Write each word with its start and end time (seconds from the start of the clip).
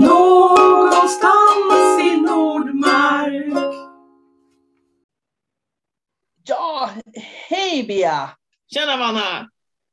Någonstans 0.00 2.00
i 2.00 2.16
Nordmark. 2.20 3.74
Ja, 6.48 6.90
hej 7.48 7.84
Bea! 7.88 8.30
Tjena 8.74 8.96
Vanna! 8.96 9.48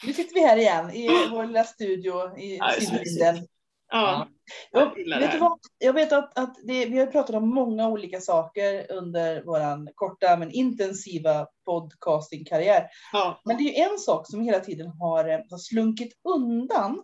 Nu 0.05 0.13
sitter 0.13 0.33
vi 0.33 0.41
här 0.41 0.57
igen 0.57 0.91
i 0.91 1.07
vår 1.31 1.45
lilla 1.45 1.63
studio 1.63 2.37
i 2.37 2.57
Ja, 2.57 2.71
Silvervinden. 2.79 3.47
Ja, 3.91 4.27
Jag, 4.71 4.91
jag 5.05 5.19
vet, 5.19 5.41
vad? 5.41 5.59
jag 5.77 5.93
vet 5.93 6.11
att, 6.13 6.37
att 6.39 6.55
det, 6.63 6.85
vi 6.85 6.99
har 6.99 7.05
pratat 7.05 7.35
om 7.35 7.49
många 7.49 7.87
olika 7.87 8.21
saker 8.21 8.91
under 8.91 9.43
vår 9.45 9.93
korta 9.95 10.37
men 10.37 10.51
intensiva 10.51 11.47
podcastingkarriär. 11.65 12.87
Ja, 13.13 13.41
Men 13.45 13.57
det 13.57 13.63
är 13.63 13.65
ju 13.65 13.91
en 13.91 13.97
sak 13.99 14.27
som 14.29 14.41
hela 14.41 14.59
tiden 14.59 14.87
har, 14.87 15.29
eh, 15.29 15.39
har 15.49 15.57
slunkit 15.57 16.13
undan. 16.23 17.01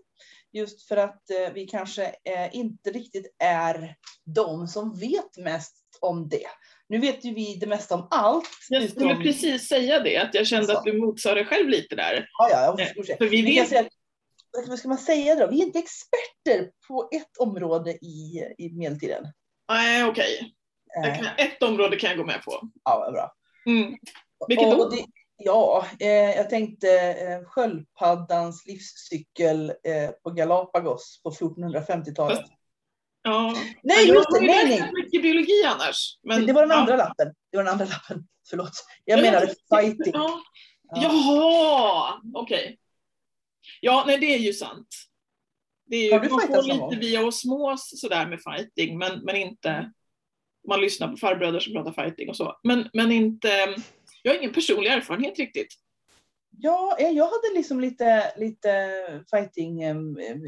Just 0.54 0.88
för 0.88 0.97
att 0.97 1.29
eh, 1.29 1.54
vi 1.54 1.68
kanske 1.68 2.05
eh, 2.05 2.55
inte 2.55 2.89
riktigt 2.92 3.36
är 3.43 3.96
de 4.25 4.68
som 4.68 5.00
vet 5.00 5.37
mest 5.37 5.75
om 6.01 6.29
det. 6.29 6.47
Nu 6.89 6.97
vet 6.97 7.25
ju 7.25 7.33
vi 7.33 7.56
det 7.56 7.68
mesta 7.68 7.96
om 7.96 8.07
allt. 8.11 8.50
jag 8.70 8.89
skulle 8.89 9.11
utom- 9.14 9.23
precis 9.23 9.68
säga 9.68 10.00
det, 10.00 10.18
att 10.18 10.33
jag 10.33 10.47
kände 10.47 10.61
Alltså. 10.64 10.78
att 10.78 10.83
du 10.83 11.00
motsade 11.01 11.36
dig 11.36 11.46
själv 11.46 11.70
lite 11.70 11.96
där. 11.96 12.28
Ja, 12.39 12.50
ja, 12.51 12.75
jag 12.78 13.09
Eh. 13.09 13.18
För 13.18 13.25
vi 13.29 13.42
vet, 13.42 13.70
säga, 13.70 13.89
vad 14.68 14.79
ska 14.79 14.87
man 14.87 14.97
säga 14.97 15.36
då? 15.36 15.47
Vi 15.47 15.61
är 15.61 15.65
inte 15.65 15.79
experter 15.79 16.71
på 16.87 17.09
ett 17.11 17.37
område 17.39 17.92
i, 17.92 18.43
i 18.57 18.70
medeltiden. 18.73 19.23
nej 19.71 20.04
okej, 20.06 20.54
kan- 21.04 21.45
ett 21.47 21.64
område 21.64 21.95
kan 21.97 22.09
jag 22.09 22.18
gå 22.18 22.25
med 22.25 22.42
på. 22.43 22.70
ja, 22.84 23.00
vad 23.00 23.14
bra. 23.14 23.34
Mm. 23.65 23.97
Vilket 24.47 24.68
Och 24.73 24.78
då? 24.78 24.89
det, 24.89 25.06
ja, 25.39 25.86
eh, 26.00 26.07
jag 26.10 26.50
tänkte 26.50 27.00
eh, 27.00 27.43
sköldpaddans 27.46 28.66
livscykel 28.66 29.70
eh, 29.70 30.10
på 30.24 30.29
Galapagos 30.29 31.21
på 31.24 31.32
1450-talet. 31.32 32.45
Ja. 33.23 33.56
Nej, 33.84 34.08
just 34.08 34.30
det! 34.34 34.40
Nej, 34.46 34.70
nej! 34.70 34.92
mycket 34.94 35.22
biologi 35.22 35.64
annars. 35.66 36.20
Men, 36.23 36.46
det 36.46 36.54
var 36.54 36.62
den 36.62 36.72
ja. 36.72 36.76
andra 36.78 36.96
lappen. 36.96 37.34
Det 37.52 37.58
var 37.58 37.64
den 37.64 37.73
andra 37.73 37.86
lappen. 37.86 38.28
Förlåt. 38.50 38.72
Jag 39.06 39.20
Ja, 39.20 39.23
menade 39.23 39.56
ja, 39.70 39.78
fighting. 39.78 40.14
Ja. 40.14 40.42
Ja. 40.92 41.02
Jaha, 41.04 42.22
okej. 42.34 42.80
Ja, 43.81 44.03
nej 44.08 44.18
det 44.18 44.36
är 44.36 44.40
ju 44.40 44.53
sant. 44.53 44.88
Det 45.86 45.96
är 45.96 46.06
ju, 46.06 46.12
Har 46.12 46.20
du 46.20 46.30
man 46.30 46.40
får 46.42 46.64
lite 46.64 46.78
gång? 46.78 47.00
via 47.00 47.26
osmos 47.26 48.00
sådär 48.02 48.28
med 48.28 48.40
fighting, 48.44 48.98
men, 48.98 49.20
men 49.20 49.36
inte... 49.36 49.92
Man 50.68 50.81
lyssnar 50.81 51.08
på 51.08 51.18
farbröder 51.18 51.59
som 51.59 51.74
pratar 51.74 52.03
fighting 52.03 52.30
och 52.30 52.38
så. 52.38 52.59
Men, 52.64 52.90
men 52.94 53.12
inte... 53.12 53.76
Jag 54.23 54.31
har 54.31 54.39
ingen 54.39 54.53
personlig 54.53 54.92
erfarenhet 54.92 55.39
riktigt. 55.39 55.73
Ja, 56.58 56.98
eh, 57.00 57.09
jag 57.09 57.25
hade 57.25 57.53
liksom 57.56 57.80
lite, 57.80 58.34
lite 58.38 58.70
fighting 59.31 59.81
em, 59.81 60.17
em, 60.17 60.42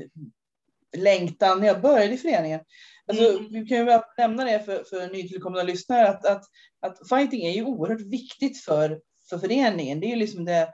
längtan 0.98 1.60
när 1.60 1.68
jag 1.68 1.82
började 1.82 2.14
i 2.14 2.18
föreningen. 2.18 2.60
Alltså, 3.08 3.24
Mm. 3.24 3.54
Vi 3.54 3.66
kan 3.66 3.78
ju 3.78 3.84
väl 3.84 4.02
nämna 4.18 4.46
det 4.46 4.60
för, 4.60 4.84
för 4.84 5.08
nytillkomna 5.14 5.64
lyssnare 5.64 6.08
att, 6.10 6.26
att, 6.26 6.44
att 6.82 7.10
fighting 7.10 7.46
är 7.46 7.52
ju 7.52 7.64
oerhört 7.64 8.02
viktigt 8.02 8.62
för, 8.64 9.02
för 9.30 9.38
föreningen. 9.38 10.00
Det 10.00 10.06
är 10.06 10.10
ju 10.10 10.16
liksom 10.16 10.46
det, 10.46 10.74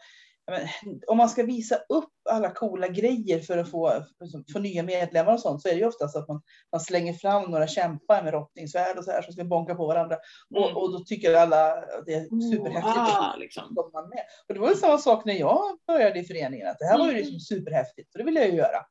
om 1.07 1.17
man 1.17 1.29
ska 1.29 1.43
visa 1.43 1.75
upp 1.75 2.13
alla 2.29 2.51
coola 2.51 2.87
grejer 2.87 3.39
för 3.39 3.57
att 3.57 3.71
få, 3.71 3.89
för, 4.17 4.51
för 4.53 4.59
nya 4.59 4.83
medlemmar 4.83 5.33
och 5.33 5.39
sånt 5.39 5.61
så 5.61 5.67
är 5.67 5.73
det 5.73 5.79
ju 5.79 5.87
oftast 5.87 6.15
att 6.15 6.27
man, 6.27 6.41
man 6.71 6.81
slänger 6.81 7.13
fram 7.13 7.51
några 7.51 7.67
kämpar 7.67 8.23
med 8.23 8.33
rottningsvärd 8.33 8.97
och 8.97 9.03
så 9.03 9.11
här 9.11 9.21
som 9.21 9.33
ska 9.33 9.43
bonka 9.43 9.75
på 9.75 9.87
varandra. 9.87 10.17
Mm. 10.55 10.63
Och, 10.63 10.83
och 10.83 10.91
då 10.91 10.99
tycker 10.99 11.33
alla 11.33 11.73
att 11.73 12.05
det 12.05 12.13
är 12.13 12.51
superhäftigt. 12.51 12.97
Ah, 12.97 13.35
liksom. 13.35 13.75
man 13.93 14.09
med. 14.09 14.23
Och 14.47 14.53
det 14.53 14.59
var 14.59 14.69
ju 14.69 14.75
samma 14.75 14.97
sak 14.97 15.25
när 15.25 15.33
jag 15.33 15.61
började 15.87 16.19
i 16.19 16.23
föreningen, 16.23 16.67
att 16.67 16.79
det 16.79 16.85
här 16.85 16.97
var 16.97 17.05
ju 17.05 17.11
Mm. 17.11 17.21
liksom 17.21 17.39
superhäftigt 17.39 18.15
och 18.15 18.17
det 18.17 18.23
ville 18.23 18.39
jag 18.39 18.49
ju 18.49 18.55
göra. 18.55 18.85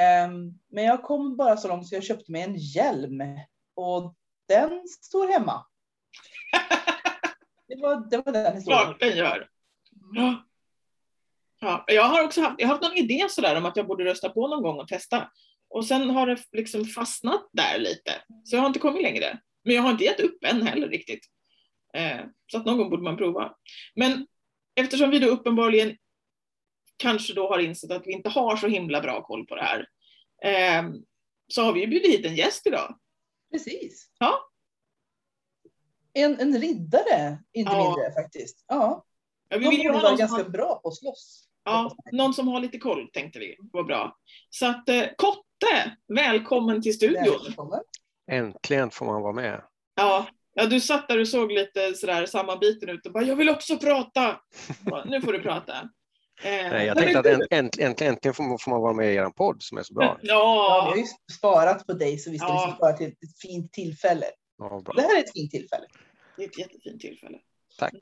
Ehm, 0.00 0.58
men 0.70 0.84
jag 0.84 1.02
kom 1.02 1.36
bara 1.36 1.56
så 1.56 1.68
långt 1.68 1.88
så 1.88 1.94
jag 1.94 2.04
köpte 2.04 2.32
mig 2.32 2.42
en 2.42 2.56
hjälm 2.56 3.22
och 3.74 4.14
den 4.48 4.88
står 4.88 5.28
hemma. 5.28 5.66
Det 7.68 7.76
var, 7.76 8.10
det 8.10 8.16
var 8.16 8.32
den 8.32 8.54
historien. 8.54 8.84
Klart 8.84 9.00
den 9.00 9.16
gör. 9.16 9.48
Ja. 10.12 10.44
Ja, 11.60 11.84
jag 11.86 12.04
har 12.04 12.24
också 12.24 12.40
haft, 12.40 12.54
jag 12.58 12.66
har 12.66 12.74
haft 12.74 12.82
någon 12.88 12.96
idé 12.96 13.26
sådär 13.30 13.56
om 13.56 13.66
att 13.66 13.76
jag 13.76 13.86
borde 13.86 14.04
rösta 14.04 14.28
på 14.28 14.48
någon 14.48 14.62
gång 14.62 14.80
och 14.80 14.88
testa. 14.88 15.30
Och 15.68 15.86
sen 15.86 16.10
har 16.10 16.26
det 16.26 16.38
liksom 16.52 16.84
fastnat 16.84 17.48
där 17.52 17.78
lite. 17.78 18.12
Så 18.44 18.56
jag 18.56 18.60
har 18.60 18.66
inte 18.66 18.78
kommit 18.78 19.02
längre. 19.02 19.40
Men 19.64 19.74
jag 19.74 19.82
har 19.82 19.90
inte 19.90 20.04
gett 20.04 20.20
upp 20.20 20.44
än 20.44 20.62
heller 20.62 20.88
riktigt. 20.88 21.26
Eh, 21.94 22.20
så 22.52 22.58
att 22.58 22.64
någon 22.66 22.78
gång 22.78 22.90
borde 22.90 23.02
man 23.02 23.16
prova. 23.16 23.54
Men 23.94 24.26
eftersom 24.74 25.10
vi 25.10 25.18
då 25.18 25.26
uppenbarligen 25.28 25.96
kanske 26.96 27.34
då 27.34 27.48
har 27.48 27.58
insett 27.58 27.90
att 27.90 28.06
vi 28.06 28.12
inte 28.12 28.28
har 28.28 28.56
så 28.56 28.66
himla 28.66 29.00
bra 29.00 29.22
koll 29.22 29.46
på 29.46 29.54
det 29.56 29.62
här. 29.62 29.88
Eh, 30.44 30.90
så 31.48 31.62
har 31.62 31.72
vi 31.72 31.80
ju 31.80 31.86
bjudit 31.86 32.12
hit 32.12 32.26
en 32.26 32.36
gäst 32.36 32.66
idag. 32.66 32.98
Precis. 33.52 34.10
Ja. 34.18 34.50
En, 36.12 36.40
en 36.40 36.60
riddare, 36.60 37.42
inte 37.52 37.72
Ja. 37.72 37.84
mindre 37.84 38.22
faktiskt. 38.22 38.64
Ja. 38.68 39.04
Ja, 39.48 39.58
vi 39.58 39.68
vill 39.68 39.80
ju 39.80 39.88
ha 39.88 40.00
någon 40.00 40.08
som 40.08 40.16
ganska 40.16 40.42
har, 40.42 40.50
bra 40.50 40.80
på 40.82 40.88
att 40.88 40.96
slåss. 40.96 41.49
Ja, 41.64 41.96
någon 42.12 42.34
som 42.34 42.48
har 42.48 42.60
lite 42.60 42.78
koll 42.78 43.08
tänkte 43.12 43.38
vi 43.38 43.56
var 43.72 43.82
bra. 43.84 44.16
Så 44.50 44.66
att 44.66 44.88
eh, 44.88 45.04
Kotte, 45.16 45.96
välkommen 46.14 46.82
till 46.82 46.94
studion. 46.94 47.38
Välkommen. 47.46 47.80
Äntligen 48.30 48.90
får 48.90 49.06
man 49.06 49.22
vara 49.22 49.32
med. 49.32 49.62
Ja, 49.96 50.26
ja, 50.54 50.66
du 50.66 50.80
satt 50.80 51.08
där 51.08 51.20
och 51.20 51.28
såg 51.28 51.52
lite 51.52 51.94
sådär 51.94 52.26
sammanbiten 52.26 52.88
ut 52.88 53.06
och 53.06 53.12
bara 53.12 53.24
jag 53.24 53.36
vill 53.36 53.48
också 53.50 53.76
prata. 53.78 54.40
Bara, 54.80 55.04
Nu 55.04 55.20
får 55.20 55.32
du 55.32 55.38
prata. 55.42 55.72
Eh, 56.42 56.50
Nej, 56.70 56.86
jag 56.86 56.96
tänkte 56.98 57.18
att 57.18 57.24
du- 57.24 57.30
änt- 57.30 57.46
äntligen, 57.50 57.90
äntligen, 57.90 58.12
äntligen 58.12 58.34
får, 58.34 58.44
man, 58.44 58.58
får 58.58 58.70
man 58.70 58.80
vara 58.80 58.92
med 58.92 59.12
i 59.12 59.16
er 59.16 59.30
podd 59.30 59.62
som 59.62 59.78
är 59.78 59.82
så 59.82 59.94
bra. 59.94 60.04
Ja, 60.04 60.18
vi 60.22 60.28
har 60.30 60.90
Ja, 60.90 60.96
ju 60.96 61.04
sparat 61.38 61.86
på 61.86 61.92
dig 61.92 62.18
så 62.18 62.30
vi 62.30 62.38
ska 62.38 62.46
Ja. 62.48 62.54
liksom 62.54 62.76
spara 62.76 62.92
till 62.92 63.06
ett 63.06 63.40
fint 63.42 63.72
tillfälle. 63.72 64.26
Ja, 64.58 64.80
bra. 64.84 64.94
Det 64.94 65.02
här 65.02 65.16
är 65.16 65.20
ett 65.20 65.32
fint 65.32 65.50
tillfälle. 65.50 65.86
det 66.36 66.42
är 66.44 66.48
ett 66.48 66.58
jättefint 66.58 67.00
tillfälle. 67.00 67.38
Tack. 67.78 67.92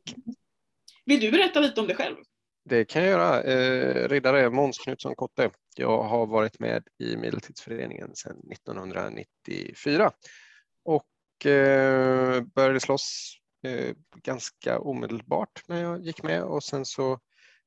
Vill 1.05 1.21
du 1.21 1.31
berätta 1.31 1.61
lite 1.61 1.81
om 1.81 1.87
dig 1.87 1.97
själv? 1.97 2.17
Det 2.69 2.85
kan 2.85 3.03
jag 3.03 3.11
göra. 3.11 3.43
Eh, 3.43 4.09
riddare 4.09 4.51
Måns 4.51 4.79
Knutsson 4.79 5.15
Kotte. 5.15 5.51
Jag 5.77 6.03
har 6.03 6.27
varit 6.27 6.59
med 6.59 6.89
i 6.99 7.17
Medeltidsföreningen 7.17 8.15
sedan 8.15 8.37
1994 8.53 10.11
och 10.85 11.47
eh, 11.47 12.43
började 12.43 12.81
slåss 12.81 13.39
eh, 13.65 13.95
ganska 14.23 14.79
omedelbart 14.79 15.63
när 15.67 15.83
jag 15.83 16.01
gick 16.01 16.23
med 16.23 16.43
och 16.43 16.65
sen 16.65 16.85
så 16.85 17.19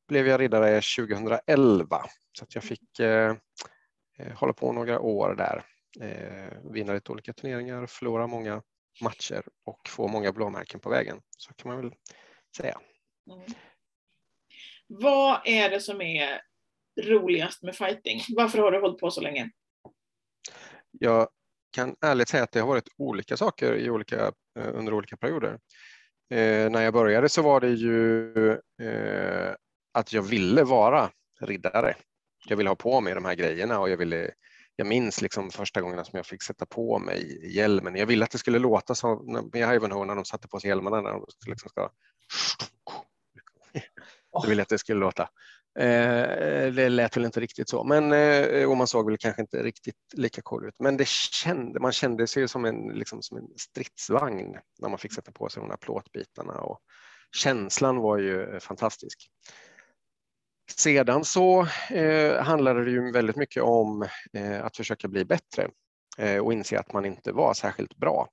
blev 0.08 0.28
jag 0.28 0.40
riddare 0.40 0.82
2011 0.98 2.06
så 2.38 2.44
att 2.44 2.56
jag 2.56 2.64
fick 2.64 3.00
eh, 3.00 3.36
eh, 4.20 4.34
hålla 4.36 4.54
på 4.54 4.72
några 4.72 5.00
år 5.00 5.36
där. 5.36 5.66
Eh, 6.02 6.72
vinna 6.72 6.94
lite 6.94 7.12
olika 7.12 7.34
turneringar, 7.34 7.86
förlora 7.86 8.28
många 8.28 8.62
matcher 9.02 9.44
och 9.66 9.90
få 9.90 10.08
många 10.08 10.32
blåmärken 10.32 10.80
på 10.80 10.90
vägen. 10.90 11.22
Så 11.38 11.54
kan 11.54 11.72
man 11.72 11.82
väl 11.82 11.94
säga. 12.58 12.80
Mm. 13.32 13.54
Vad 15.00 15.42
är 15.46 15.70
det 15.70 15.80
som 15.80 16.02
är 16.02 16.42
roligast 17.02 17.64
med 17.64 17.76
fighting? 17.76 18.22
Varför 18.36 18.58
har 18.58 18.72
du 18.72 18.80
hållit 18.80 19.00
på 19.00 19.12
så 19.12 19.22
länge? 19.22 19.52
Jag 20.92 21.28
kan 21.72 21.96
ärligt 22.02 22.30
säga 22.30 22.44
att 22.44 22.52
det 22.52 22.60
har 22.60 22.68
varit 22.68 22.90
olika 22.98 23.38
saker 23.38 23.76
i 23.76 23.90
olika, 23.90 24.26
eh, 24.60 24.70
under 24.74 24.94
olika 24.94 25.18
perioder. 25.18 25.60
Eh, 26.30 26.70
när 26.70 26.82
jag 26.82 26.94
började 26.94 27.30
så 27.30 27.42
var 27.42 27.60
det 27.60 27.70
ju 27.70 28.52
eh, 28.82 29.56
att 29.94 30.14
jag 30.14 30.22
ville 30.22 30.64
vara 30.64 31.10
riddare. 31.42 31.96
Jag 32.48 32.58
ville 32.58 32.70
ha 32.70 32.76
på 32.76 33.02
mig 33.02 33.14
de 33.14 33.26
här 33.26 33.36
grejerna 33.36 33.80
och 33.80 33.90
jag 33.90 33.98
ville 33.98 34.32
jag 34.76 34.88
minns 34.88 35.22
liksom 35.22 35.50
första 35.50 35.82
gångerna 35.82 36.04
som 36.04 36.18
jag 36.18 36.26
fick 36.26 36.44
sätta 36.44 36.66
på 36.66 37.00
mig 37.00 37.52
hjälmen. 37.56 37.96
Jag 37.96 38.06
ville 38.06 38.26
att 38.26 38.32
det 38.32 38.38
skulle 38.38 38.60
låta 38.60 38.96
som 38.96 39.50
med 39.54 39.76
Ivanhoe 39.76 40.06
när 40.06 40.16
de 40.16 40.26
satte 40.26 40.48
på 40.48 40.60
sig 40.60 40.68
hjälmarna. 40.68 41.02
När 41.02 41.12
de 41.12 41.26
liksom 41.48 41.70
ska... 41.70 41.90
Jag 44.32 44.48
ville 44.48 44.62
att 44.62 44.70
det 44.70 44.78
skulle 44.78 45.00
låta. 45.00 45.30
Eh, 45.80 46.74
det 46.74 46.90
lät 46.90 47.18
väl 47.18 47.26
inte 47.26 47.40
riktigt 47.40 47.70
så, 47.70 47.84
men 47.84 48.12
eh, 48.12 48.70
och 48.70 48.78
man 48.78 48.88
såg 48.88 49.06
väl 49.06 49.18
kanske 49.18 49.42
inte 49.42 49.64
riktigt 49.64 49.96
lika 50.14 50.42
cool 50.42 50.68
ut. 50.68 50.76
Men 50.80 50.98
det 50.98 51.08
kände, 51.08 51.80
man 51.80 51.92
kände 51.92 52.28
sig 52.28 52.48
som 52.48 52.66
en, 52.66 52.88
liksom, 52.88 53.22
som 53.22 53.38
en 53.38 53.48
stridsvagn 53.58 54.58
när 54.80 54.90
man 54.90 54.98
fick 54.98 55.14
sätta 55.14 55.32
på 55.32 55.50
sig 55.50 55.62
de 55.62 55.70
här 55.70 55.78
plåtbitarna 55.78 56.54
och 56.54 56.80
känslan 57.36 57.98
var 57.98 58.18
ju 58.18 58.60
fantastisk. 58.60 59.30
Sedan 60.76 61.26
så 61.26 61.68
eh, 61.90 62.44
handlade 62.44 62.84
det 62.84 62.92
ju 62.92 63.12
väldigt 63.12 63.36
mycket 63.36 63.64
om 63.64 64.08
eh, 64.34 64.66
att 64.66 64.78
försöka 64.78 65.08
bli 65.08 65.26
bättre 65.26 65.70
eh, 66.18 66.38
och 66.38 66.54
inse 66.54 66.80
att 66.80 66.94
man 66.94 67.06
inte 67.06 67.32
var 67.32 67.54
särskilt 67.54 67.98
bra. 67.98 68.28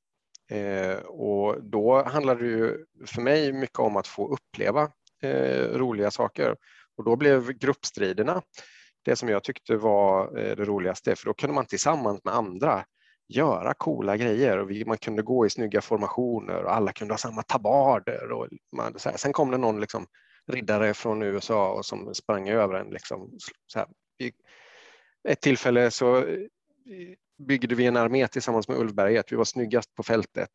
Eh, 0.51 0.97
och 0.97 1.65
då 1.65 2.03
handlade 2.03 2.43
det 2.43 2.51
ju 2.51 2.85
för 3.07 3.23
mig 3.23 3.53
mycket 3.53 3.79
om 3.79 3.97
att 3.97 4.07
få 4.07 4.35
uppleva 4.35 4.91
Eh, 5.23 5.79
roliga 5.79 6.11
saker 6.11 6.57
och 6.97 7.05
då 7.05 7.17
blev 7.17 7.53
gruppstriderna 7.53 8.43
det 9.05 9.17
som 9.17 9.29
jag 9.29 9.45
tyckte 9.45 9.77
var 9.77 10.39
eh, 10.39 10.57
det 10.57 10.65
roligaste 10.65 11.17
för 11.17 11.27
då 11.27 11.35
kunde 11.35 11.55
man 11.55 11.67
tillsammans 11.67 12.25
med 12.25 12.35
andra 12.35 12.85
göra 13.29 13.75
coola 13.75 14.17
grejer 14.17 14.59
och 14.59 14.71
vi, 14.71 14.85
man 14.85 14.99
kunde 14.99 15.23
gå 15.23 15.47
i 15.47 15.51
snygga 15.51 15.81
formationer 15.81 16.65
och 16.65 16.75
alla 16.75 16.93
kunde 16.93 17.15
ha 17.15 17.19
samma 17.19 17.43
tabarder. 17.43 18.33
Och 18.33 18.49
man, 18.77 18.99
så 18.99 19.11
här. 19.11 19.17
Sen 19.17 19.33
kom 19.33 19.51
det 19.51 19.59
någon 19.59 19.81
liksom, 19.81 20.07
riddare 20.47 20.95
från 20.95 21.23
USA 21.23 21.73
och 21.73 21.85
som 21.85 22.15
sprang 22.15 22.49
över 22.49 22.75
en. 22.75 22.91
Liksom, 22.91 23.31
så 23.67 23.79
här. 23.79 23.89
I 24.19 24.33
ett 25.29 25.41
tillfälle 25.41 25.91
så 25.91 26.17
eh, 26.17 26.25
byggde 27.39 27.75
vi 27.75 27.87
en 27.87 27.97
armé 27.97 28.29
tillsammans 28.29 28.69
med 28.69 28.79
Ulfberget. 28.79 29.33
Vi 29.33 29.37
var 29.37 29.45
snyggast 29.45 29.95
på 29.95 30.03
fältet. 30.03 30.51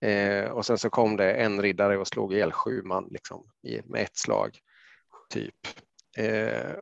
Eh, 0.00 0.50
och 0.50 0.66
sen 0.66 0.78
så 0.78 0.90
kom 0.90 1.16
det 1.16 1.32
en 1.32 1.62
riddare 1.62 1.98
och 1.98 2.08
slog 2.08 2.34
ihjäl 2.34 2.52
sju 2.52 2.82
man 2.82 3.08
liksom, 3.10 3.50
i, 3.62 3.80
med 3.84 4.02
ett 4.02 4.16
slag. 4.16 4.58
Typ. 5.30 5.54
Eh, 6.16 6.72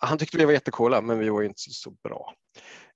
han 0.00 0.18
tyckte 0.18 0.38
vi 0.38 0.44
var 0.44 0.52
jättecoola, 0.52 1.00
men 1.00 1.18
vi 1.18 1.28
var 1.28 1.42
inte 1.42 1.60
så, 1.60 1.70
så 1.70 1.90
bra. 1.90 2.34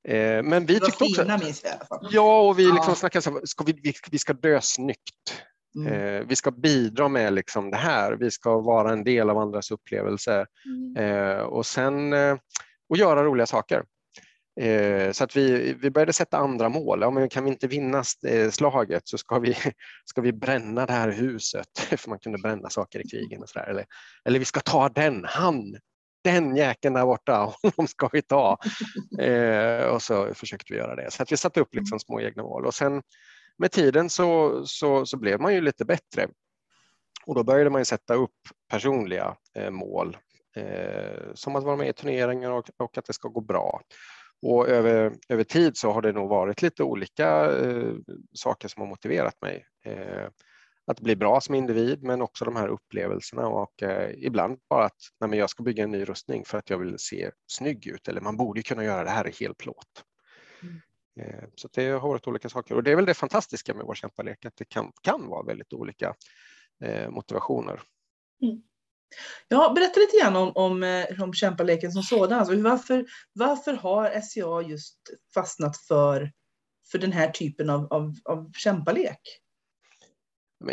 Eh, 0.08 0.42
men 0.42 0.66
vi 0.66 0.80
tyckte 0.80 1.04
också... 1.04 1.38
minns 1.44 1.64
jag. 1.64 1.98
Ja, 2.10 2.40
och 2.48 2.58
vi 2.58 2.68
Ja. 2.68 2.74
liksom 2.74 2.94
snackade 2.96 3.22
så 3.22 3.40
ska 3.44 3.64
vi, 3.64 3.72
vi, 3.82 3.94
vi 4.10 4.18
ska 4.18 4.32
dö 4.32 4.60
snyggt. 4.60 5.42
Mm. 5.76 5.92
Eh, 5.92 6.26
vi 6.26 6.36
ska 6.36 6.50
bidra 6.50 7.08
med 7.08 7.32
liksom 7.32 7.70
det 7.70 7.76
här. 7.76 8.12
Vi 8.12 8.30
ska 8.30 8.60
vara 8.60 8.92
en 8.92 9.04
del 9.04 9.30
av 9.30 9.38
andras 9.38 9.70
upplevelser 9.70 10.46
eh, 10.98 11.38
och 11.40 11.66
sen 11.66 12.12
eh, 12.12 12.36
och 12.88 12.96
göra 12.96 13.24
roliga 13.24 13.46
saker. 13.46 13.84
Eh, 14.60 15.12
så 15.12 15.24
att 15.24 15.36
vi, 15.36 15.74
vi 15.74 15.90
började 15.90 16.12
sätta 16.12 16.38
andra 16.38 16.68
mål. 16.68 17.00
Ja, 17.00 17.10
men 17.10 17.28
kan 17.28 17.44
vi 17.44 17.50
inte 17.50 17.66
vinna 17.66 18.02
eh, 18.26 18.50
slaget 18.50 19.08
så 19.08 19.18
ska 19.18 19.38
vi, 19.38 19.56
ska 20.04 20.20
vi 20.20 20.32
bränna 20.32 20.86
det 20.86 20.92
här 20.92 21.08
huset, 21.08 21.78
för 21.96 22.10
man 22.10 22.18
kunde 22.18 22.38
bränna 22.38 22.70
saker 22.70 23.06
i 23.06 23.08
krigen. 23.08 23.42
Och 23.42 23.48
så 23.48 23.58
där. 23.58 23.66
Eller, 23.66 23.86
eller 24.24 24.38
vi 24.38 24.44
ska 24.44 24.60
ta 24.60 24.88
den, 24.88 25.24
han, 25.28 25.76
den 26.24 26.56
jäkeln 26.56 26.94
där 26.94 27.04
borta, 27.04 27.54
honom 27.62 27.88
ska 27.88 28.08
vi 28.12 28.22
ta. 28.22 28.58
Eh, 29.20 29.84
och 29.84 30.02
så 30.02 30.34
försökte 30.34 30.72
vi 30.72 30.78
göra 30.78 30.96
det. 30.96 31.10
Så 31.10 31.22
att 31.22 31.32
vi 31.32 31.36
satte 31.36 31.60
upp 31.60 31.74
liksom 31.74 31.98
små 31.98 32.20
egna 32.20 32.42
mål. 32.42 32.66
Och 32.66 32.74
sen 32.74 33.02
med 33.58 33.70
tiden 33.72 34.10
så, 34.10 34.62
så, 34.66 35.06
så 35.06 35.16
blev 35.16 35.40
man 35.40 35.54
ju 35.54 35.60
lite 35.60 35.84
bättre. 35.84 36.28
Och 37.26 37.34
då 37.34 37.44
började 37.44 37.70
man 37.70 37.80
ju 37.80 37.84
sätta 37.84 38.14
upp 38.14 38.36
personliga 38.70 39.36
eh, 39.56 39.70
mål 39.70 40.16
eh, 40.56 41.34
som 41.34 41.56
att 41.56 41.64
vara 41.64 41.76
med 41.76 41.88
i 41.88 41.92
turneringar 41.92 42.50
och, 42.50 42.70
och 42.76 42.98
att 42.98 43.04
det 43.04 43.12
ska 43.12 43.28
gå 43.28 43.40
bra. 43.40 43.82
Och 44.42 44.68
över, 44.68 45.12
över 45.28 45.44
tid 45.44 45.76
så 45.76 45.90
har 45.92 46.02
det 46.02 46.12
nog 46.12 46.28
varit 46.28 46.62
lite 46.62 46.82
olika 46.82 47.58
eh, 47.58 47.94
saker 48.32 48.68
som 48.68 48.80
har 48.80 48.88
motiverat 48.88 49.42
mig. 49.42 49.66
Eh, 49.84 50.28
att 50.86 51.00
bli 51.00 51.16
bra 51.16 51.40
som 51.40 51.54
individ 51.54 52.02
men 52.02 52.22
också 52.22 52.44
de 52.44 52.56
här 52.56 52.68
upplevelserna 52.68 53.48
och 53.48 53.82
eh, 53.82 54.10
ibland 54.18 54.58
bara 54.68 54.84
att 54.84 55.00
nej, 55.20 55.38
jag 55.38 55.50
ska 55.50 55.62
bygga 55.62 55.84
en 55.84 55.90
ny 55.90 56.04
rustning 56.04 56.44
för 56.44 56.58
att 56.58 56.70
jag 56.70 56.78
vill 56.78 56.98
se 56.98 57.30
snygg 57.46 57.86
ut 57.86 58.08
eller 58.08 58.20
man 58.20 58.36
borde 58.36 58.62
kunna 58.62 58.84
göra 58.84 59.04
det 59.04 59.10
här 59.10 59.28
i 59.28 59.32
helplåt. 59.40 60.04
Eh, 61.20 61.44
Så 61.54 61.68
det 61.72 61.88
har 61.88 62.08
varit 62.08 62.26
olika 62.26 62.48
saker 62.48 62.74
och 62.74 62.82
det 62.82 62.92
är 62.92 62.96
väl 62.96 63.04
det 63.04 63.14
fantastiska 63.14 63.74
med 63.74 63.86
vår 63.86 63.94
kämpalek 63.94 64.44
att 64.44 64.56
det 64.56 64.64
kan, 64.64 64.92
kan 65.02 65.26
vara 65.26 65.42
väldigt 65.42 65.72
olika 65.72 66.14
eh, 66.84 67.10
motivationer. 67.10 67.80
Ja, 69.48 69.72
berätta 69.74 70.00
lite 70.00 70.16
grann 70.22 70.36
om, 70.36 70.52
om, 70.54 70.82
eh, 70.82 71.22
om 71.22 71.32
kämpaleken 71.32 71.92
som 71.92 72.02
sådan. 72.02 72.38
Alltså, 72.38 72.56
varför, 72.56 73.06
varför 73.32 73.72
har 73.72 74.20
SCA 74.20 74.70
just 74.70 74.96
fastnat 75.34 75.76
för, 75.76 76.32
för 76.90 76.98
den 76.98 77.12
här 77.12 77.30
typen 77.30 77.70
av, 77.70 77.92
av, 77.92 78.14
av 78.24 78.52
kämpalek? 78.52 79.20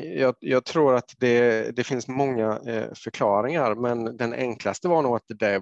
Jag, 0.02 0.36
jag 0.40 0.66
tror 0.66 0.96
att 0.96 1.14
det, 1.18 1.76
det 1.76 1.84
finns 1.84 2.08
många 2.08 2.60
eh, 2.68 2.94
förklaringar, 2.94 3.76
men 3.76 4.18
den 4.18 4.34
enklaste 4.34 4.88
var 4.88 5.02
nog 5.02 5.16
att 5.16 5.26
det, 5.28 5.60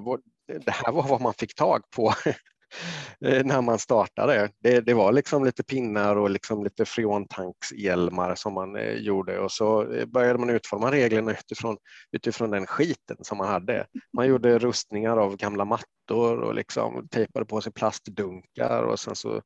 det 0.47 0.71
här 0.71 0.91
var 0.91 1.07
vad 1.07 1.21
man 1.21 1.33
fick 1.33 1.55
tag 1.55 1.81
på 1.95 2.13
Eh, 3.25 3.45
när 3.45 3.61
man 3.61 3.79
startade. 3.79 4.49
Det, 4.59 4.79
det 4.79 4.93
var 4.93 5.11
liksom 5.11 5.45
lite 5.45 5.63
pinnar 5.63 6.15
och 6.15 6.29
liksom 6.29 6.63
lite 6.63 6.85
freontankshjälmar 6.85 8.35
som 8.35 8.53
man 8.53 8.75
eh, 8.75 8.93
gjorde 8.93 9.39
och 9.39 9.51
så 9.51 9.93
eh, 9.93 10.05
började 10.05 10.39
man 10.39 10.49
utforma 10.49 10.91
reglerna 10.91 11.31
utifrån, 11.31 11.77
utifrån 12.11 12.49
den 12.49 12.67
skiten 12.67 13.17
som 13.21 13.37
man 13.37 13.47
hade. 13.47 13.85
Man 14.13 14.27
gjorde 14.27 14.59
rustningar 14.59 15.17
av 15.17 15.35
gamla 15.37 15.65
mattor 15.65 16.39
och 16.39 16.55
liksom 16.55 17.07
tejpade 17.11 17.45
på 17.45 17.61
sig 17.61 17.71
plastdunkar 17.71 18.83
och 18.83 18.99
sen 18.99 19.15
så 19.15 19.41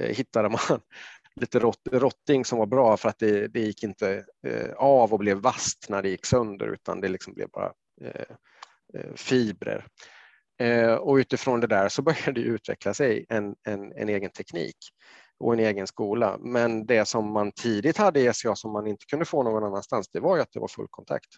hittade 0.00 0.48
man 0.48 0.60
lite 1.40 1.58
rott, 1.58 1.80
rotting 1.92 2.44
som 2.44 2.58
var 2.58 2.66
bra 2.66 2.96
för 2.96 3.08
att 3.08 3.18
det, 3.18 3.48
det 3.48 3.60
gick 3.60 3.82
inte 3.82 4.24
eh, 4.46 4.72
av 4.76 5.12
och 5.12 5.18
blev 5.18 5.36
vasst 5.36 5.86
när 5.88 6.02
det 6.02 6.08
gick 6.08 6.26
sönder 6.26 6.66
utan 6.66 7.00
det 7.00 7.08
liksom 7.08 7.34
blev 7.34 7.48
bara 7.48 7.72
eh, 8.04 8.36
eh, 8.94 9.14
fibrer. 9.14 9.86
Eh, 10.60 10.94
och 10.94 11.14
utifrån 11.14 11.60
det 11.60 11.66
där 11.66 11.88
så 11.88 12.02
började 12.02 12.32
det 12.32 12.40
utveckla 12.40 12.94
sig 12.94 13.26
en, 13.28 13.54
en, 13.62 13.92
en 13.92 14.08
egen 14.08 14.30
teknik 14.30 14.76
och 15.38 15.52
en 15.52 15.60
egen 15.60 15.86
skola. 15.86 16.38
Men 16.40 16.86
det 16.86 17.04
som 17.04 17.32
man 17.32 17.52
tidigt 17.52 17.96
hade 17.96 18.20
i 18.20 18.32
SCA 18.32 18.56
som 18.56 18.72
man 18.72 18.86
inte 18.86 19.06
kunde 19.06 19.24
få 19.24 19.42
någon 19.42 19.64
annanstans, 19.64 20.08
det 20.08 20.20
var 20.20 20.36
ju 20.36 20.42
att 20.42 20.52
det 20.52 20.60
var 20.60 20.68
full 20.68 20.86
kontakt. 20.90 21.28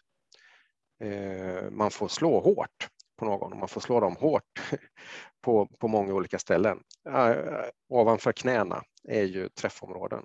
Eh, 1.05 1.71
man 1.71 1.91
får 1.91 2.09
slå 2.09 2.41
hårt 2.41 2.89
på 3.19 3.25
någon 3.25 3.53
och 3.53 3.59
man 3.59 3.69
får 3.69 3.81
slå 3.81 4.01
dem 4.01 4.17
hårt 4.17 4.43
på, 5.45 5.67
på 5.67 5.89
många 5.89 6.15
olika 6.15 6.39
ställen. 6.39 6.79
Eh, 7.09 7.37
ovanför 7.89 8.33
knäna 8.33 8.83
är 9.09 9.23
ju 9.23 9.49
träffområden. 9.49 10.25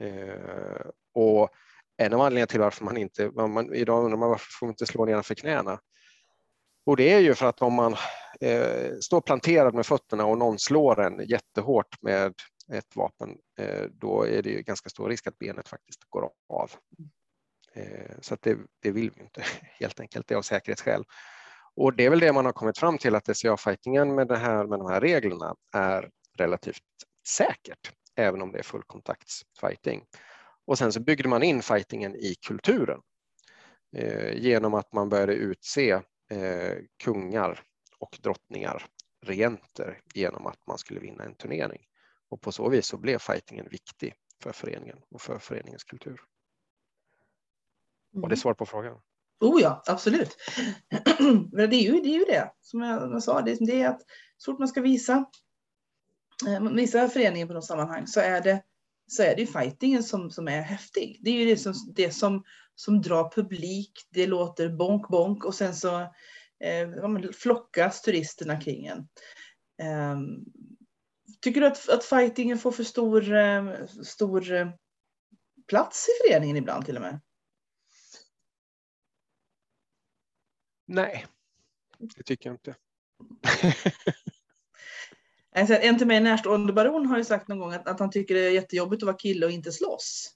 Eh, 0.00 0.86
och 1.14 1.48
en 1.96 2.12
av 2.12 2.20
anledningarna 2.20 2.46
till 2.46 2.60
varför 2.60 2.84
man 2.84 2.96
inte, 2.96 3.30
man, 3.30 3.74
idag 3.74 4.04
undrar 4.04 4.18
man 4.18 4.28
varför 4.28 4.46
får 4.58 4.66
man 4.66 4.72
inte 4.72 4.86
slå 4.86 5.04
nedanför 5.04 5.34
knäna? 5.34 5.78
Och 6.86 6.96
det 6.96 7.12
är 7.12 7.20
ju 7.20 7.34
för 7.34 7.46
att 7.46 7.62
om 7.62 7.74
man 7.74 7.96
eh, 8.40 8.92
står 9.00 9.20
planterad 9.20 9.74
med 9.74 9.86
fötterna 9.86 10.26
och 10.26 10.38
någon 10.38 10.58
slår 10.58 11.00
en 11.00 11.28
jättehårt 11.28 12.02
med 12.02 12.34
ett 12.72 12.96
vapen, 12.96 13.36
eh, 13.58 13.84
då 13.90 14.26
är 14.26 14.42
det 14.42 14.50
ju 14.50 14.62
ganska 14.62 14.90
stor 14.90 15.08
risk 15.08 15.26
att 15.26 15.38
benet 15.38 15.68
faktiskt 15.68 16.00
går 16.08 16.30
av. 16.48 16.70
Eh, 17.74 18.16
så 18.20 18.34
att 18.34 18.42
det, 18.42 18.58
det 18.82 18.90
vill 18.90 19.10
vi 19.16 19.22
inte 19.22 19.44
helt 19.80 20.00
enkelt, 20.00 20.28
det 20.28 20.34
är 20.34 20.38
av 20.38 20.42
säkerhetsskäl. 20.42 21.04
Och 21.76 21.96
det 21.96 22.04
är 22.04 22.10
väl 22.10 22.20
det 22.20 22.32
man 22.32 22.44
har 22.44 22.52
kommit 22.52 22.78
fram 22.78 22.98
till 22.98 23.14
att 23.14 23.36
SCA-fightingen 23.36 24.14
med, 24.14 24.28
det 24.28 24.36
här, 24.36 24.66
med 24.66 24.78
de 24.78 24.90
här 24.90 25.00
reglerna 25.00 25.54
är 25.72 26.10
relativt 26.38 26.82
säkert, 27.28 27.92
även 28.16 28.42
om 28.42 28.52
det 28.52 28.58
är 28.58 28.62
fullkontaktsfighting. 28.62 30.04
Och 30.66 30.78
sen 30.78 30.92
så 30.92 31.00
byggde 31.00 31.28
man 31.28 31.42
in 31.42 31.62
fightingen 31.62 32.16
i 32.16 32.34
kulturen 32.46 33.00
eh, 33.96 34.32
genom 34.32 34.74
att 34.74 34.92
man 34.92 35.08
började 35.08 35.34
utse 35.34 36.00
eh, 36.30 36.76
kungar 37.04 37.62
och 37.98 38.18
drottningar, 38.22 38.86
regenter, 39.20 40.00
genom 40.14 40.46
att 40.46 40.66
man 40.66 40.78
skulle 40.78 41.00
vinna 41.00 41.24
en 41.24 41.34
turnering. 41.34 41.86
Och 42.28 42.40
på 42.40 42.52
så 42.52 42.68
vis 42.68 42.86
så 42.86 42.96
blev 42.96 43.18
fightingen 43.18 43.68
viktig 43.68 44.14
för 44.42 44.52
föreningen 44.52 44.98
och 45.10 45.22
för 45.22 45.38
föreningens 45.38 45.84
kultur. 45.84 46.20
Och 48.22 48.28
det 48.28 48.34
är 48.34 48.36
svar 48.36 48.54
på 48.54 48.66
frågan. 48.66 49.00
Oh 49.40 49.62
ja, 49.62 49.82
absolut. 49.86 50.36
Det 51.52 51.62
är 51.62 51.82
ju 51.82 52.00
det, 52.00 52.08
är 52.08 52.18
ju 52.18 52.24
det 52.24 52.52
som 52.60 52.82
jag, 52.82 53.12
jag 53.12 53.22
sa, 53.22 53.42
det, 53.42 53.56
det 53.60 53.82
är 53.82 53.88
att 53.88 54.02
så 54.36 54.52
fort 54.52 54.58
man 54.58 54.68
ska 54.68 54.80
visa, 54.80 55.24
eh, 56.46 56.62
visa 56.62 57.08
föreningen 57.08 57.48
på 57.48 57.54
något 57.54 57.64
sammanhang 57.64 58.06
så 58.06 58.20
är 58.20 58.40
det, 58.40 58.62
så 59.06 59.22
är 59.22 59.34
det 59.34 59.40
ju 59.40 59.46
fightingen 59.46 60.02
som, 60.02 60.30
som 60.30 60.48
är 60.48 60.60
häftig. 60.60 61.18
Det 61.22 61.30
är 61.30 61.34
ju 61.34 61.44
det 61.44 61.56
som, 61.56 61.74
det 61.94 62.10
som, 62.10 62.44
som 62.74 63.02
drar 63.02 63.30
publik, 63.30 64.08
det 64.10 64.26
låter 64.26 64.68
bonk 64.68 65.08
bonk 65.08 65.44
och 65.44 65.54
sen 65.54 65.74
så 65.74 66.00
eh, 66.60 66.90
flockas 67.32 68.02
turisterna 68.02 68.60
kring 68.60 68.86
en. 68.86 69.08
Eh, 69.82 70.18
tycker 71.40 71.60
du 71.60 71.66
att, 71.66 71.88
att 71.88 72.04
fightingen 72.04 72.58
får 72.58 72.72
för 72.72 72.84
stor, 72.84 73.32
eh, 73.32 73.86
stor 73.86 74.52
eh, 74.52 74.68
plats 75.68 76.08
i 76.08 76.28
föreningen 76.28 76.56
ibland 76.56 76.86
till 76.86 76.96
och 76.96 77.02
med? 77.02 77.20
Nej, 80.86 81.26
det 81.98 82.22
tycker 82.22 82.48
jag 82.48 82.54
inte. 82.54 82.74
Alltså, 85.56 85.74
En 85.74 85.98
till 85.98 86.06
mig 86.06 86.20
närstående 86.20 86.72
baron 86.72 87.06
har 87.06 87.18
ju 87.18 87.24
sagt 87.24 87.48
någon 87.48 87.58
gång 87.58 87.72
att, 87.72 87.88
att 87.88 88.00
han 88.00 88.10
tycker 88.10 88.34
det 88.34 88.40
är 88.40 88.50
jättejobbigt 88.50 89.02
att 89.02 89.06
vara 89.06 89.16
kille 89.16 89.46
och 89.46 89.52
inte 89.52 89.72
slåss. 89.72 90.34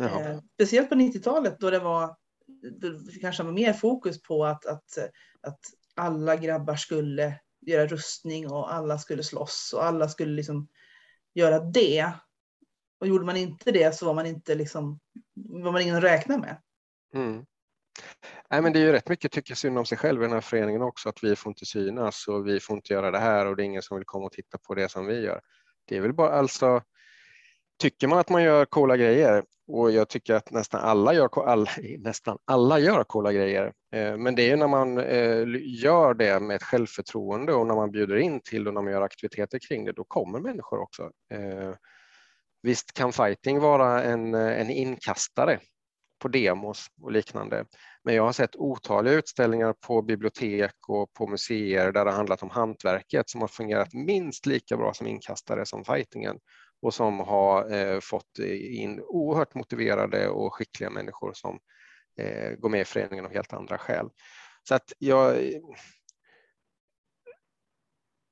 Eh, 0.00 0.40
speciellt 0.54 0.88
på 0.88 0.94
90-talet 0.94 1.60
då 1.60 1.70
det 1.70 1.78
var 1.78 2.16
då 2.62 2.98
kanske 3.20 3.42
var 3.42 3.52
mer 3.52 3.72
fokus 3.72 4.22
på 4.22 4.44
att, 4.44 4.66
att, 4.66 4.98
att 5.40 5.60
alla 5.94 6.36
grabbar 6.36 6.76
skulle 6.76 7.40
göra 7.60 7.86
rustning 7.86 8.50
och 8.50 8.74
alla 8.74 8.98
skulle 8.98 9.22
slåss 9.22 9.72
och 9.76 9.84
alla 9.84 10.08
skulle 10.08 10.32
liksom 10.32 10.68
göra 11.34 11.60
det. 11.60 12.12
Och 13.00 13.06
gjorde 13.06 13.26
man 13.26 13.36
inte 13.36 13.72
det 13.72 13.94
så 13.94 14.06
var 14.06 14.14
man 14.14 14.26
inte 14.26 14.54
liksom, 14.54 15.00
var 15.34 15.72
man 15.72 15.82
ingen 15.82 15.96
att 15.96 16.02
räkna 16.02 16.38
med. 16.38 16.62
Mm. 17.14 17.44
Nej, 18.50 18.62
men 18.62 18.72
det 18.72 18.78
är 18.78 18.80
ju 18.80 18.92
rätt 18.92 19.08
mycket 19.08 19.32
tycker 19.32 19.54
synd 19.54 19.78
om 19.78 19.84
sig 19.84 19.98
själv 19.98 20.22
i 20.22 20.24
den 20.24 20.32
här 20.32 20.40
föreningen 20.40 20.82
också, 20.82 21.08
att 21.08 21.24
vi 21.24 21.36
får 21.36 21.50
inte 21.50 21.66
synas 21.66 22.28
och 22.28 22.48
vi 22.48 22.60
får 22.60 22.76
inte 22.76 22.92
göra 22.92 23.10
det 23.10 23.18
här 23.18 23.46
och 23.46 23.56
det 23.56 23.62
är 23.62 23.64
ingen 23.64 23.82
som 23.82 23.96
vill 23.96 24.06
komma 24.06 24.26
och 24.26 24.32
titta 24.32 24.58
på 24.58 24.74
det 24.74 24.88
som 24.88 25.06
vi 25.06 25.20
gör. 25.20 25.40
Det 25.84 25.96
är 25.96 26.00
väl 26.00 26.14
bara 26.14 26.30
alltså, 26.30 26.82
tycker 27.78 28.08
man 28.08 28.18
att 28.18 28.28
man 28.28 28.42
gör 28.42 28.64
coola 28.64 28.96
grejer 28.96 29.44
och 29.68 29.90
jag 29.90 30.08
tycker 30.08 30.34
att 30.34 30.50
nästan 30.50 30.80
alla 30.80 31.14
gör, 31.14 31.48
all, 31.48 31.68
nästan 31.98 32.38
alla 32.44 32.78
gör 32.78 33.04
coola 33.04 33.32
grejer, 33.32 33.72
eh, 33.94 34.16
men 34.16 34.34
det 34.34 34.50
är 34.50 34.56
när 34.56 34.68
man 34.68 34.98
eh, 34.98 35.44
gör 35.82 36.14
det 36.14 36.40
med 36.40 36.56
ett 36.56 36.62
självförtroende 36.62 37.52
och 37.52 37.66
när 37.66 37.74
man 37.74 37.90
bjuder 37.90 38.16
in 38.16 38.40
till 38.40 38.68
och 38.68 38.74
när 38.74 38.82
man 38.82 38.92
gör 38.92 39.02
aktiviteter 39.02 39.58
kring 39.68 39.84
det, 39.84 39.92
då 39.92 40.04
kommer 40.04 40.40
människor 40.40 40.78
också. 40.78 41.02
Eh, 41.34 41.74
visst 42.62 42.92
kan 42.92 43.12
fighting 43.12 43.60
vara 43.60 44.02
en, 44.04 44.34
en 44.34 44.70
inkastare 44.70 45.60
på 46.18 46.28
demos 46.28 46.86
och 47.02 47.12
liknande. 47.12 47.64
Men 48.04 48.14
jag 48.14 48.22
har 48.22 48.32
sett 48.32 48.56
otaliga 48.56 49.14
utställningar 49.14 49.74
på 49.86 50.02
bibliotek 50.02 50.74
och 50.88 51.12
på 51.12 51.26
museer 51.26 51.92
där 51.92 52.04
det 52.04 52.10
handlat 52.10 52.42
om 52.42 52.50
hantverket 52.50 53.30
som 53.30 53.40
har 53.40 53.48
fungerat 53.48 53.94
minst 53.94 54.46
lika 54.46 54.76
bra 54.76 54.94
som 54.94 55.06
inkastare 55.06 55.66
som 55.66 55.84
fightingen 55.84 56.38
och 56.82 56.94
som 56.94 57.20
har 57.20 57.72
eh, 57.72 58.00
fått 58.00 58.38
in 58.38 59.00
oerhört 59.00 59.54
motiverade 59.54 60.28
och 60.28 60.54
skickliga 60.54 60.90
människor 60.90 61.32
som 61.32 61.60
eh, 62.18 62.50
går 62.50 62.68
med 62.68 62.80
i 62.80 62.84
föreningen 62.84 63.24
av 63.24 63.32
helt 63.32 63.52
andra 63.52 63.78
skäl. 63.78 64.10
Så 64.62 64.74
att 64.74 64.92
jag, 64.98 65.52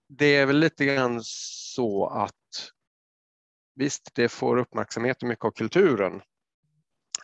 det 0.09 0.37
är 0.37 0.47
väl 0.47 0.59
lite 0.59 0.85
grann 0.85 1.21
så 1.25 2.07
att 2.07 2.73
visst, 3.75 4.15
det 4.15 4.29
får 4.29 4.57
uppmärksamhet 4.57 5.23
och 5.23 5.29
mycket 5.29 5.45
av 5.45 5.50
kulturen 5.50 6.23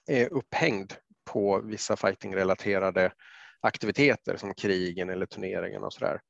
är 0.07 0.33
upphängd 0.33 0.93
på 1.25 1.61
vissa 1.61 1.97
fightingrelaterade 1.97 3.13
aktiviteter 3.61 4.37
som 4.37 4.55
krigen 4.55 5.11
eller 5.11 5.27
turneringen 5.27 5.83
och 5.83 5.93
sådär. 5.93 6.21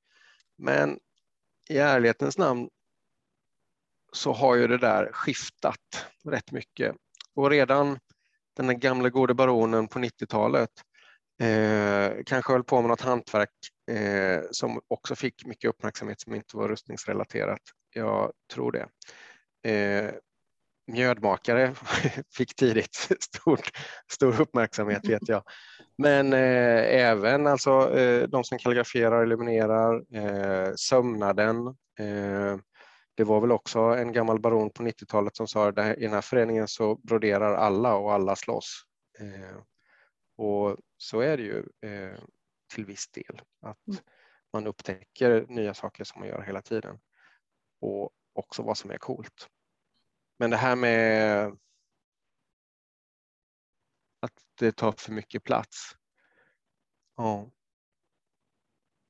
Men 0.58 0.98
i 1.68 1.78
ärlighetens 1.78 2.38
namn 2.38 2.68
så 4.12 4.32
har 4.32 4.54
ju 4.54 4.66
det 4.66 4.78
där 4.78 5.12
skiftat 5.12 6.06
rätt 6.28 6.52
mycket. 6.52 6.96
Och 7.34 7.50
redan 7.50 7.98
den 8.56 8.66
där 8.66 8.74
gamla 8.74 9.08
gode 9.08 9.34
baronen 9.34 9.88
på 9.88 9.98
90-talet 9.98 10.70
eh, 11.42 12.22
kanske 12.26 12.52
höll 12.52 12.64
på 12.64 12.80
med 12.80 12.88
något 12.88 13.00
hantverk 13.00 13.50
eh, 13.90 14.40
som 14.50 14.80
också 14.88 15.14
fick 15.14 15.46
mycket 15.46 15.70
uppmärksamhet 15.70 16.20
som 16.20 16.34
inte 16.34 16.56
var 16.56 16.68
rustningsrelaterat. 16.68 17.60
Jag 17.94 18.32
tror 18.52 18.72
det. 18.72 18.88
Eh, 19.70 20.10
mjödmakare 20.86 21.74
fick 22.36 22.56
tidigt 22.56 22.94
stort, 23.20 23.70
stor 24.12 24.40
uppmärksamhet 24.40 25.08
vet 25.08 25.28
jag. 25.28 25.42
Men 25.98 26.32
eh, 26.32 27.00
även 27.00 27.46
alltså, 27.46 27.98
eh, 27.98 28.28
de 28.28 28.44
som 28.44 28.58
kalligraferar, 28.58 29.22
illuminerar, 29.22 30.16
eh, 30.16 30.72
sömnaden. 30.76 31.66
Eh, 31.98 32.56
det 33.14 33.24
var 33.24 33.40
väl 33.40 33.52
också 33.52 33.78
en 33.78 34.12
gammal 34.12 34.40
baron 34.40 34.70
på 34.70 34.82
90-talet 34.82 35.36
som 35.36 35.48
sa 35.48 35.68
att 35.68 35.98
i 35.98 36.02
den 36.02 36.12
här 36.12 36.20
föreningen 36.20 36.68
så 36.68 36.94
broderar 36.94 37.54
alla 37.54 37.94
och 37.94 38.12
alla 38.12 38.36
slåss. 38.36 38.82
Eh, 39.18 39.62
och 40.36 40.76
så 40.96 41.20
är 41.20 41.36
det 41.36 41.42
ju 41.42 41.90
eh, 41.90 42.18
till 42.74 42.84
viss 42.84 43.08
del. 43.10 43.42
Att 43.60 43.86
mm. 43.86 44.00
man 44.52 44.66
upptäcker 44.66 45.46
nya 45.48 45.74
saker 45.74 46.04
som 46.04 46.20
man 46.20 46.28
gör 46.28 46.42
hela 46.42 46.62
tiden. 46.62 47.00
Och 47.80 48.10
också 48.32 48.62
vad 48.62 48.78
som 48.78 48.90
är 48.90 48.98
coolt. 48.98 49.48
Men 50.38 50.50
det 50.50 50.56
här 50.56 50.76
med 50.76 51.46
att 54.20 54.44
det 54.54 54.72
tar 54.72 54.92
för 54.92 55.12
mycket 55.12 55.44
plats. 55.44 55.96
Ja. 57.16 57.50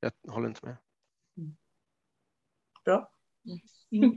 Jag 0.00 0.12
håller 0.32 0.48
inte 0.48 0.66
med. 0.66 0.76
Bra. 2.84 3.12
Mm. 3.92 4.16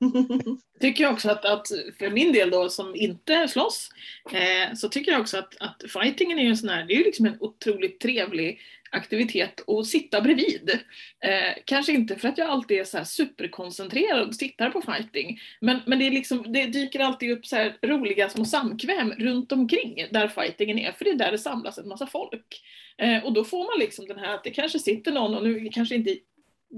tycker 0.80 1.04
jag 1.04 1.12
också 1.12 1.30
att, 1.30 1.44
att, 1.44 1.66
för 1.98 2.10
min 2.10 2.32
del 2.32 2.50
då 2.50 2.68
som 2.68 2.96
inte 2.96 3.48
slåss, 3.48 3.90
eh, 4.32 4.74
så 4.74 4.88
tycker 4.88 5.12
jag 5.12 5.20
också 5.20 5.38
att, 5.38 5.56
att 5.60 5.82
fightingen 5.92 6.38
är 6.38 6.42
ju 6.42 6.48
en 6.48 6.56
sån 6.56 6.68
här, 6.68 6.84
det 6.84 6.94
är 6.94 6.98
ju 6.98 7.04
liksom 7.04 7.26
en 7.26 7.36
otroligt 7.40 8.00
trevlig 8.00 8.60
aktivitet 8.90 9.68
att 9.68 9.86
sitta 9.86 10.20
bredvid. 10.20 10.78
Eh, 11.24 11.62
kanske 11.64 11.92
inte 11.92 12.16
för 12.16 12.28
att 12.28 12.38
jag 12.38 12.48
alltid 12.48 12.80
är 12.80 12.84
så 12.84 12.96
här 12.96 13.04
superkoncentrerad 13.04 14.28
och 14.28 14.38
tittar 14.38 14.70
på 14.70 14.82
fighting, 14.82 15.40
men, 15.60 15.80
men 15.86 15.98
det, 15.98 16.06
är 16.06 16.10
liksom, 16.10 16.52
det 16.52 16.66
dyker 16.66 17.00
alltid 17.00 17.30
upp 17.30 17.46
så 17.46 17.56
här 17.56 17.76
roliga 17.82 18.28
små 18.28 18.44
samkväm 18.44 19.12
runt 19.12 19.52
omkring 19.52 20.06
där 20.10 20.28
fightingen 20.28 20.78
är, 20.78 20.92
för 20.92 21.04
det 21.04 21.10
är 21.10 21.14
där 21.14 21.32
det 21.32 21.38
samlas 21.38 21.78
en 21.78 21.88
massa 21.88 22.06
folk. 22.06 22.62
Eh, 22.98 23.24
och 23.24 23.32
då 23.32 23.44
får 23.44 23.64
man 23.64 23.78
liksom 23.78 24.06
den 24.06 24.18
här 24.18 24.34
att 24.34 24.44
det 24.44 24.50
kanske 24.50 24.78
sitter 24.78 25.12
någon, 25.12 25.34
och 25.34 25.44
nu 25.44 25.68
kanske 25.72 25.94
inte 25.94 26.16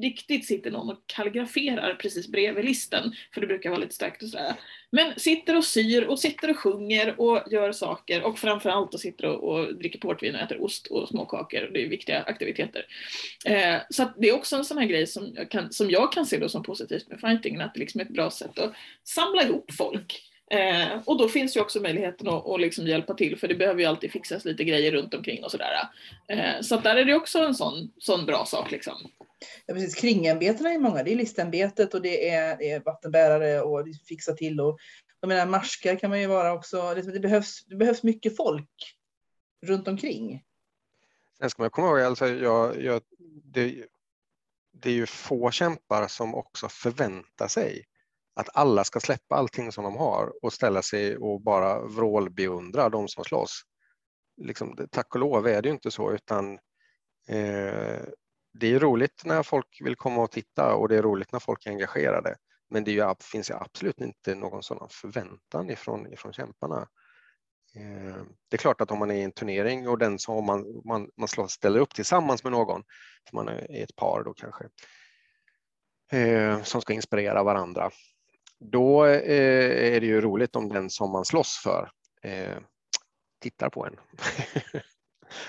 riktigt 0.02 0.46
sitter 0.46 0.70
någon 0.70 0.90
och 0.90 1.06
kalligraferar 1.06 1.94
precis 1.94 2.28
bredvid 2.28 2.64
listen, 2.64 3.12
för 3.34 3.40
det 3.40 3.46
brukar 3.46 3.70
vara 3.70 3.80
lite 3.80 3.94
starkt 3.94 4.22
och 4.22 4.28
sådär. 4.28 4.54
Men 4.90 5.12
sitter 5.16 5.56
och 5.56 5.64
syr 5.64 6.04
och 6.04 6.18
sitter 6.18 6.50
och 6.50 6.58
sjunger 6.58 7.20
och 7.20 7.52
gör 7.52 7.72
saker 7.72 8.22
och 8.22 8.38
framförallt 8.38 8.94
och 8.94 9.00
sitter 9.00 9.26
och, 9.26 9.52
och 9.52 9.74
dricker 9.74 9.98
portvin 9.98 10.34
och 10.34 10.40
äter 10.40 10.62
ost 10.62 10.86
och 10.86 11.08
småkakor. 11.08 11.70
Det 11.72 11.84
är 11.84 11.88
viktiga 11.88 12.22
aktiviteter. 12.22 12.86
Eh, 13.46 13.76
så 13.90 14.08
det 14.16 14.28
är 14.28 14.34
också 14.34 14.56
en 14.56 14.64
sån 14.64 14.78
här 14.78 14.86
grej 14.86 15.06
som 15.06 15.32
jag 15.34 15.50
kan, 15.50 15.72
som 15.72 15.90
jag 15.90 16.12
kan 16.12 16.26
se 16.26 16.38
då 16.38 16.48
som 16.48 16.62
positivt 16.62 17.08
med 17.08 17.20
fightingen, 17.20 17.60
att 17.60 17.74
det 17.74 17.80
liksom 17.80 18.00
är 18.00 18.04
ett 18.04 18.10
bra 18.10 18.30
sätt 18.30 18.58
att 18.58 18.74
samla 19.04 19.42
ihop 19.42 19.72
folk. 19.72 20.22
Eh, 20.50 21.00
och 21.04 21.18
då 21.18 21.28
finns 21.28 21.56
ju 21.56 21.60
också 21.60 21.80
möjligheten 21.80 22.28
att, 22.28 22.46
att 22.46 22.60
liksom 22.60 22.86
hjälpa 22.86 23.14
till 23.14 23.38
för 23.38 23.48
det 23.48 23.54
behöver 23.54 23.80
ju 23.80 23.86
alltid 23.86 24.12
fixas 24.12 24.44
lite 24.44 24.64
grejer 24.64 24.92
runt 24.92 25.14
omkring 25.14 25.44
och 25.44 25.50
sådär. 25.50 25.72
Eh, 26.28 26.60
så 26.60 26.76
där 26.76 26.96
är 26.96 27.04
det 27.04 27.14
också 27.14 27.38
en 27.38 27.54
sån, 27.54 27.92
sån 27.98 28.26
bra 28.26 28.44
sak. 28.44 28.70
Liksom. 28.70 28.94
Ja, 29.66 29.74
precis. 29.74 29.94
Kringämbetena 29.94 30.72
är 30.72 30.78
många. 30.78 31.02
Det 31.02 31.12
är 31.12 31.16
listämbetet 31.16 31.94
och 31.94 32.02
det 32.02 32.30
är, 32.30 32.56
det 32.56 32.70
är 32.70 32.80
vattenbärare 32.80 33.60
och 33.60 33.86
fixa 34.08 34.32
till. 34.32 34.60
Och, 34.60 34.78
jag 35.20 35.28
menar, 35.28 35.46
marskar 35.46 35.96
kan 35.96 36.10
man 36.10 36.20
ju 36.20 36.26
vara 36.26 36.52
också. 36.52 36.94
Det 36.94 37.20
behövs, 37.20 37.64
det 37.64 37.76
behövs 37.76 38.02
mycket 38.02 38.36
folk 38.36 38.96
runt 39.66 39.88
omkring. 39.88 40.42
Sen 41.38 41.50
ska 41.50 41.62
man 41.62 41.70
komma 41.70 41.88
ihåg, 41.88 42.00
alltså, 42.00 42.26
jag, 42.26 42.82
jag, 42.82 43.02
det, 43.44 43.86
det 44.72 44.90
är 44.90 44.94
ju 44.94 45.06
få 45.06 45.50
kämpar 45.50 46.08
som 46.08 46.34
också 46.34 46.68
förväntar 46.68 47.48
sig 47.48 47.84
att 48.34 48.56
alla 48.56 48.84
ska 48.84 49.00
släppa 49.00 49.34
allting 49.34 49.72
som 49.72 49.84
de 49.84 49.96
har 49.96 50.44
och 50.44 50.52
ställa 50.52 50.82
sig 50.82 51.16
och 51.16 51.40
bara 51.40 51.80
vrålbeundra 51.80 52.88
de 52.88 53.08
som 53.08 53.24
slåss. 53.24 53.62
Liksom, 54.36 54.88
tack 54.90 55.14
och 55.14 55.20
lov 55.20 55.46
är 55.46 55.62
det 55.62 55.68
ju 55.68 55.74
inte 55.74 55.90
så, 55.90 56.12
utan 56.12 56.58
eh, 57.28 58.02
det 58.60 58.74
är 58.74 58.78
roligt 58.78 59.22
när 59.24 59.42
folk 59.42 59.80
vill 59.80 59.96
komma 59.96 60.22
och 60.22 60.30
titta 60.30 60.74
och 60.74 60.88
det 60.88 60.96
är 60.96 61.02
roligt 61.02 61.32
när 61.32 61.40
folk 61.40 61.66
är 61.66 61.70
engagerade. 61.70 62.36
Men 62.70 62.84
det 62.84 62.92
ju, 62.92 63.14
finns 63.20 63.50
ju 63.50 63.54
absolut 63.54 64.00
inte 64.00 64.34
någon 64.34 64.62
sådan 64.62 64.88
förväntan 64.90 65.70
ifrån, 65.70 66.12
ifrån 66.12 66.32
kämparna. 66.32 66.88
Eh, 67.76 68.16
det 68.48 68.56
är 68.56 68.58
klart 68.58 68.80
att 68.80 68.90
om 68.90 68.98
man 68.98 69.10
är 69.10 69.14
i 69.14 69.22
en 69.22 69.32
turnering 69.32 69.88
och 69.88 69.98
den 69.98 70.18
som 70.18 70.44
man, 70.44 70.82
man, 70.84 71.10
man 71.16 71.28
slår, 71.28 71.46
ställer 71.46 71.80
upp 71.80 71.94
tillsammans 71.94 72.44
med 72.44 72.52
någon, 72.52 72.82
för 73.28 73.36
man 73.36 73.48
är 73.48 73.82
ett 73.82 73.96
par 73.96 74.22
då 74.24 74.34
kanske, 74.34 74.64
eh, 76.12 76.62
som 76.62 76.80
ska 76.80 76.92
inspirera 76.92 77.42
varandra, 77.42 77.90
då 78.60 79.04
eh, 79.04 79.94
är 79.94 80.00
det 80.00 80.06
ju 80.06 80.20
roligt 80.20 80.56
om 80.56 80.68
den 80.68 80.90
som 80.90 81.12
man 81.12 81.24
slåss 81.24 81.60
för 81.62 81.90
eh, 82.22 82.58
tittar 83.40 83.70
på 83.70 83.86
en. 83.86 83.96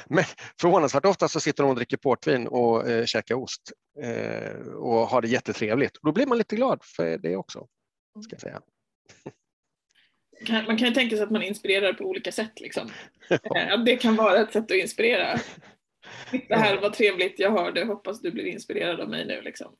Men 0.06 0.24
förvånansvärt 0.62 1.06
ofta 1.06 1.28
så 1.28 1.40
sitter 1.40 1.64
de 1.64 1.70
och 1.70 1.76
dricker 1.76 1.98
portvin 1.98 2.48
och 2.48 2.90
eh, 2.90 3.06
käkar 3.06 3.36
ost 3.36 3.72
eh, 4.02 4.68
och 4.68 5.08
har 5.08 5.22
det 5.22 5.28
jättetrevligt. 5.28 5.98
Då 6.02 6.12
blir 6.12 6.26
man 6.26 6.38
lite 6.38 6.56
glad 6.56 6.80
för 6.84 7.18
det 7.18 7.36
också, 7.36 7.68
ska 8.24 8.34
jag 8.34 8.42
säga. 8.42 8.62
Man 10.68 10.78
kan 10.78 10.88
ju 10.88 10.94
tänka 10.94 11.16
sig 11.16 11.24
att 11.24 11.32
man 11.32 11.44
inspirerar 11.44 11.94
på 11.94 12.04
olika 12.04 12.32
sätt. 12.32 12.60
Liksom. 12.60 12.90
Eh, 13.30 13.84
det 13.86 13.96
kan 13.96 14.16
vara 14.16 14.42
ett 14.42 14.54
sätt 14.54 14.72
att 14.72 14.78
inspirera. 14.78 15.40
Det 16.48 16.56
här 16.56 16.82
var 16.82 16.90
trevligt, 16.90 17.40
jag 17.40 17.52
hörde, 17.52 17.86
hoppas 17.86 18.22
du 18.22 18.32
blir 18.32 18.46
inspirerad 18.46 19.00
av 19.00 19.10
mig 19.10 19.26
nu. 19.26 19.42
Liksom. 19.42 19.76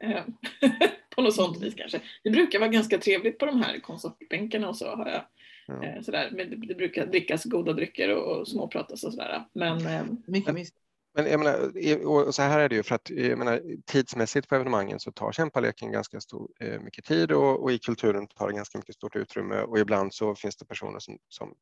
Eh, 0.00 0.22
på 1.14 1.22
något 1.22 1.34
sånt 1.34 1.62
vis 1.62 1.74
kanske. 1.74 2.00
Det 2.24 2.30
brukar 2.30 2.58
vara 2.58 2.70
ganska 2.70 2.98
trevligt 2.98 3.38
på 3.38 3.46
de 3.46 3.62
här 3.62 3.80
konsertbänkarna 3.80 4.68
och 4.68 4.76
så 4.76 4.96
har 4.96 5.08
jag. 5.08 5.24
Ja. 5.68 5.84
Eh, 5.84 6.02
sådär. 6.02 6.30
Men 6.32 6.68
det 6.68 6.74
brukar 6.74 7.06
drickas 7.06 7.44
goda 7.44 7.72
drycker 7.72 8.16
och, 8.16 8.38
och 8.38 8.48
småpratas 8.48 9.04
och 9.04 9.12
sådär. 9.12 9.44
Men, 9.52 9.86
eh, 9.86 10.04
mycket 10.26 10.54
mysigt. 10.54 10.76
Men 11.14 11.26
jag 11.26 11.38
menar, 11.38 12.06
och 12.06 12.34
så 12.34 12.42
här 12.42 12.60
är 12.60 12.68
det 12.68 12.74
ju 12.74 12.82
för 12.82 12.94
att 12.94 13.10
jag 13.10 13.38
menar, 13.38 13.62
tidsmässigt 13.86 14.48
på 14.48 14.54
evenemangen 14.54 15.00
så 15.00 15.12
tar 15.12 15.32
kämpaleken 15.32 15.92
ganska 15.92 16.20
stor, 16.20 16.48
mycket 16.84 17.04
tid 17.04 17.32
och, 17.32 17.62
och, 17.62 17.72
i 17.72 17.78
kulturen 17.78 18.26
tar 18.26 18.48
det 18.48 18.54
ganska 18.54 18.78
mycket 18.78 18.94
stort 18.94 19.16
utrymme 19.16 19.60
och 19.60 19.78
ibland 19.78 20.14
så 20.14 20.34
finns 20.34 20.56
det 20.56 20.64
personer 20.64 20.98
som, 20.98 21.18
som 21.28 21.54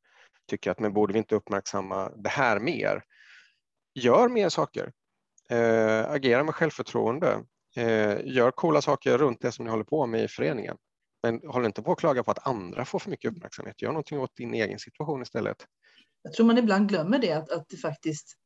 tycker 0.51 0.71
att 0.71 0.81
men 0.81 0.93
borde 0.93 1.13
vi 1.13 1.19
inte 1.19 1.35
uppmärksamma 1.35 2.11
det 2.17 2.29
här 2.29 2.61
mer? 2.61 3.03
gör 3.97 4.29
mer 4.29 4.49
saker. 4.49 4.93
Eh, 5.51 6.11
agera 6.11 6.45
med 6.45 6.55
självförtroende. 6.55 7.45
Eh, 7.77 8.17
gör 8.25 8.51
coola 8.51 8.83
saker 8.83 9.19
runt 9.19 9.41
det 9.41 9.53
som 9.53 9.65
ni 9.65 9.71
håller 9.71 9.85
på 9.85 10.07
med 10.07 10.25
i 10.25 10.29
föreningen. 10.29 10.77
Men 11.23 11.41
håll 11.49 11.67
inte 11.67 11.83
på 11.83 11.93
att 11.93 11.99
klaga 11.99 12.23
på 12.23 12.31
att 12.31 12.47
andra 12.47 12.85
får 12.85 12.99
för 12.99 13.11
mycket 13.11 13.33
uppmärksamhet. 13.33 13.83
Gör 13.83 13.89
någonting 13.89 14.19
åt 14.19 14.37
din 14.37 14.55
egen 14.55 14.79
situation 14.79 15.23
istället. 15.23 15.57
Jag 16.23 16.33
tror 16.33 16.47
man 16.47 16.59
ibland 16.59 16.89
glömmer 16.89 17.19
det, 17.19 17.33
att, 17.33 17.51
att 17.51 17.69
det 17.69 17.77
faktiskt 17.77 18.37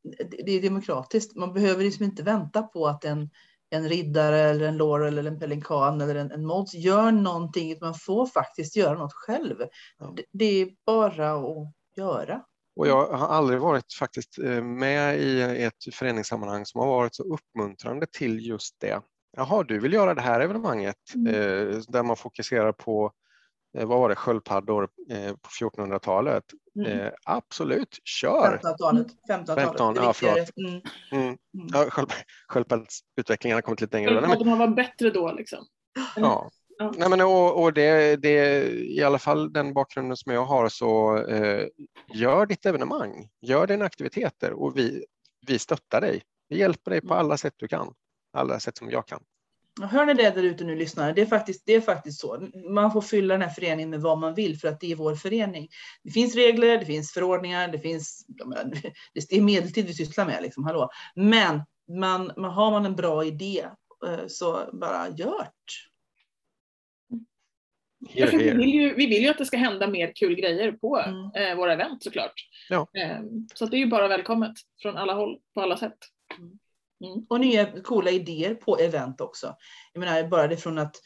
det 0.44 0.52
är 0.52 0.62
demokratiskt. 0.62 1.36
Man 1.36 1.52
behöver 1.52 1.84
liksom 1.84 2.04
inte 2.04 2.22
vänta 2.22 2.62
på 2.62 2.86
att 2.86 3.04
en, 3.04 3.30
en 3.70 3.88
riddare 3.88 4.40
eller 4.40 4.68
en 4.68 4.76
laurel 4.76 5.18
eller 5.18 5.30
en 5.30 5.38
pelikan 5.38 6.00
eller 6.00 6.14
en, 6.14 6.30
en 6.30 6.46
mods 6.46 6.74
gör 6.74 7.12
någonting. 7.12 7.76
Man 7.80 7.94
får 7.94 8.26
faktiskt 8.26 8.76
göra 8.76 8.98
något 8.98 9.12
själv. 9.12 9.56
Ja. 9.98 10.14
Det, 10.16 10.24
det, 10.32 10.44
är 10.44 10.68
bara 10.86 11.32
att 11.32 11.72
göra. 11.96 12.44
Och 12.76 12.86
jag 12.86 13.06
har 13.06 13.28
aldrig 13.28 13.60
varit 13.60 13.92
faktiskt 13.98 14.38
eh, 14.38 14.62
med 14.62 15.20
i 15.20 15.42
ett 15.62 15.94
föreningssammanhang 15.94 16.66
som 16.66 16.80
har 16.80 16.86
varit 16.86 17.14
så 17.14 17.22
uppmuntrande 17.22 18.06
till 18.12 18.46
just 18.46 18.80
det. 18.80 19.00
Jaha, 19.36 19.62
du 19.62 19.78
vill 19.78 19.92
göra 19.92 20.14
det 20.14 20.20
här 20.20 20.40
evenemanget 20.40 21.14
mm. 21.14 21.26
eh, 21.26 21.78
där 21.88 22.02
man 22.02 22.16
fokuserar 22.16 22.72
på 22.72 23.12
eh, 23.78 23.86
vad 23.86 23.98
var 24.00 24.08
det, 24.08 24.14
sköldpaddor 24.14 24.88
eh, 25.10 25.32
på 25.32 25.48
1400-talet. 25.60 26.44
Mm. 26.76 27.00
Eh, 27.00 27.12
absolut, 27.24 27.98
kör! 28.04 28.60
1500-talet. 28.62 29.06
1500-talet. 29.28 29.64
15, 29.64 29.94
det 29.94 30.00
ja, 30.00 30.12
förlåt. 30.12 30.50
Mm. 30.56 30.80
Mm. 31.12 31.26
Mm. 31.26 31.38
Ja, 31.72 31.90
sköld, 31.90 32.12
sköldpaddsutvecklingen 32.48 33.56
har 33.56 33.62
kommit 33.62 33.80
lite 33.80 33.96
längre. 33.96 34.10
Sköldpaddorna 34.10 34.56
var 34.56 34.68
bättre 34.68 35.10
då 35.10 35.32
liksom. 35.32 35.66
ja. 36.16 36.50
Ja. 36.80 36.92
Nej, 36.96 37.08
men, 37.10 37.20
och, 37.20 37.62
och 37.62 37.72
det, 37.72 38.16
det, 38.16 38.62
i 38.72 39.02
alla 39.02 39.18
fall 39.18 39.52
den 39.52 39.74
bakgrunden 39.74 40.16
som 40.16 40.32
jag 40.32 40.44
har 40.44 40.68
så 40.68 41.24
gör 42.14 42.46
ditt 42.46 42.66
evenemang, 42.66 43.28
gör 43.40 43.66
dina 43.66 43.84
aktiviteter 43.84 44.52
och 44.52 44.76
vi, 44.76 45.04
vi 45.46 45.58
stöttar 45.58 46.00
dig. 46.00 46.22
Vi 46.48 46.58
hjälper 46.58 46.90
dig 46.90 47.00
på 47.00 47.14
alla 47.14 47.36
sätt 47.36 47.54
du 47.56 47.68
kan, 47.68 47.94
alla 48.32 48.60
sätt 48.60 48.76
som 48.78 48.90
jag 48.90 49.06
kan. 49.06 49.22
Hör 49.82 50.06
ni 50.06 50.14
det 50.14 50.30
där 50.30 50.42
ute 50.42 50.64
nu 50.64 50.76
lyssnare? 50.76 51.12
Det 51.12 51.22
är, 51.22 51.26
faktiskt, 51.26 51.62
det 51.66 51.74
är 51.74 51.80
faktiskt 51.80 52.20
så. 52.20 52.48
Man 52.70 52.92
får 52.92 53.00
fylla 53.00 53.34
den 53.34 53.42
här 53.42 53.50
föreningen 53.50 53.90
med 53.90 54.00
vad 54.00 54.18
man 54.18 54.34
vill 54.34 54.58
för 54.58 54.68
att 54.68 54.80
det 54.80 54.92
är 54.92 54.96
vår 54.96 55.14
förening. 55.14 55.68
Det 56.02 56.10
finns 56.10 56.34
regler, 56.34 56.78
det 56.78 56.86
finns 56.86 57.12
förordningar, 57.12 57.68
det 57.68 57.78
finns... 57.78 58.26
Det 59.14 59.36
är 59.36 59.40
medeltid 59.40 59.86
vi 59.86 59.94
sysslar 59.94 60.26
med, 60.26 60.42
liksom, 60.42 60.64
hallå. 60.64 60.90
Men 61.14 61.62
man, 61.98 62.32
man, 62.36 62.52
har 62.52 62.70
man 62.70 62.86
en 62.86 62.96
bra 62.96 63.24
idé 63.24 63.66
eh, 64.06 64.26
så 64.26 64.68
bara 64.72 65.08
gjort. 65.08 65.88
Here, 68.08 68.26
för 68.26 68.38
vi, 68.38 68.44
here. 68.44 68.56
vill 68.56 68.74
ju, 68.74 68.94
vi 68.94 69.06
vill 69.06 69.22
ju 69.22 69.28
att 69.28 69.38
det 69.38 69.46
ska 69.46 69.56
hända 69.56 69.86
mer 69.86 70.12
kul 70.14 70.34
grejer 70.34 70.72
på 70.72 70.98
Mm. 70.98 71.30
eh, 71.34 71.56
våra 71.56 71.72
event 71.72 72.02
såklart. 72.02 72.34
Ja. 72.68 72.88
Eh, 72.94 73.20
så 73.54 73.64
att 73.64 73.70
det 73.70 73.76
är 73.76 73.78
ju 73.78 73.86
bara 73.86 74.08
välkommet 74.08 74.52
från 74.82 74.96
alla 74.96 75.14
håll 75.14 75.38
på 75.54 75.60
alla 75.60 75.76
sätt. 75.76 75.98
Och 77.28 77.40
nya 77.40 77.82
coola 77.82 78.10
idéer 78.10 78.54
på 78.54 78.78
event 78.78 79.20
också. 79.20 79.54
Jag 79.92 80.00
menar, 80.00 80.28
bara 80.28 80.46
det 80.46 80.56
från 80.56 80.78
att, 80.78 80.96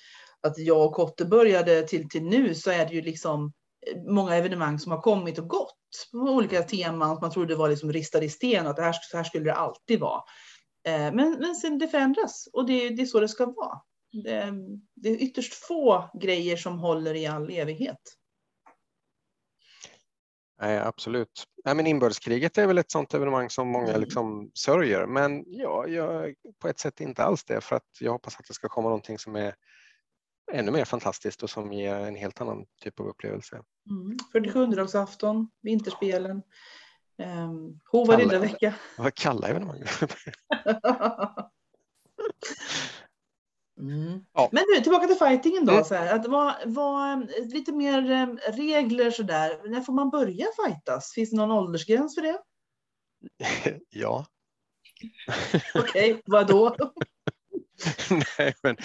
att 0.43 0.59
jag 0.59 0.87
och 0.87 0.93
Kotte 0.93 1.25
började 1.25 1.83
till, 1.83 2.09
till 2.09 2.23
nu 2.23 2.55
så 2.55 2.71
är 2.71 2.87
det 2.87 2.95
ju 2.95 3.03
liksom 3.03 3.53
eh, 3.87 4.03
många 4.03 4.35
evenemang 4.37 4.79
som 4.79 4.93
har 4.93 5.01
kommit 5.01 5.39
och 5.39 5.49
gått 5.49 6.09
på 6.13 6.19
olika 6.19 6.63
teman. 6.63 7.19
Man 7.21 7.31
trodde 7.31 7.49
det 7.49 7.59
var 7.59 7.69
liksom 7.69 7.93
ristade 7.93 8.27
i 8.27 8.31
sten 8.31 8.65
och 8.65 8.71
att 8.71 8.77
det 8.77 8.83
här, 8.83 8.93
så 8.93 9.17
här 9.17 9.25
skulle 9.25 9.45
det 9.45 9.55
alltid 9.55 10.01
vara. 10.01 10.23
Eh, 10.87 11.15
Men, 11.15 11.37
men 11.41 11.55
sen 11.55 11.79
det 11.79 11.89
förändras 11.89 12.49
och 12.53 12.67
det, 12.67 12.89
det 12.89 13.03
är 13.03 13.07
så 13.07 13.21
det 13.21 13.29
ska 13.29 13.47
vara. 13.47 13.81
Det, 14.25 14.53
det 14.95 15.09
är 15.09 15.23
ytterst 15.23 15.55
få 15.55 16.11
grejer 16.23 16.57
som 16.57 16.79
håller 16.79 17.15
i 17.15 17.27
all 17.27 17.51
evighet. 17.51 18.01
Nej, 20.61 20.79
absolut. 20.79 21.45
Nej, 21.65 21.75
men 21.75 21.87
inbördeskriget 21.87 22.59
är 22.59 22.67
väl 22.67 22.79
ett 22.79 22.91
sådant 22.91 23.15
evenemang 23.15 23.51
som 23.51 23.69
många 23.69 23.89
Mm. 23.89 24.01
liksom 24.01 24.51
sörjer, 24.55 25.07
men 25.07 25.45
ja, 25.47 25.87
jag 25.87 26.35
på 26.59 26.69
ett 26.69 26.79
sätt 26.79 27.01
inte 27.01 27.25
alls 27.25 27.45
det, 27.45 27.61
för 27.61 27.77
att 27.77 27.89
jag 28.01 28.13
hoppas 28.13 28.37
att 28.39 28.47
det 28.49 28.55
ska 28.55 28.69
komma 28.69 28.89
någonting 28.89 29.19
som 29.19 29.37
är 29.37 29.55
ännu 30.53 30.71
mer 30.71 30.85
fantastiskt 30.85 31.43
och 31.43 31.51
som 31.51 31.73
ger 31.73 31.95
en 31.95 32.15
helt 32.17 32.41
annan 32.41 32.67
typ 32.83 33.01
av 33.01 33.07
upplevelse. 33.07 33.63
Mm. 33.91 34.17
47-dagsafton, 34.33 35.49
vinterspelen, 35.63 36.43
Hova 37.91 38.15
Alla- 38.15 38.23
riddarvecka. 38.25 38.75
Vad 38.99 39.15
kallar 39.15 39.49
evenemang? 39.49 39.83
Mm. 43.81 44.25
Ja. 44.33 44.49
Men 44.53 44.65
du, 44.75 44.81
tillbaka 44.81 45.07
till 45.07 45.17
fightingen 45.17 45.67
då. 45.67 45.73
Mm. 45.73 45.85
Så 45.85 45.95
här, 45.95 46.15
att 46.15 46.27
vad, 46.27 46.55
vad, 46.65 47.31
lite 47.53 47.73
mer 47.73 48.11
eh, 48.11 48.53
regler 48.53 49.11
sådär. 49.11 49.71
När 49.71 49.81
får 49.81 49.93
man 49.93 50.11
börja 50.11 50.47
fightas? 50.67 51.13
Finns 51.13 51.31
det 51.31 51.37
någon 51.37 51.51
åldersgräns 51.51 52.15
för 52.15 52.23
det? 52.23 52.39
ja. 53.91 54.27
Okej, 55.75 56.23
vad 56.25 56.47
då? 56.47 56.77
Nej, 58.39 58.55
men, 58.63 58.77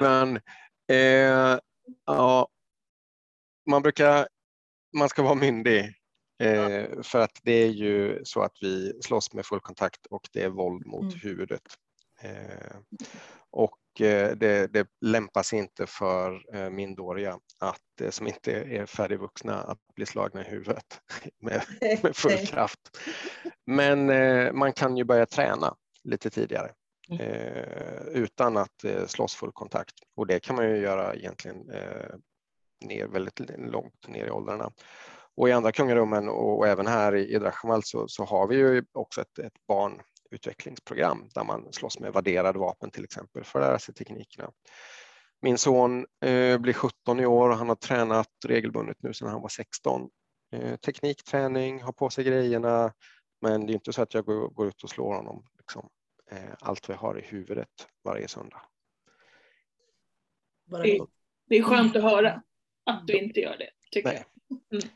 men 0.00 0.36
eh, 0.88 1.58
ja, 2.06 2.48
man 3.70 3.82
brukar, 3.82 4.28
man 4.96 5.08
ska 5.08 5.22
vara 5.22 5.34
myndig 5.34 5.80
eh, 6.42 7.02
för 7.02 7.20
att 7.20 7.40
det 7.42 7.52
är 7.52 7.68
ju 7.70 8.20
så 8.24 8.42
att 8.42 8.56
vi 8.60 9.02
slåss 9.02 9.32
med 9.32 9.46
full 9.46 9.60
kontakt 9.60 10.06
och 10.06 10.28
det 10.32 10.42
är 10.42 10.48
våld 10.48 10.86
mot 10.86 11.02
Mm. 11.02 11.20
huvudet. 11.22 11.62
Eh, 12.24 12.76
och 13.50 14.00
eh, 14.00 14.36
det, 14.36 14.72
det 14.72 14.88
lämpar 15.00 15.42
sig 15.42 15.58
inte 15.58 15.86
för 15.86 16.56
eh, 16.56 16.70
att, 17.58 18.00
eh, 18.00 18.10
som 18.10 18.26
inte 18.26 18.52
är 18.52 18.86
färdigvuxna 18.86 19.62
att 19.62 19.78
bli 19.94 20.06
slagna 20.06 20.46
i 20.46 20.50
huvudet 20.50 21.00
med, 21.42 21.62
med 22.02 22.16
full 22.16 22.46
kraft. 22.46 22.80
Men 23.66 24.06
man 24.58 24.72
kan 24.72 24.96
ju 24.96 25.04
börja 25.04 25.26
träna 25.26 25.76
lite 26.04 26.30
tidigare 26.30 26.72
Mm. 27.10 27.22
utan 28.08 28.56
att 28.56 28.84
eh, 28.84 29.06
slåss 29.06 29.34
full 29.34 29.52
kontakt. 29.52 29.94
Och 30.16 30.26
det 30.26 30.40
kan 30.40 30.56
man 30.56 30.70
ju 30.70 30.76
göra 30.76 31.14
egentligen 31.14 31.56
ner 32.84 33.06
väldigt 33.06 33.40
långt 33.58 34.08
ner 34.08 34.26
i 34.26 34.30
åldrarna. 34.30 34.70
Och 35.36 35.48
i 35.48 35.52
andra 35.52 35.72
kungarummen 35.72 36.28
och, 36.28 36.68
även 36.68 36.86
här 36.86 37.14
i, 37.14 37.34
i 37.34 37.38
Drachenwald 37.38 37.86
så, 37.86 38.08
så 38.08 38.24
har 38.24 38.46
vi 38.46 38.56
ju 38.56 38.84
också 38.92 39.20
ett, 39.20 39.38
ett 39.38 39.66
barnutvecklingsprogram 40.34 41.28
där 41.34 41.44
man 41.44 41.72
slåss 41.72 41.98
med 41.98 42.12
värderade 42.12 42.58
vapen 42.58 42.90
till 42.90 43.04
exempel 43.04 43.44
för 43.44 43.60
att 43.60 43.66
lära 43.66 43.78
sig 43.78 43.94
teknikerna. 43.94 44.50
Min 45.42 45.58
son 45.58 46.06
eh, 46.24 46.58
blir 46.58 46.72
17 46.72 47.20
i 47.20 47.26
år 47.26 47.50
och 47.50 47.56
han 47.56 47.68
har 47.68 47.76
tränat 47.76 48.28
regelbundet 48.46 48.96
nu 49.02 49.14
sedan 49.14 49.28
han 49.28 49.40
var 49.40 49.48
16. 49.48 50.10
Eh, 50.52 50.76
teknikträning, 50.76 51.82
har 51.82 51.92
på 51.92 52.10
sig 52.10 52.24
grejerna, 52.24 52.92
men 53.40 53.66
det 53.66 53.72
är 53.72 53.74
inte 53.74 53.92
så 53.92 54.02
att 54.02 54.14
jag 54.14 54.24
går, 54.24 54.48
går 54.48 54.68
ut 54.68 54.84
och 54.84 54.90
slår 54.90 55.14
honom 55.14 55.46
liksom, 55.58 55.88
eh, 56.30 56.54
allt 56.60 56.90
vi 56.90 56.94
har 56.94 57.18
i 57.18 57.22
huvudet 57.22 57.88
varje 58.04 58.28
söndag. 58.28 58.62
Det, 60.66 61.00
det 61.48 61.56
är 61.56 61.62
skönt 61.62 61.96
att 61.96 62.02
höra 62.02 62.42
att 62.86 63.06
du 63.06 63.18
inte 63.18 63.40
gör 63.40 63.56
det, 63.58 63.70
tycker 63.90 64.08
Nej. 64.08 64.24
jag. 64.48 64.70
Precis, 64.70 64.90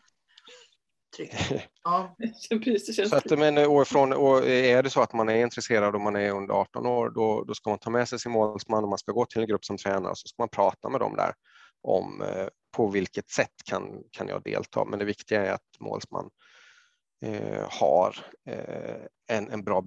det 2.87 2.93
känns 2.93 3.11
Så 3.11 3.17
att, 3.17 3.39
men, 3.39 3.59
och 3.59 3.83
ifrån, 3.83 4.13
och 4.13 4.47
är 4.49 4.83
det 4.83 4.91
så 4.91 5.01
att 5.01 5.13
man 5.13 5.29
är 5.29 5.43
intresserad 5.43 5.95
och 5.95 6.01
man 6.01 6.17
är 6.17 6.31
under 6.31 6.55
18 6.55 6.87
år, 6.87 7.11
då, 7.11 7.45
då 7.45 7.55
ska 7.55 7.71
man 7.71 7.79
ta 7.79 7.91
med 7.91 8.09
sig 8.09 8.19
sin 8.19 8.33
målsman 8.33 8.85
och 8.85 8.91
man 8.91 8.99
ska 8.99 9.13
gå 9.13 9.27
till 9.27 9.41
en 9.41 9.49
grupp 9.49 9.65
som 9.65 9.77
tränar 9.77 10.11
och 10.11 10.19
så 10.19 10.29
ska 10.29 10.43
man 10.43 10.49
prata 10.49 10.89
med 10.89 11.01
dem 11.01 11.17
där 11.17 11.35
om 11.83 12.23
eh, 12.23 12.49
på 12.77 12.89
vilket 12.89 13.31
sätt 13.31 13.55
kan, 13.65 14.03
kan 14.11 14.29
jag 14.29 14.43
delta. 14.43 14.85
Men 14.85 14.99
det 14.99 15.05
viktiga 15.05 15.47
är 15.47 15.53
att 15.53 15.81
målsman 15.81 16.31
eh, 17.25 17.67
har 17.71 18.17
eh, 18.47 19.05
en, 19.27 19.51
en 19.51 19.65
bra 19.65 19.85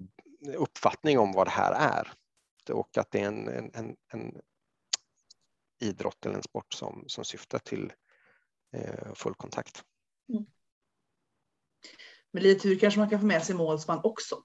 uppfattning 0.56 1.20
om 1.20 1.32
vad 1.32 1.48
det 1.48 1.52
här 1.52 1.74
är 1.74 2.12
och 2.74 2.98
att 2.98 3.12
det 3.12 3.20
är 3.20 3.28
en, 3.28 3.48
en, 3.48 3.72
en, 3.74 3.96
en 4.14 4.42
idrott 5.82 6.26
eller 6.26 6.36
en 6.36 6.44
sport 6.44 6.74
som, 6.74 7.04
som 7.08 7.24
syftar 7.24 7.60
till 7.60 7.94
eh, 8.74 9.14
full 9.14 9.34
kontakt. 9.34 9.84
Med 12.34 12.44
lite 12.44 12.62
tur 12.62 12.80
kanske 12.80 13.00
man 13.00 13.10
kan 13.10 13.20
få 13.20 13.26
med 13.26 13.44
sig 13.44 13.56
målsman 13.56 14.00
också. 14.04 14.36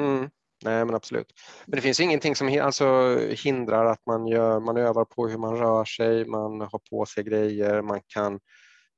Mm. 0.00 0.30
Nej, 0.64 0.84
men 0.84 0.94
absolut. 0.94 1.32
Men 1.66 1.76
det 1.76 1.82
finns 1.82 2.00
ingenting 2.00 2.36
som 2.36 2.60
alltså, 2.62 3.18
hindrar 3.44 3.84
att 3.84 4.06
man, 4.06 4.26
gör, 4.26 4.60
man 4.60 4.76
övar 4.76 5.04
på 5.04 5.28
hur 5.28 5.38
man 5.38 5.58
rör 5.58 5.84
sig, 5.84 6.24
man 6.24 6.60
har 6.60 6.80
på 6.90 7.06
sig 7.06 7.24
grejer, 7.24 7.82
man 7.82 8.00
kan 8.06 8.40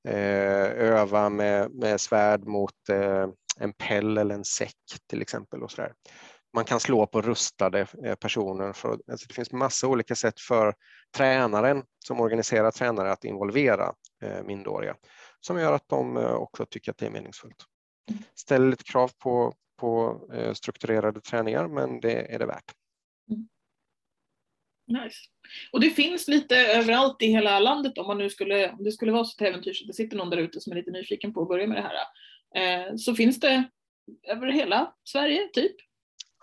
eh, 0.08 0.64
öva 0.70 1.28
med, 1.28 1.70
med 1.70 2.00
svärd 2.00 2.44
mot 2.44 2.88
eh, 2.88 3.26
en 3.60 3.72
pell 3.72 4.18
eller 4.18 4.34
en 4.34 4.44
säck 4.44 4.76
till 5.10 5.22
exempel. 5.22 5.62
Och 5.62 5.70
så 5.70 5.82
där. 5.82 5.92
Man 6.54 6.64
kan 6.64 6.80
slå 6.80 7.06
på 7.06 7.22
rustade 7.22 7.86
eh, 8.04 8.14
personer. 8.14 8.72
För, 8.72 8.88
alltså, 9.10 9.28
det 9.28 9.34
finns 9.34 9.52
massa 9.52 9.86
olika 9.86 10.14
sätt 10.14 10.40
för 10.40 10.74
tränaren 11.16 11.82
som 12.06 12.20
organiserar 12.20 12.70
tränare 12.70 13.12
att 13.12 13.24
involvera 13.24 13.92
eh, 14.22 14.42
minderåriga 14.42 14.94
som 15.40 15.58
gör 15.58 15.72
att 15.72 15.88
de 15.88 16.16
eh, 16.16 16.32
också 16.32 16.66
tycker 16.66 16.90
att 16.90 16.98
det 16.98 17.06
är 17.06 17.10
meningsfullt. 17.10 17.64
Ställer 18.34 18.70
lite 18.70 18.84
krav 18.84 19.10
på, 19.18 19.54
på 19.76 20.20
eh, 20.34 20.52
strukturerade 20.52 21.20
träningar, 21.20 21.68
men 21.68 22.00
det 22.00 22.34
är 22.34 22.38
det 22.38 22.46
värt. 22.46 22.72
Nice. 24.88 25.16
Och 25.72 25.80
det 25.80 25.90
finns 25.90 26.28
lite 26.28 26.56
överallt 26.56 27.22
i 27.22 27.26
hela 27.26 27.58
landet 27.58 27.98
om 27.98 28.06
man 28.06 28.18
nu 28.18 28.30
skulle, 28.30 28.70
om 28.70 28.84
det 28.84 28.92
skulle 28.92 29.12
vara 29.12 29.24
så 29.24 29.36
till 29.36 29.46
äventyrs 29.46 29.82
att 29.82 29.86
det 29.86 29.92
sitter 29.94 30.16
någon 30.16 30.30
där 30.30 30.36
ute 30.36 30.60
som 30.60 30.72
är 30.72 30.76
lite 30.76 30.90
nyfiken 30.90 31.34
på 31.34 31.42
att 31.42 31.48
börja 31.48 31.66
med 31.66 31.76
det 31.76 31.90
här. 31.90 32.88
Eh, 32.88 32.96
så 32.96 33.14
finns 33.14 33.40
det 33.40 33.64
över 34.28 34.46
hela 34.46 34.94
Sverige, 35.04 35.48
typ. 35.52 35.76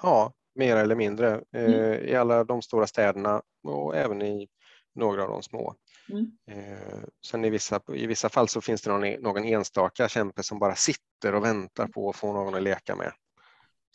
Ja, 0.01 0.34
mer 0.56 0.75
eller 0.75 0.95
mindre 0.95 1.43
eh, 1.56 1.63
Mm. 1.63 2.06
i 2.08 2.15
alla 2.15 2.43
de 2.43 2.62
stora 2.62 2.88
städerna 2.88 3.41
och 3.63 3.95
även 3.95 4.21
i 4.21 4.47
några 4.95 5.23
av 5.23 5.29
de 5.29 5.43
små. 5.43 5.75
Mm. 6.09 6.31
Eh, 6.47 7.03
sen 7.25 7.45
i 7.45 7.49
vissa, 7.49 7.81
i 7.93 8.07
vissa 8.07 8.29
fall 8.29 8.47
så 8.47 8.61
finns 8.61 8.81
det 8.81 8.91
någon, 8.91 9.09
någon 9.09 9.43
enstaka 9.43 10.09
kämpe 10.09 10.43
som 10.43 10.59
bara 10.59 10.75
sitter 10.75 11.35
och 11.35 11.43
väntar 11.43 11.87
på 11.87 12.09
att 12.09 12.15
få 12.15 12.33
någon 12.33 12.55
att 12.55 12.63
leka 12.63 12.95
med. 12.95 13.13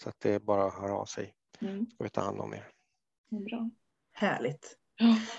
Så 0.03 0.09
att 0.09 0.17
det 0.19 0.33
är 0.33 0.39
bara 0.39 0.67
att 0.67 0.75
höra 0.75 0.95
av 0.95 1.05
sig. 1.05 1.35
Mm. 1.61 1.87
Ska 1.87 2.05
vi 2.05 2.11
ta 2.11 2.21
hand 2.21 2.41
om 2.41 2.55
er. 2.55 2.69
Bra. 3.31 3.71
Härligt. 4.13 4.77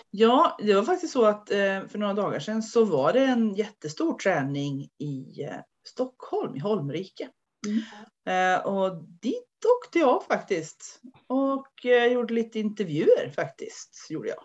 Ja. 0.09 0.57
Det 0.59 0.73
var 0.73 0.83
faktiskt 0.83 1.13
så 1.13 1.25
att 1.25 1.51
eh, 1.51 1.87
för 1.87 1.97
några 1.97 2.13
dagar 2.13 2.39
sedan 2.39 2.63
så 2.63 2.85
var 2.85 3.13
det 3.13 3.25
en 3.25 3.55
jättestor 3.55 4.17
träning 4.17 4.89
i 4.97 5.43
eh, 5.43 5.59
Stockholm, 5.87 6.55
i 6.55 6.59
Holmrike. 6.59 7.29
Mm. 7.67 8.61
Och 8.65 9.03
dit 9.03 9.65
åkte 9.77 9.99
jag 9.99 10.23
faktiskt. 10.23 11.01
Och 11.27 11.67
gjorde 12.11 12.33
lite 12.33 12.59
intervjuer 12.59 13.31
faktiskt, 13.35 14.07
gjorde 14.09 14.29
jag. 14.29 14.43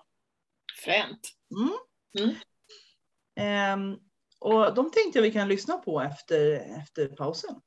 Fränt. 0.85 1.21
Mm. 1.57 1.75
Mm. 2.19 2.35
Ehm, 3.41 3.97
och 4.41 4.75
de 4.75 4.91
tänkte 4.91 5.19
jag 5.19 5.23
vi 5.23 5.33
kan 5.33 5.49
lyssna 5.49 5.77
på 5.77 6.01
efter, 6.01 6.53
efter 6.83 7.07
pausen. 7.07 7.61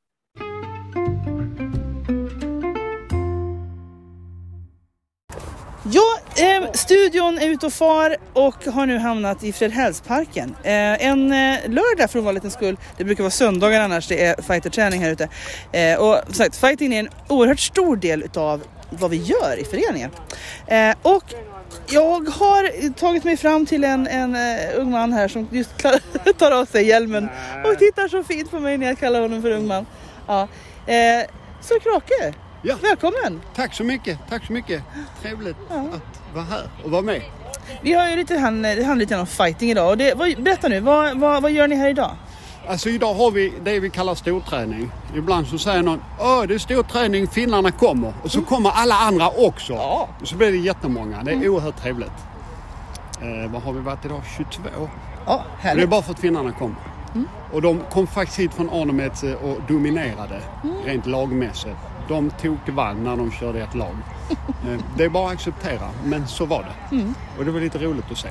Ja, 5.92 6.20
eh, 6.44 6.72
studion 6.72 7.38
är 7.38 7.50
ute 7.50 7.66
och 7.66 7.74
far 7.74 8.16
och 8.34 8.66
har 8.66 8.86
nu 8.86 8.98
hamnat 8.98 9.44
i 9.44 9.54
Fredhällsparken. 9.54 10.56
Eh, 10.64 11.06
en 11.08 11.32
eh, 11.32 11.70
lördag 11.70 12.12
för 12.12 12.20
ovanlighetens 12.20 12.54
skull. 12.54 12.78
Det 12.98 13.04
brukar 13.04 13.24
vara 13.24 13.32
söndagar 13.32 13.82
annars 13.82 14.08
det 14.08 14.26
är 14.26 14.42
fighterträning 14.42 15.02
här 15.02 15.12
ute. 15.12 15.30
Eh, 15.72 16.00
och 16.00 16.20
som 16.26 16.34
sagt, 16.34 16.58
fighting 16.58 16.94
är 16.94 17.00
en 17.00 17.10
oerhört 17.30 17.60
stor 17.60 17.96
del 17.96 18.24
utav 18.24 18.64
vad 18.90 19.12
vi 19.12 19.18
gör 19.18 19.58
i 19.60 19.64
föreningen. 19.64 20.12
Eh, 20.68 20.96
och 21.02 21.34
jag 21.90 22.30
har 22.30 22.90
tagit 22.94 23.24
mig 23.24 23.38
fram 23.38 23.66
till 23.66 23.84
en, 23.84 24.08
en 24.08 24.36
uh, 24.36 24.80
ung 24.82 24.92
man 24.92 25.14
här 25.14 25.28
som 25.28 25.48
just 25.52 25.70
tar 26.38 26.52
av 26.52 26.66
sig 26.66 26.88
hjälmen 26.88 27.30
och 27.66 27.80
tittar 27.80 28.08
så 28.08 28.24
fint 28.24 28.52
på 28.52 28.60
mig 28.60 28.78
när 28.78 28.88
jag 28.88 28.98
kallar 29.00 29.22
honom 29.22 29.42
för 29.42 29.52
ung 29.52 29.68
man. 29.68 29.86
Ja. 30.28 30.48
Eh, 30.86 31.26
så 31.62 31.80
Krake, 31.80 32.34
Ja. 32.64 32.76
välkommen! 32.82 33.42
Tack 33.56 33.74
så 33.74 33.84
mycket, 33.84 34.18
tack 34.30 34.46
så 34.46 34.54
mycket. 34.54 34.84
Trevligt 35.22 35.56
Ja. 35.70 35.76
att 35.76 36.36
vara 36.36 36.46
här 36.46 36.64
och 36.84 36.92
vara 36.92 37.02
med. 37.02 37.22
Vi 37.82 37.94
har 37.94 38.10
ju 38.10 38.16
lite, 38.16 38.34
det 38.34 38.40
handlar 38.40 38.96
lite 38.96 39.16
om 39.18 39.28
fighting 39.28 39.72
idag. 39.72 39.90
Och 39.90 39.98
det, 39.98 40.14
vad, 40.14 40.44
berätta 40.44 40.68
nu, 40.68 40.80
vad, 40.80 41.20
vad, 41.20 41.42
vad 41.42 41.52
gör 41.52 41.68
ni 41.68 41.76
här 41.76 41.90
idag? 41.90 42.12
Alltså 42.68 42.90
idag 42.90 43.14
har 43.14 43.32
vi 43.32 43.54
det 43.64 43.80
vi 43.80 43.90
kallar 43.90 44.16
storträning. 44.16 44.92
Ibland 45.16 45.48
så 45.48 45.58
säger 45.58 45.84
någon 45.84 46.02
Åh, 46.20 46.44
det 46.48 46.54
är 46.54 46.58
storträning, 46.60 47.28
finnarna 47.28 47.72
kommer. 47.72 48.14
Och 48.24 48.32
så 48.32 48.42
kommer 48.42 48.70
alla 48.70 48.96
andra 48.96 49.30
också. 49.30 49.74
Ja. 49.74 50.08
Och 50.22 50.28
så 50.28 50.36
blir 50.36 50.52
det 50.52 50.58
jättemånga. 50.58 51.24
Det 51.24 51.32
är 51.32 51.50
oerhört 51.50 51.82
trevligt. 51.82 52.12
Eh, 53.22 53.52
vad 53.52 53.62
har 53.62 53.74
vi 53.74 53.80
varit 53.80 54.06
idag? 54.06 54.22
22? 54.38 54.70
Ja, 55.26 55.34
Och 55.34 55.42
det 55.62 55.68
är 55.68 55.70
härligt. 55.70 55.90
bara 55.90 56.02
för 56.02 56.12
att 56.12 56.20
finnarna 56.20 56.52
kommer. 56.52 56.76
Och 57.54 57.62
de 57.62 57.82
kom 57.92 58.08
faktiskt 58.08 58.40
hit 58.40 58.54
från 58.54 58.70
Arnemet 58.70 59.24
och 59.24 59.58
dominerade 59.68 60.42
rent 60.86 61.06
lagmässigt. 61.06 61.76
De 62.08 62.30
tog 62.30 62.58
vann 62.70 63.04
när 63.04 63.18
de 63.18 63.32
körde 63.32 63.62
ett 63.62 63.76
lag. 63.76 63.96
Eh, 64.68 64.80
det 64.98 65.04
är 65.04 65.10
bara 65.10 65.28
att 65.28 65.34
acceptera, 65.34 65.90
men 66.06 66.28
så 66.28 66.46
var 66.46 66.64
det. 66.90 67.04
Och 67.38 67.46
det 67.46 67.52
var 67.52 67.60
lite 67.60 67.78
roligt 67.78 68.12
att 68.12 68.18
se. 68.18 68.28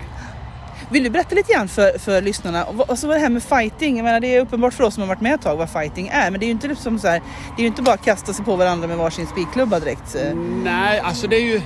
Vill 0.90 1.04
du 1.04 1.10
berätta 1.10 1.34
lite 1.34 1.52
grann 1.52 1.68
för, 1.68 1.98
för 1.98 2.22
lyssnarna? 2.22 2.64
Och 2.64 2.74
vad- 2.74 2.90
Alltså 2.90 3.06
vad 3.06 3.16
det 3.16 3.20
här 3.20 3.28
med 3.30 3.42
fighting, 3.42 3.96
jag 3.96 4.04
menar 4.04 4.20
det 4.20 4.34
är 4.36 4.40
uppenbart 4.40 4.74
för 4.74 4.84
oss 4.84 4.94
som 4.94 5.00
har 5.00 5.08
varit 5.08 5.20
med 5.20 5.34
ett 5.34 5.42
tag 5.42 5.56
vad 5.56 5.70
fighting 5.70 6.08
är. 6.08 6.30
Men 6.30 6.40
det 6.40 6.44
är 6.44 6.48
ju 6.48 6.52
inte 6.52 6.68
liksom 6.68 6.98
så 6.98 7.08
här, 7.08 7.20
det 7.56 7.60
är 7.60 7.60
ju 7.62 7.66
inte 7.66 7.82
bara 7.82 7.94
att 7.94 8.04
kasta 8.04 8.32
sig 8.32 8.44
på 8.44 8.56
varandra 8.56 8.88
med 8.88 8.96
varsin 8.96 9.26
spikklubba 9.26 9.80
direkt. 9.80 10.14
eh. 10.14 10.34
Nej, 10.64 11.00
alltså 11.00 11.26
det 11.26 11.36
är 11.36 11.40
ju, 11.44 11.60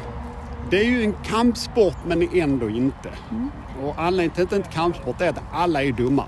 det 0.71 0.79
är 0.81 0.85
ju 0.85 1.05
en 1.05 1.15
kampsport 1.25 1.97
men 2.07 2.29
ändå 2.33 2.69
inte. 2.71 3.09
Och 3.83 3.95
anledningen 3.99 4.31
till 4.31 4.43
att 4.45 4.51
det 4.51 4.57
inte 4.57 4.69
är 4.69 4.73
en 4.73 4.75
kampsport 4.75 5.21
är 5.21 5.29
att 5.29 5.41
alla 5.53 5.83
är 5.83 5.93
dummare. 5.93 6.27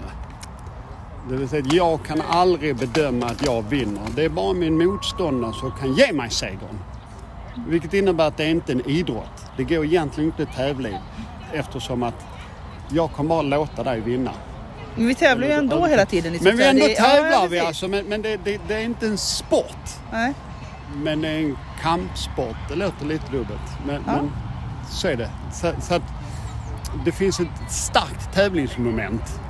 Det 1.31 1.37
vill 1.37 1.49
säga 1.49 1.65
jag 1.73 2.05
kan 2.05 2.21
aldrig 2.31 2.77
bedöma 2.77 3.27
att 3.27 3.47
jag 3.47 3.63
vinner. 3.63 4.03
Det 4.17 4.25
är 4.25 4.29
bara 4.29 4.53
min 4.53 4.79
motståndare 4.79 5.53
som 5.53 5.73
kan 5.81 5.95
ge 5.95 6.13
mig 6.13 6.31
segern. 6.31 6.79
Vilket 7.69 7.95
innebär 7.95 8.27
att 8.29 8.37
det 8.37 8.45
är 8.45 8.49
inte 8.51 8.73
en 8.73 8.91
idrott. 8.91 9.47
Det 9.57 9.65
går 9.65 9.85
egentligen 9.85 10.31
inte 10.31 10.43
att 10.43 10.57
tävla 10.57 10.89
i 10.89 10.97
eftersom 11.53 12.03
att 12.03 12.27
jag 12.89 13.13
kommer 13.13 13.29
bara 13.29 13.43
låta 13.43 13.83
dig 13.85 14.01
vinna. 14.01 14.31
Men 14.95 15.07
vi 15.07 15.15
tävlar 15.15 15.47
ju 15.47 15.53
ändå 15.53 15.87
hela 15.87 16.07
tiden. 16.07 16.33
Liksom, 16.33 16.49
Men 16.49 16.57
vi 16.57 16.65
ändå 16.65 16.87
tävlar 16.97 17.49
vi 17.49 17.61
alltså. 17.61 17.89
Men, 17.89 18.05
men 18.07 18.23
det, 18.23 18.37
det, 18.45 18.61
det 18.69 18.75
är 18.75 18.83
inte 18.85 19.07
en 19.07 19.19
sport. 19.19 19.91
Nej. 20.13 20.35
Men 20.97 21.21
det 21.21 21.29
är 21.29 21.39
en 21.39 21.59
kampsport. 21.83 22.57
Det 22.69 22.75
låter 22.77 23.07
lite 23.07 23.33
dubbelt. 23.33 23.61
Men, 23.87 24.03
Ja. 24.07 24.13
men 24.13 24.33
så 24.91 25.09
är 25.09 25.17
det. 25.17 25.31
Så, 25.53 25.73
så 25.81 25.95
att 25.95 26.03
det 27.05 27.13
finns 27.13 27.41
ett 27.41 27.49
starkt 27.73 28.35
tävlingsmoment, 28.35 29.41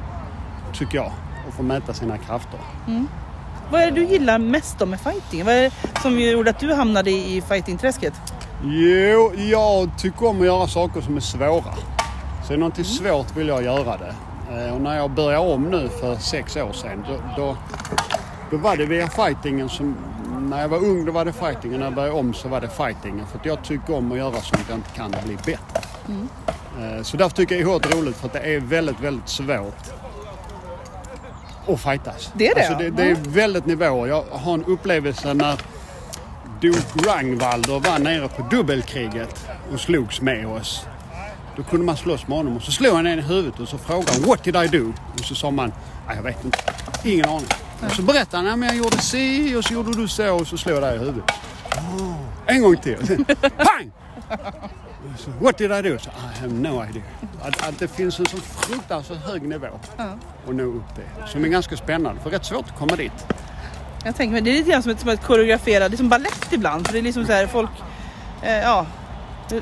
tycker 0.72 0.96
jag, 0.98 1.12
att 1.48 1.54
få 1.54 1.62
mäta 1.62 1.94
sina 1.94 2.18
krafter. 2.18 2.60
Vad 3.70 3.80
är 3.82 3.86
det 3.86 3.92
du 4.00 4.04
gillar 4.06 4.38
mest 4.38 4.78
då 4.78 4.86
med 4.86 5.00
fighting? 5.00 5.44
Vad 5.44 5.54
är 5.54 5.62
det 5.62 6.00
som 6.02 6.20
gjorde 6.20 6.50
att 6.50 6.58
du 6.58 6.74
hamnade 6.74 7.10
i 7.10 7.36
i 7.36 7.40
fightingträsket? 7.40 8.12
Jo, 8.64 9.32
jag 9.36 9.90
tycker 9.98 10.26
om 10.26 10.40
att 10.40 10.46
göra 10.46 10.66
saker 10.68 11.00
som 11.00 11.16
är 11.16 11.20
svåra. 11.20 11.74
Så 12.44 12.52
är 12.52 12.56
det 12.56 12.60
någonting 12.60 12.84
svårt 12.84 13.36
vill 13.36 13.48
jag 13.48 13.62
göra 13.64 13.96
det. 13.96 14.14
Eh, 14.66 14.74
Och 14.74 14.80
när 14.80 14.96
jag 14.96 15.10
började 15.10 15.52
om 15.54 15.62
nu 15.64 15.88
för 15.88 16.16
sex 16.16 16.56
år 16.56 16.72
sedan, 16.72 17.04
då, 17.08 17.16
då, 17.36 17.56
då 18.50 18.56
var 18.56 18.76
det 18.76 18.86
via 18.86 19.08
fightingen 19.08 19.68
som... 19.68 19.96
När 20.50 20.60
jag 20.60 20.68
var 20.68 20.78
ung 20.78 21.04
då 21.04 21.12
var 21.12 21.24
det 21.24 21.32
fightingen, 21.32 21.78
när 21.80 21.86
jag 21.86 21.94
började 21.94 22.14
om 22.14 22.34
så 22.34 22.48
var 22.48 22.60
det 22.60 22.68
fightingen. 22.68 23.26
För 23.26 23.38
att 23.38 23.44
jag 23.46 23.62
tycker 23.64 23.94
om 23.96 24.12
att 24.12 24.18
göra 24.18 24.32
sånt 24.40 24.64
jag 24.68 24.78
inte 24.78 24.90
kan 24.90 25.10
bli 25.24 25.36
bättre. 25.36 25.58
Eh, 26.96 27.02
Så 27.02 27.16
därför 27.16 27.36
tycker 27.36 27.56
jag 27.60 27.82
det 27.82 27.88
är 27.88 27.96
roligt 27.96 28.16
för 28.16 28.26
att 28.26 28.32
det 28.32 28.54
är 28.54 28.60
väldigt, 28.60 29.00
väldigt 29.00 29.28
svårt 29.28 29.74
att 31.68 31.80
fightas. 31.80 32.30
Det 32.34 32.48
är 32.48 32.54
det, 32.54 32.60
Alltså 32.60 32.78
det, 32.78 32.90
det 32.90 33.10
är 33.10 33.14
väldigt 33.14 33.66
nivåer. 33.66 34.06
Jag 34.08 34.24
har 34.30 34.54
en 34.54 34.64
upplevelse 34.64 35.34
när 35.34 35.60
Duke 36.60 37.08
Rangvalder 37.08 37.80
var 37.80 37.98
nere 37.98 38.28
på 38.28 38.42
dubbelkriget 38.50 39.46
och 39.72 39.80
slogs 39.80 40.20
med 40.20 40.46
oss. 40.46 40.86
Då 41.56 41.62
kunde 41.62 41.86
man 41.86 41.96
slåss 41.96 42.28
med 42.28 42.36
honom 42.38 42.56
och 42.56 42.62
så 42.62 42.72
slog 42.72 42.94
han 42.96 43.06
en 43.06 43.18
i 43.18 43.22
huvudet 43.22 43.60
och 43.60 43.68
så 43.68 43.78
frågade 43.78 44.12
han 44.12 44.22
What 44.22 44.44
did 44.44 44.56
I 44.56 44.66
do? 44.68 44.92
Och 45.18 45.24
så 45.24 45.34
sa 45.34 45.50
man 45.50 45.72
jag 46.16 46.22
vet 46.22 46.44
inte. 46.44 46.58
Ingen 47.04 47.28
aning. 47.28 47.46
Och 47.86 47.90
så 47.92 48.02
berättade 48.02 48.48
han, 48.50 48.62
ja, 48.62 48.68
jag 48.68 48.76
gjorde 48.76 48.98
si 48.98 49.56
och 49.56 49.64
så 49.64 49.74
gjorde 49.74 49.92
du 49.92 50.08
så 50.08 50.34
och 50.40 50.46
så 50.46 50.58
slog 50.58 50.76
jag 50.76 50.82
dig 50.82 50.96
i 50.96 50.98
huvudet. 50.98 51.24
"Oh." 51.76 52.14
En 52.46 52.62
gång 52.62 52.76
till. 52.76 53.06
Sen, 53.06 53.24
Pang! 53.40 53.90
Så, 55.18 55.30
What 55.40 55.58
did 55.58 55.72
I 55.72 55.82
do? 55.82 55.98
Så, 55.98 56.10
I 56.10 56.40
have 56.40 56.52
no 56.52 56.84
idea. 56.90 57.02
Att, 57.42 57.68
att 57.68 57.78
det 57.78 57.88
finns 57.88 58.20
en 58.20 58.26
så 58.26 58.36
fruktansvärt 58.36 59.26
hög 59.26 59.42
nivå 59.42 59.66
att 60.46 60.54
nå 60.54 60.62
upp 60.62 60.94
det. 60.96 61.28
Som 61.28 61.44
är 61.44 61.48
ganska 61.48 61.76
spännande 61.76 62.20
för 62.22 62.30
rätt 62.30 62.44
svårt 62.44 62.64
att 62.68 62.78
komma 62.78 62.96
dit. 62.96 63.26
Jag 64.04 64.16
tänker 64.16 64.32
mig, 64.32 64.40
det 64.40 64.50
är 64.50 64.54
lite 64.54 64.70
grann 64.70 64.82
som 64.82 64.92
ett, 64.92 65.00
som 65.00 65.08
ett 65.08 65.22
koreograferat, 65.22 65.90
det 65.90 65.94
är 65.94 65.96
som 65.96 66.08
balett 66.08 66.48
ibland. 66.52 66.86
För 66.86 66.92
det 66.92 66.98
är 66.98 67.02
liksom 67.02 67.26
så 67.26 67.32
här 67.32 67.46
folk, 67.46 67.70
eh, 68.42 68.58
ja, 68.58 68.86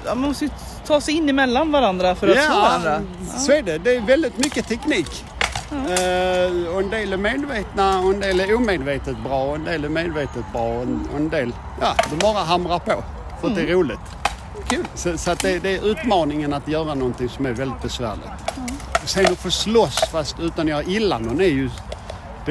man 0.07 0.19
måste 0.19 0.45
ju 0.45 0.51
ta 0.91 1.01
sig 1.01 1.15
in 1.15 1.29
emellan 1.29 1.73
varandra 1.73 2.15
för 2.15 2.29
att 2.29 2.45
slå 2.45 2.55
varandra. 2.55 3.03
så 3.39 3.53
är 3.53 3.63
det. 3.63 3.79
Det 3.79 3.97
är 3.97 4.01
väldigt 4.01 4.39
mycket 4.39 4.69
teknik. 4.69 5.25
Eh, 5.71 6.75
och 6.75 6.81
en 6.81 6.91
del 6.91 7.13
är 7.13 7.17
medvetna 7.17 8.01
och 8.01 8.15
en 8.15 8.21
del 8.21 8.41
är 8.41 8.55
omedvetet 8.55 9.17
bra 9.25 9.45
och 9.45 9.55
en 9.57 9.65
del 9.65 9.85
är 9.85 9.89
medvetet 9.89 10.45
bra 10.53 10.63
och 10.63 10.83
en, 10.83 11.09
och 11.13 11.17
en 11.17 11.29
del, 11.29 11.53
ja, 11.81 11.95
de 12.11 12.19
bara 12.19 12.39
hamrar 12.39 12.79
på 12.79 13.05
för 13.41 13.49
att 13.49 13.55
det 13.55 13.61
är 13.63 13.67
roligt. 13.67 13.99
Kul. 14.69 14.85
Så, 14.95 15.19
så 15.19 15.35
det, 15.35 15.59
det 15.59 15.77
är 15.77 15.87
utmaningen 15.87 16.53
att 16.53 16.69
göra 16.69 16.95
någonting 16.95 17.29
som 17.29 17.47
är 17.47 17.53
väldigt 17.53 17.83
besvärligt. 17.83 18.31
Sen 19.05 19.27
att 19.27 19.39
få 19.39 19.51
slåss 19.51 20.01
fast 20.13 20.41
utan 20.41 20.67
att 20.67 20.71
göra 20.71 20.83
illa 20.83 21.19
någon 21.19 21.41
är 21.41 21.45
ju, 21.45 21.71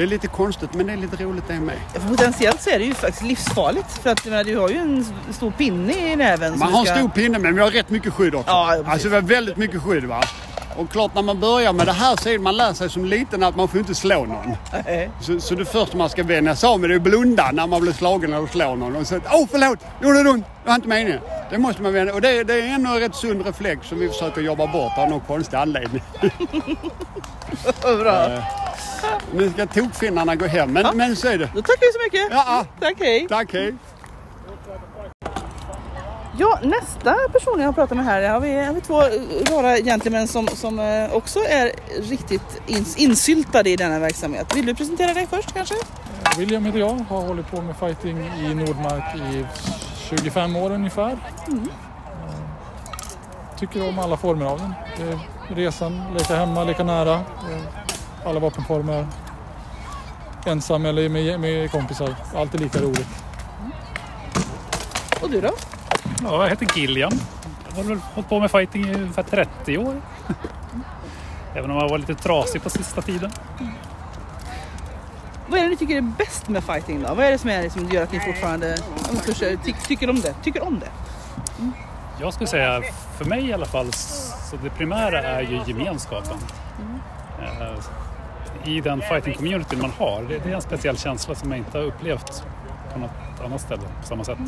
det 0.00 0.04
är 0.04 0.08
lite 0.08 0.26
konstigt 0.26 0.74
men 0.74 0.86
det 0.86 0.92
är 0.92 0.96
lite 0.96 1.24
roligt 1.24 1.44
det 1.48 1.60
med. 1.60 1.76
Potentiellt 2.08 2.62
så 2.62 2.70
är 2.70 2.78
det 2.78 2.84
ju 2.84 2.94
faktiskt 2.94 3.22
livsfarligt 3.22 3.92
för 4.02 4.10
att 4.10 4.24
menar, 4.24 4.44
du 4.44 4.56
har 4.56 4.68
ju 4.68 4.76
en 4.76 5.06
stor 5.32 5.50
pinne 5.50 6.12
i 6.12 6.16
näven. 6.16 6.58
Man 6.58 6.72
har 6.72 6.80
en 6.80 6.86
ska- 6.86 6.96
stor 6.96 7.08
pinne 7.08 7.38
men 7.38 7.54
vi 7.54 7.60
har 7.60 7.70
rätt 7.70 7.90
mycket 7.90 8.12
skydd 8.12 8.34
också. 8.34 8.50
Ja, 8.50 8.68
precis. 8.76 8.92
alltså 8.92 9.08
vi 9.08 9.14
har 9.14 9.22
väldigt 9.22 9.56
mycket 9.56 9.82
skydd 9.82 10.04
va. 10.04 10.22
Och 10.76 10.90
klart 10.90 11.14
när 11.14 11.22
man 11.22 11.40
börjar 11.40 11.72
med 11.72 11.86
det 11.86 11.92
här 11.92 12.16
så 12.16 12.28
är 12.28 12.38
man 12.38 12.56
lär 12.56 12.72
sig 12.72 12.90
som 12.90 13.04
liten 13.04 13.42
att 13.42 13.56
man 13.56 13.68
får 13.68 13.80
inte 13.80 13.94
slå 13.94 14.24
någon. 14.24 14.56
Nej. 14.84 15.10
Så, 15.20 15.40
så 15.40 15.54
det 15.54 15.64
första 15.64 15.96
man 15.96 16.10
ska 16.10 16.22
vänja 16.22 16.56
sig 16.56 16.68
av 16.68 16.80
med 16.80 16.90
det 16.90 16.94
är 16.94 16.96
att 16.96 17.02
blunda 17.02 17.50
när 17.52 17.66
man 17.66 17.80
blir 17.80 17.92
slagen 17.92 18.32
eller 18.32 18.46
slår 18.46 18.76
någon. 18.76 18.96
Och 18.96 19.06
så 19.06 19.16
åh 19.16 19.46
förlåt, 19.50 19.78
gjorde 20.02 20.22
det 20.22 20.30
ont? 20.30 20.44
Det 20.64 20.68
var 20.68 20.74
inte 20.74 20.88
meningen. 20.88 21.20
Det 21.50 21.58
måste 21.58 21.82
man 21.82 21.92
vänja 21.92 22.14
Och 22.14 22.20
det, 22.20 22.44
det 22.44 22.54
är 22.54 22.74
en 22.74 23.00
rätt 23.00 23.14
sund 23.14 23.46
reflex 23.46 23.88
som 23.88 23.98
vi 23.98 24.08
försöker 24.08 24.40
jobba 24.40 24.66
bort 24.66 24.98
av 24.98 25.08
någon 25.08 25.20
konstig 25.20 25.56
anledning. 25.56 26.02
Bra. 27.82 28.28
Eh, 29.04 29.08
Nu 29.34 29.50
ska 29.50 29.66
tokfinnarna 29.66 30.34
gå 30.36 30.46
hem 30.46 30.72
men, 30.72 30.96
men 30.96 31.16
så 31.16 31.28
är 31.28 31.38
det. 31.38 31.50
Då 31.54 31.62
tackar 31.62 31.80
vi 31.80 31.92
så 31.92 31.98
mycket. 32.04 32.28
Ja, 32.36 32.44
ja. 32.46 32.64
Tack, 32.80 32.94
hej. 32.98 33.26
Tack 33.28 33.52
hej. 33.52 33.74
Ja, 36.38 36.58
nästa 36.62 37.14
person 37.32 37.54
jag 37.60 37.66
har 37.66 37.72
pratat 37.72 37.96
med 37.96 38.06
här 38.06 38.28
har 38.28 38.40
vi, 38.40 38.64
har 38.64 38.74
vi 38.74 38.80
två 38.80 39.02
eh, 39.02 39.08
rara 39.56 39.76
gentlemän 39.76 40.28
som, 40.28 40.46
som 40.48 40.78
eh, 40.78 41.12
också 41.12 41.38
är 41.38 41.72
riktigt 42.10 42.62
ins, 42.66 42.96
insyltade 42.96 43.70
i 43.70 43.76
denna 43.76 43.98
verksamhet. 43.98 44.56
Vill 44.56 44.66
du 44.66 44.74
presentera 44.74 45.14
dig 45.14 45.26
först 45.30 45.54
kanske? 45.54 45.74
William 46.38 46.64
heter 46.64 46.78
jag, 46.78 47.04
har 47.08 47.20
hållit 47.22 47.50
på 47.50 47.62
med 47.62 47.76
fighting 47.76 48.30
i 48.40 48.54
Nordmark 48.54 49.16
i 49.16 49.44
25 50.08 50.56
år 50.56 50.70
ungefär. 50.70 51.10
Eh, 51.10 51.54
Tycker 53.58 53.88
om 53.88 53.98
alla 53.98 54.16
former 54.16 54.46
av 54.46 54.58
den. 54.58 54.74
Resan, 55.56 56.02
leka 56.18 56.36
hemma, 56.36 56.64
leka 56.64 56.84
nära. 56.84 57.20
Alla 58.24 58.40
vapenformer. 58.40 59.06
Ensam 60.46 60.86
eller 60.86 61.08
med, 61.08 61.40
med 61.40 61.70
kompisar. 61.70 62.14
Allt 62.34 62.54
är 62.54 62.58
lika 62.58 62.78
roligt. 62.78 63.24
Och 65.22 65.30
du 65.30 65.40
då? 65.40 65.50
Ja, 66.22 66.42
jag 66.42 66.50
heter 66.50 66.78
Gilliam. 66.78 67.12
Jag 67.68 67.76
har 67.76 67.82
väl 67.82 67.98
hållit 68.14 68.28
på 68.28 68.40
med 68.40 68.50
fighting 68.50 68.84
i 68.84 68.94
ungefär 68.94 69.22
30 69.22 69.78
år. 69.78 70.02
Även 71.54 71.70
om 71.70 71.76
jag 71.76 71.88
var 71.88 71.98
lite 71.98 72.14
trasig 72.14 72.62
på 72.62 72.70
sista 72.70 73.02
tiden. 73.02 73.30
Vad 75.48 75.58
är 75.58 75.64
det 75.64 75.70
ni 75.70 75.76
tycker 75.76 75.96
är 75.96 76.00
bäst 76.00 76.48
med 76.48 76.64
fighting 76.64 77.02
då? 77.02 77.14
Vad 77.14 77.24
är 77.24 77.30
det 77.30 77.38
som 77.38 77.50
är 77.50 77.62
det 77.62 77.70
som 77.70 77.88
gör 77.88 78.02
att 78.02 78.12
ni 78.12 78.20
fortfarande 78.20 78.76
ty, 79.64 79.72
tycker 79.86 80.10
om 80.10 80.20
det? 80.20 80.34
Tycker 80.42 80.62
om 80.62 80.80
det? 80.80 80.90
Jag 82.20 82.34
skulle 82.34 82.46
säga, 82.46 82.82
för 83.18 83.24
mig 83.24 83.48
i 83.48 83.52
alla 83.52 83.66
fall, 83.66 83.92
så 84.50 84.56
det 84.62 84.70
primära 84.70 85.22
är 85.22 85.40
ju 85.40 85.60
gemenskapen. 85.66 86.36
Eh, 87.42 87.74
I 88.64 88.80
den 88.80 89.00
fighting 89.00 89.34
community 89.34 89.76
man 89.76 89.90
har. 89.90 90.22
Det, 90.22 90.38
det 90.38 90.50
är 90.50 90.54
en 90.54 90.62
speciell 90.62 90.98
känsla 90.98 91.34
som 91.34 91.50
jag 91.50 91.58
inte 91.58 91.78
har 91.78 91.84
upplevt 91.84 92.44
på 92.92 92.98
något 92.98 93.10
annat 93.44 93.60
ställe 93.60 93.82
på 94.00 94.06
samma 94.06 94.24
sätt. 94.24 94.38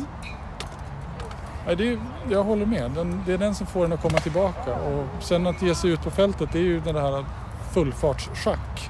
Ja, 1.67 1.75
det 1.75 1.87
är, 1.87 1.99
jag 2.29 2.43
håller 2.43 2.65
med. 2.65 2.91
Den, 2.91 3.23
det 3.25 3.33
är 3.33 3.37
den 3.37 3.55
som 3.55 3.67
får 3.67 3.81
den 3.81 3.93
att 3.93 4.01
komma 4.01 4.17
tillbaka. 4.17 4.75
Och 4.75 5.23
sen 5.23 5.47
att 5.47 5.61
ge 5.61 5.75
sig 5.75 5.89
ut 5.89 6.03
på 6.03 6.11
fältet, 6.11 6.49
det 6.51 6.59
är 6.59 6.63
ju 6.63 6.79
den 6.79 6.95
här 6.95 7.25
fullfartsschack. 7.73 8.89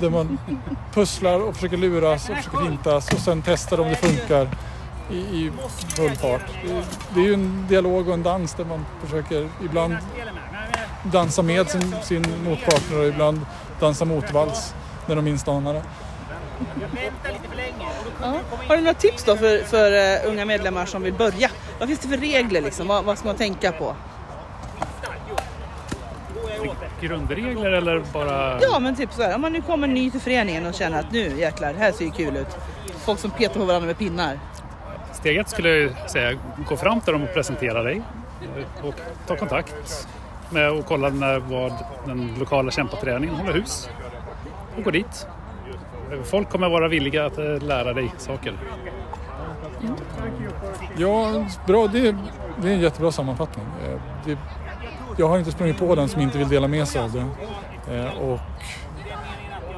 Där 0.00 0.10
man 0.10 0.38
pusslar 0.94 1.40
och 1.40 1.54
försöker 1.54 1.76
luras 1.76 2.30
och 2.30 2.36
försöker 2.36 2.70
hintas 2.70 3.12
och 3.12 3.18
sen 3.18 3.42
testar 3.46 3.80
om 3.80 3.88
det 3.88 3.96
funkar 3.96 4.48
i, 5.10 5.16
i 5.16 5.50
full 5.96 6.10
fart. 6.10 6.42
Det, 6.66 6.84
det 7.14 7.20
är 7.20 7.24
ju 7.24 7.34
en 7.34 7.66
dialog 7.68 8.08
och 8.08 8.14
en 8.14 8.22
dans 8.22 8.54
där 8.54 8.64
man 8.64 8.84
försöker 9.04 9.48
ibland 9.64 9.96
dansa 11.02 11.42
med 11.42 11.68
sin, 11.68 11.94
sin 12.02 12.24
motpartner 12.44 12.98
och 12.98 13.06
ibland 13.06 13.40
dansa 13.82 14.04
motvalls 14.04 14.74
när 15.06 15.16
de 15.16 15.24
minst 15.24 15.48
anar 15.48 15.74
det. 15.74 15.82
Ja. 18.20 18.34
Har 18.68 18.76
du 18.76 18.82
några 18.82 18.94
tips 18.94 19.24
då 19.24 19.36
för, 19.36 19.64
för 19.64 19.92
eh, 19.92 20.30
unga 20.30 20.44
medlemmar 20.44 20.86
som 20.86 21.02
vill 21.02 21.14
börja? 21.14 21.50
Vad 21.78 21.88
finns 21.88 22.00
det 22.00 22.08
för 22.08 22.16
regler 22.16 22.60
liksom? 22.60 22.88
Vad, 22.88 23.04
vad 23.04 23.18
ska 23.18 23.28
man 23.28 23.36
tänka 23.36 23.72
på? 23.72 23.94
Grundregler 27.00 27.70
eller 27.70 28.02
bara... 28.12 28.60
Ja 28.60 28.78
men 28.78 28.96
typ 28.96 29.12
så 29.12 29.22
här, 29.22 29.34
om 29.34 29.40
man 29.40 29.52
nu 29.52 29.62
kommer 29.62 29.86
ny 29.86 30.10
till 30.10 30.20
föreningen 30.20 30.66
och 30.66 30.74
känner 30.74 31.00
att 31.00 31.12
nu 31.12 31.38
jäklar, 31.38 31.72
det 31.72 31.78
här 31.78 31.92
ser 31.92 32.04
ju 32.04 32.10
kul 32.10 32.36
ut. 32.36 32.58
Folk 33.04 33.20
som 33.20 33.30
petar 33.30 33.60
på 33.60 33.64
varandra 33.64 33.86
med 33.86 33.98
pinnar. 33.98 34.38
Steg 35.12 35.36
ett 35.36 35.48
skulle 35.48 35.68
jag 35.68 36.10
säga, 36.10 36.38
gå 36.68 36.76
fram 36.76 37.00
till 37.00 37.12
dem 37.12 37.22
och 37.22 37.34
presentera 37.34 37.82
dig 37.82 38.02
och 38.82 38.94
ta 39.26 39.36
kontakt 39.36 40.06
med 40.52 40.70
och 40.70 40.86
kolla 40.86 41.08
när, 41.08 41.38
vad 41.38 41.72
den 42.06 42.34
lokala 42.38 42.70
kämpaträningen 42.70 43.36
håller 43.36 43.52
hus 43.52 43.88
och 44.76 44.84
gå 44.84 44.90
dit. 44.90 45.26
Folk 46.24 46.50
kommer 46.50 46.68
vara 46.68 46.88
villiga 46.88 47.26
att 47.26 47.38
eh, 47.38 47.58
lära 47.62 47.92
dig 47.92 48.10
saker. 48.18 48.54
Ja, 50.96 51.46
bra. 51.66 51.86
Det, 51.86 52.16
det 52.62 52.68
är 52.68 52.74
en 52.74 52.80
jättebra 52.80 53.12
sammanfattning. 53.12 53.66
Eh, 53.84 54.00
det, 54.24 54.38
jag 55.16 55.28
har 55.28 55.38
inte 55.38 55.52
sprungit 55.52 55.78
på 55.78 55.94
den 55.94 56.08
som 56.08 56.20
inte 56.20 56.38
vill 56.38 56.48
dela 56.48 56.68
med 56.68 56.88
sig 56.88 57.02
av 57.02 57.12
det. 57.12 57.26
Eh, 57.96 58.18
och 58.18 58.40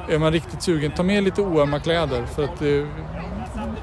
är 0.09 0.19
man 0.19 0.31
riktigt 0.31 0.61
sugen, 0.61 0.91
ta 0.91 1.03
med 1.03 1.23
lite 1.23 1.41
oömma 1.41 1.79
kläder 1.79 2.25
för 2.25 2.43
att 2.43 2.59
det, 2.59 2.87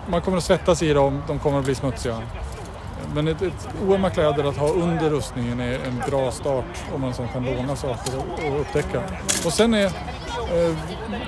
man 0.08 0.20
kommer 0.20 0.36
att 0.38 0.44
svettas 0.44 0.82
i 0.82 0.92
dem, 0.92 1.22
de 1.26 1.38
kommer 1.38 1.58
att 1.58 1.64
bli 1.64 1.74
smutsiga. 1.74 2.22
Men 3.14 3.28
ett, 3.28 3.42
ett 3.42 3.68
oömma 3.88 4.10
kläder 4.10 4.44
att 4.44 4.56
ha 4.56 4.68
under 4.68 5.10
rustningen 5.10 5.60
är 5.60 5.74
en 5.74 6.02
bra 6.10 6.30
start 6.30 6.84
om 6.94 7.00
man 7.00 7.14
som 7.14 7.28
kan 7.28 7.44
låna 7.44 7.76
saker 7.76 8.12
och, 8.18 8.52
och 8.52 8.60
upptäcka. 8.60 9.02
Och 9.46 9.52
sen 9.52 9.74
är, 9.74 9.84
eh, 9.86 10.76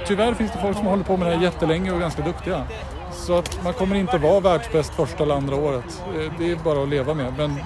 tyvärr 0.07 0.35
finns 0.35 0.53
det 0.53 0.59
folk 0.59 0.77
som 0.77 0.87
håller 0.87 1.05
på 1.05 1.17
med 1.17 1.29
det 1.29 1.37
här 1.37 1.43
jättelänge 1.43 1.91
och 1.91 1.97
är 1.97 2.01
ganska 2.01 2.23
duktiga. 2.23 2.67
Så 3.13 3.39
att 3.39 3.65
man 3.65 3.73
kommer 3.73 3.97
inte 3.97 4.19
vara 4.19 4.41
världsbäst 4.41 4.95
första 4.95 5.23
eller 5.23 5.35
andra 5.35 5.57
året. 5.57 6.03
Eh, 6.17 6.33
det 6.39 6.51
är 6.51 6.57
bara 6.57 6.83
att 6.83 6.89
leva 6.89 7.15
med. 7.15 7.35
Men 7.37 7.57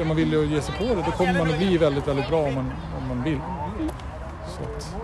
är 0.00 0.04
man 0.04 0.16
villig 0.16 0.38
att 0.38 0.46
ge 0.46 0.60
sig 0.60 0.74
på 0.78 0.84
det 0.84 1.02
då 1.06 1.10
kommer 1.10 1.32
man 1.32 1.50
att 1.50 1.58
bli 1.58 1.78
väldigt, 1.78 2.08
väldigt 2.08 2.28
bra 2.28 2.42
om 2.42 2.54
man, 2.54 2.72
om 3.00 3.08
man 3.08 3.22
vill. 3.24 3.40
Så 4.46 4.62
att, 4.62 4.96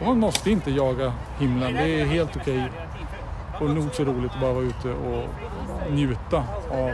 och 0.00 0.06
man 0.06 0.18
måste 0.18 0.50
inte 0.50 0.70
jaga 0.70 1.12
himlen. 1.38 1.74
Det 1.74 2.00
är 2.00 2.04
helt 2.04 2.36
okej 2.36 2.70
och 3.60 3.70
nog 3.70 3.94
så 3.94 4.04
roligt 4.04 4.32
att 4.32 4.40
bara 4.40 4.52
vara 4.52 4.64
ute 4.64 4.88
och 4.88 5.24
njuta 5.92 6.36
av 6.70 6.92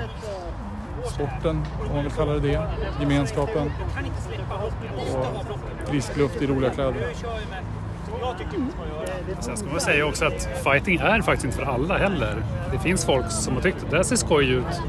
sporten, 1.07 1.67
om 1.81 1.95
man 1.95 2.05
vill 2.05 2.12
kalla 2.12 2.33
det 2.33 2.40
det, 2.40 2.67
gemenskapen 3.01 3.73
och 5.83 5.88
frisk 5.88 6.17
luft 6.17 6.43
i 6.43 6.47
roliga 6.47 6.71
kläder. 6.71 7.07
Sen 9.40 9.57
ska 9.57 9.67
man 9.67 9.81
säga 9.81 10.07
också 10.07 10.25
att 10.25 10.49
fighting 10.64 10.99
är 10.99 11.23
faktiskt 11.23 11.45
inte 11.45 11.57
för 11.57 11.64
alla 11.64 11.99
heller. 11.99 12.43
Det 12.73 12.79
finns 12.79 13.05
folk 13.05 13.31
som 13.31 13.55
har 13.55 13.62
tyckt 13.62 13.85
att 13.85 13.90
det 13.90 13.97
här 13.97 14.05
ser 14.05 14.17
skoj 14.17 14.49
ut. 14.51 14.81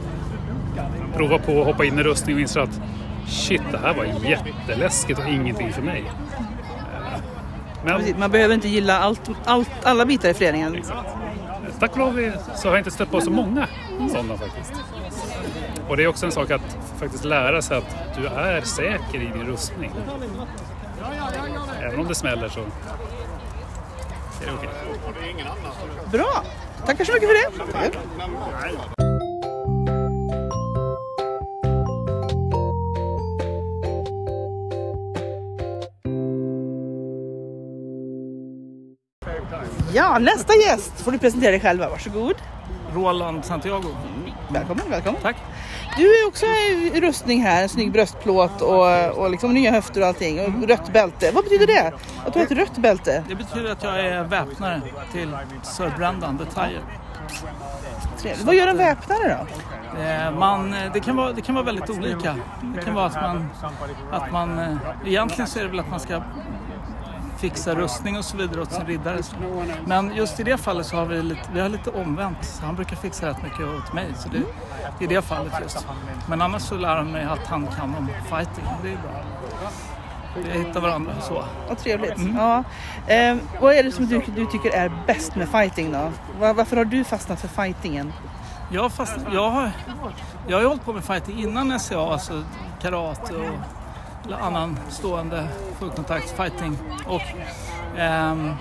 Prova 1.15 1.39
på 1.39 1.62
att 1.62 1.67
hoppa 1.67 1.86
in 1.86 1.99
i 1.99 2.04
rustning 2.04 2.36
och 2.36 2.41
inser 2.41 2.60
att 2.60 2.82
shit, 3.28 3.62
det 3.71 3.78
här 3.78 3.93
var 3.93 4.06
jätteläskigt 4.30 5.19
och 5.19 5.28
ingenting 5.28 5.73
för 5.73 5.82
mig. 5.82 6.12
Men 7.86 8.19
Man 8.19 8.32
behöver 8.32 8.56
inte 8.56 8.67
gilla 8.67 8.99
allt, 8.99 9.30
allt, 9.45 9.69
alla 9.84 10.06
bitar 10.06 10.30
i 10.30 10.34
föreningen. 10.34 10.84
tack 11.80 11.91
och 11.91 11.97
lov 11.97 12.32
så 12.56 12.67
har 12.67 12.75
jag 12.75 12.80
inte 12.80 12.91
stött 12.91 13.12
på 13.12 13.21
så 13.21 13.32
många 13.32 13.67
sådana 14.12 14.38
faktiskt. 14.38 14.73
Och 15.89 15.98
det 15.98 16.04
är 16.04 16.08
också 16.08 16.26
en 16.26 16.32
sak 16.32 16.52
att 16.52 16.78
faktiskt 17.00 17.26
lära 17.26 17.62
sig 17.62 17.78
att 17.78 17.95
du 18.17 18.28
är 18.28 18.62
säker 18.62 19.21
i 19.21 19.28
din 19.38 19.45
rustning. 19.48 19.91
Även 21.82 22.00
om 22.00 22.08
det 22.08 22.15
smäller 22.15 22.50
så 22.50 22.60
är 22.60 22.65
det 24.45 24.52
okej. 24.58 24.69
Bra! 26.12 26.43
Tackar 26.86 27.06
så 27.06 27.13
mycket 27.13 27.30
för 27.30 27.36
det. 27.36 27.50
Ja, 39.93 40.19
nästa 40.19 40.56
gäst 40.56 41.02
får 41.02 41.12
du 41.12 41.17
presentera 41.17 41.52
dig 41.52 41.60
själva. 41.60 41.89
Varsågod. 41.89 42.36
Roland 42.93 43.45
Santiago. 43.45 43.95
Välkommen, 44.50 44.89
välkommen. 44.89 45.21
Tack. 45.21 45.36
Du 45.97 46.03
är 46.23 46.27
också 46.27 46.45
i 46.45 47.01
rustning 47.01 47.41
här, 47.41 47.63
en 47.63 47.69
snygg 47.69 47.91
bröstplåt 47.91 48.62
och, 48.62 49.17
och 49.17 49.29
liksom 49.31 49.53
nya 49.53 49.71
höfter 49.71 50.01
och 50.01 50.08
allting. 50.08 50.39
Och 50.45 50.67
rött 50.67 50.93
bälte. 50.93 51.31
Vad 51.31 51.43
betyder 51.43 51.67
det? 51.67 51.91
Att 52.25 52.34
du 52.34 52.39
har 52.39 52.45
ett 52.45 52.51
rött 52.51 52.77
bälte? 52.77 53.23
Det 53.29 53.36
betyder 53.36 53.71
att 53.71 53.84
jag 53.84 53.99
är 53.99 54.23
väpnare 54.23 54.81
till 55.12 55.31
The 56.39 56.45
Tire. 56.45 56.81
Trevligt. 58.17 58.45
Vad 58.45 58.55
gör 58.55 58.67
en 58.67 58.77
väpnare 58.77 59.38
då? 59.39 60.01
Eh, 60.01 60.31
Man, 60.31 60.73
eh, 60.73 60.93
det, 60.93 60.99
kan 60.99 61.15
vara, 61.15 61.31
det 61.31 61.41
kan 61.41 61.55
vara 61.55 61.65
väldigt 61.65 61.89
olika. 61.89 62.36
Det 62.75 62.81
kan 62.81 62.93
vara 62.95 63.05
att 63.05 63.15
man, 63.21 63.49
att 64.12 64.31
man... 64.31 64.60
eh, 64.60 64.75
Egentligen 65.05 65.47
så 65.47 65.60
är 65.60 65.63
det 65.63 65.69
väl 65.69 65.79
att 65.79 65.89
man 65.89 65.99
ska 65.99 66.21
fixa 67.38 67.76
rustning 67.76 68.17
och 68.17 68.26
så 68.26 68.38
vidare 68.38 68.62
åt 68.62 68.71
sin 68.71 68.86
riddare. 68.86 69.21
Men 69.86 70.15
just 70.15 70.39
i 70.39 70.43
det 70.43 70.58
fallet 70.58 70.86
så 70.86 70.95
har 70.95 71.06
vi 71.06 71.21
lite, 71.21 71.41
vi 71.54 71.60
har 71.60 71.69
lite 71.69 71.89
omvänt. 71.89 72.45
Så 72.45 72.65
han 72.65 72.76
brukar 72.76 72.95
fixa 72.95 73.30
rätt 73.30 73.43
mycket 73.43 73.60
åt 73.60 73.93
mig. 73.93 74.08
Så 74.17 74.30
det, 74.30 74.43
i 75.06 75.08
det 75.08 75.21
fallet 75.21 75.54
just. 75.62 75.88
Men 76.30 76.41
annars 76.41 76.62
så 76.62 76.76
lär 76.76 76.95
han 76.95 77.12
mig 77.12 77.24
att 77.24 77.48
han 77.48 77.67
kan 77.67 77.95
om 77.95 78.10
fighting. 78.30 78.65
Det 78.84 78.89
är 78.89 78.98
bra. 78.98 79.24
Vi 80.43 80.60
hittar 80.60 80.82
varandra 80.82 81.13
så. 81.21 81.45
Vad 81.67 81.78
trevligt. 81.78 82.13
Ja. 82.36 82.63
Eh, 83.08 83.38
vad 83.62 83.76
är 83.76 83.84
det 83.84 83.91
som 83.91 84.06
du, 84.06 84.21
du 84.36 84.45
tycker 84.45 84.71
är 84.71 84.91
bäst 85.08 85.36
med 85.36 85.50
fighting 85.50 85.91
då? 85.91 86.12
Var, 86.39 86.54
varför 86.54 86.78
har 86.78 86.86
du 86.86 87.04
fastnat 87.04 87.41
för 87.41 87.48
fightingen? 87.48 88.13
Jag, 88.71 88.82
har 88.82 88.89
fast, 88.89 89.17
jag, 89.34 89.50
har, 89.50 89.71
jag 90.48 90.58
har 90.58 90.62
ju 90.62 90.67
hållit 90.67 90.86
på 90.86 90.93
med 90.93 91.04
fighting 91.04 91.39
innan 91.39 91.80
SCA, 91.80 92.00
alltså 92.00 92.43
karate 92.82 93.36
och 93.36 93.56
annan 94.33 94.79
stående 94.89 95.47
fullkontakt 95.79 96.29
fighting. 96.38 96.77
Och, 97.07 97.21
ehm, 97.97 98.53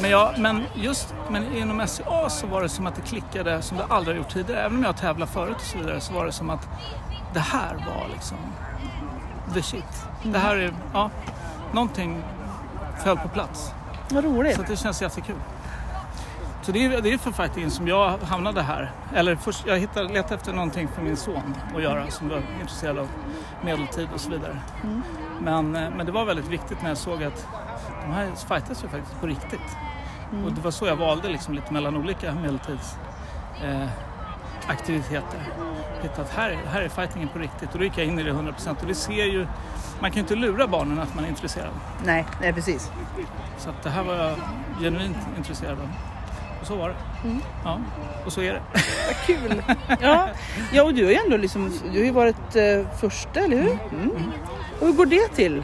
men, 0.00 0.10
jag, 0.10 0.38
men 0.38 0.62
just 0.74 1.14
men 1.30 1.56
inom 1.56 1.86
SCA 1.86 2.30
så 2.30 2.46
var 2.46 2.62
det 2.62 2.68
som 2.68 2.86
att 2.86 2.94
det 2.94 3.02
klickade 3.02 3.62
som 3.62 3.76
det 3.76 3.84
aldrig 3.84 4.16
har 4.16 4.22
gjort 4.22 4.32
tidigare. 4.32 4.60
Även 4.60 4.78
om 4.78 4.84
jag 4.84 4.96
tävlat 4.96 5.30
förut 5.30 5.56
och 5.56 5.62
så 5.62 5.78
vidare 5.78 6.00
så 6.00 6.14
var 6.14 6.26
det 6.26 6.32
som 6.32 6.50
att 6.50 6.68
det 7.34 7.40
här 7.40 7.74
var 7.74 8.08
liksom 8.12 8.36
the 9.54 9.62
shit. 9.62 10.06
Det 10.22 10.38
här 10.38 10.56
är, 10.56 10.74
ja, 10.92 11.10
någonting 11.72 12.22
föll 13.04 13.18
på 13.18 13.28
plats. 13.28 13.70
Vad 14.10 14.24
roligt. 14.24 14.56
Så 14.56 14.62
det 14.62 14.76
känns 14.76 15.02
jättekul. 15.02 15.36
Så 16.62 16.72
det 16.72 16.84
är, 16.84 17.02
det 17.02 17.12
är 17.12 17.18
för 17.18 17.32
fightingen 17.32 17.70
som 17.70 17.88
jag 17.88 18.18
hamnade 18.18 18.62
här. 18.62 18.92
Eller 19.14 19.36
först, 19.36 19.66
jag 19.66 19.78
hittade, 19.78 20.08
letade 20.08 20.34
efter 20.34 20.52
någonting 20.52 20.88
för 20.88 21.02
min 21.02 21.16
son 21.16 21.56
att 21.76 21.82
göra 21.82 22.10
som 22.10 22.28
var 22.28 22.42
intresserad 22.60 22.98
av 22.98 23.08
medeltid 23.64 24.08
och 24.14 24.20
så 24.20 24.30
vidare. 24.30 24.58
Men, 25.40 25.76
eh, 25.76 25.90
men 25.96 26.06
det 26.06 26.12
var 26.12 26.24
väldigt 26.24 26.48
viktigt 26.48 26.82
när 26.82 26.88
jag 26.88 26.98
såg 26.98 27.24
att 27.24 27.46
de 28.02 28.12
här 28.12 28.30
fightas 28.48 28.84
ju 28.84 28.88
faktiskt 28.88 29.20
på 29.20 29.26
riktigt. 29.26 29.76
Och 30.44 30.52
det 30.52 30.60
var 30.60 30.70
så 30.70 30.86
jag 30.86 30.96
valde 30.96 31.28
liksom 31.28 31.54
lite 31.54 31.72
mellan 31.72 31.96
olika 31.96 32.34
medeltids 32.34 32.96
eh, 33.64 33.88
att 36.18 36.30
här, 36.30 36.58
här 36.66 36.82
är 36.82 36.88
fightingen 36.88 37.28
på 37.28 37.38
riktigt 37.38 37.72
och 37.72 37.78
då 37.78 37.84
gick 37.84 37.98
jag 37.98 38.06
in 38.06 38.18
i 38.18 38.22
det 38.22 38.32
100% 38.32 38.80
och 38.80 38.86
det 38.86 38.94
ser 38.94 39.24
ju, 39.24 39.46
man 40.00 40.10
kan 40.10 40.14
ju 40.14 40.20
inte 40.20 40.34
lura 40.34 40.66
barnen 40.66 40.98
att 40.98 41.14
man 41.14 41.24
är 41.24 41.28
intresserad. 41.28 41.72
Nej, 42.04 42.26
nej 42.40 42.52
precis. 42.52 42.90
Så 43.58 43.70
att 43.70 43.82
det 43.82 43.90
här 43.90 44.02
var 44.02 44.14
jag 44.14 44.36
genuint 44.80 45.18
intresserad 45.36 45.80
av. 45.80 45.88
Och 46.62 46.68
så 46.68 46.76
var 46.76 46.88
det. 46.88 46.94
Ja, 47.64 47.78
och 48.26 48.32
så 48.32 48.42
är 48.42 48.52
det. 48.52 48.62
Vad 49.06 49.16
kul. 49.26 49.62
Ja. 50.00 50.28
ja, 50.72 50.82
och 50.82 50.94
du 50.94 51.04
har 51.04 51.10
ju 51.10 51.18
ändå 51.24 51.36
liksom, 51.36 51.72
du 51.92 51.98
har 51.98 52.04
ju 52.04 52.10
varit 52.10 52.56
eh, 52.56 52.96
första, 53.00 53.40
eller 53.40 53.56
hur? 53.56 53.78
Mm. 53.92 54.10
Och 54.80 54.86
hur 54.86 54.92
går 54.92 55.06
det 55.06 55.28
till? 55.28 55.62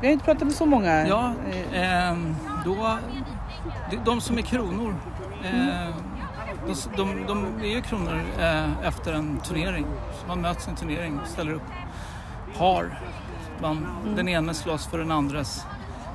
Vi 0.00 0.06
har 0.06 0.12
inte 0.12 0.24
pratat 0.24 0.42
med 0.42 0.54
så 0.54 0.66
många. 0.66 1.06
Ja, 1.08 1.32
ehm, 1.74 2.36
då, 2.64 2.98
de, 4.04 4.20
som 4.20 4.38
är 4.38 4.42
kronor, 4.42 4.94
eh, 5.44 5.94
de, 6.66 6.74
de, 6.96 7.26
de 7.26 7.46
är 7.62 7.74
ju 7.74 7.82
kronor 7.82 8.20
eh, 8.40 8.86
efter 8.86 9.12
en 9.12 9.40
turnering. 9.40 9.86
Så 10.20 10.26
man 10.28 10.40
möts 10.40 10.66
i 10.66 10.70
en 10.70 10.76
turnering, 10.76 11.20
ställer 11.24 11.52
upp 11.52 11.70
par. 12.58 13.00
Man, 13.60 13.86
Den 14.16 14.28
ene 14.28 14.54
slåss 14.54 14.86
för 14.86 14.98
den 14.98 15.10
andres 15.10 15.66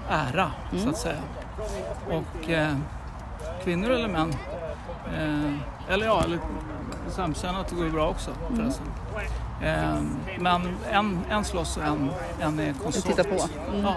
ära, 0.09 0.51
så 0.77 0.89
att 0.89 0.97
säga. 0.97 1.21
Och 2.09 2.49
eh, 2.49 2.75
kvinnor 3.63 3.89
eller 3.89 4.07
män, 4.07 4.35
eh, 5.13 5.93
eller 5.93 6.05
ja, 6.05 6.23
eller 6.23 6.39
samkönat 7.09 7.71
går 7.71 7.85
ju 7.85 7.91
bra 7.91 8.09
också 8.09 8.31
förresten. 8.55 8.85
Eh, 9.61 10.01
men 10.39 10.77
en, 10.91 11.19
en 11.29 11.43
slåss 11.45 11.77
och 11.77 11.83
en, 11.83 12.09
en 12.39 12.59
är 12.59 12.73
konsult. 12.73 13.05
tittar 13.05 13.23
på. 13.23 13.47
Mm. 13.69 13.83
Ja. 13.83 13.95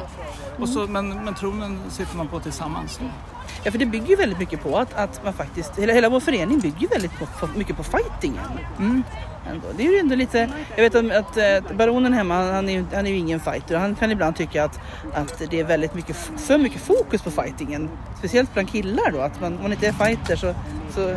Och 0.59 0.69
så, 0.69 0.87
men, 0.87 1.25
men 1.25 1.35
tronen 1.35 1.81
sitter 1.89 2.17
man 2.17 2.29
på 2.29 2.41
tillsammans. 2.41 3.01
Ja, 3.63 3.71
för 3.71 3.79
det 3.79 3.87
bygger 3.87 4.07
ju 4.07 4.17
väldigt 4.17 4.39
mycket 4.39 4.63
på 4.63 4.79
att, 4.79 4.95
att 4.95 5.25
man 5.25 5.33
faktiskt, 5.33 5.79
hela, 5.79 5.93
hela 5.93 6.09
vår 6.09 6.21
förening 6.21 6.61
bygger 6.61 6.89
väldigt 6.89 7.19
på, 7.19 7.27
på, 7.27 7.59
mycket 7.59 7.77
på 7.77 7.83
fightingen. 7.83 8.45
Mm. 8.79 9.03
Ändå. 9.51 9.67
Det 9.77 9.87
är 9.87 9.93
ju 9.93 9.99
ändå 9.99 10.15
lite, 10.15 10.51
jag 10.77 10.83
vet 10.91 10.95
att, 10.95 11.11
att 11.13 11.37
eh, 11.37 11.77
baronen 11.77 12.13
hemma, 12.13 12.35
han, 12.53 12.69
är, 12.69 12.85
han 12.95 13.07
är 13.07 13.11
ju 13.11 13.17
ingen 13.17 13.41
fighter. 13.41 13.77
Han 13.79 13.95
kan 13.95 14.11
ibland 14.11 14.37
tycka 14.37 14.65
att, 14.65 14.81
att 15.15 15.43
det 15.51 15.61
är 15.61 15.65
väldigt 15.65 15.95
mycket, 15.95 16.17
för 16.17 16.59
mycket 16.59 16.81
fokus 16.81 17.23
på 17.23 17.31
fightingen. 17.31 17.91
Speciellt 18.19 18.53
bland 18.55 18.69
killar 18.71 19.11
då, 19.13 19.21
att 19.21 19.41
man, 19.41 19.57
om 19.57 19.63
man 19.63 19.73
inte 19.73 19.87
är 19.87 19.93
fighter 19.93 20.37
så, 20.37 20.55
så 20.91 21.17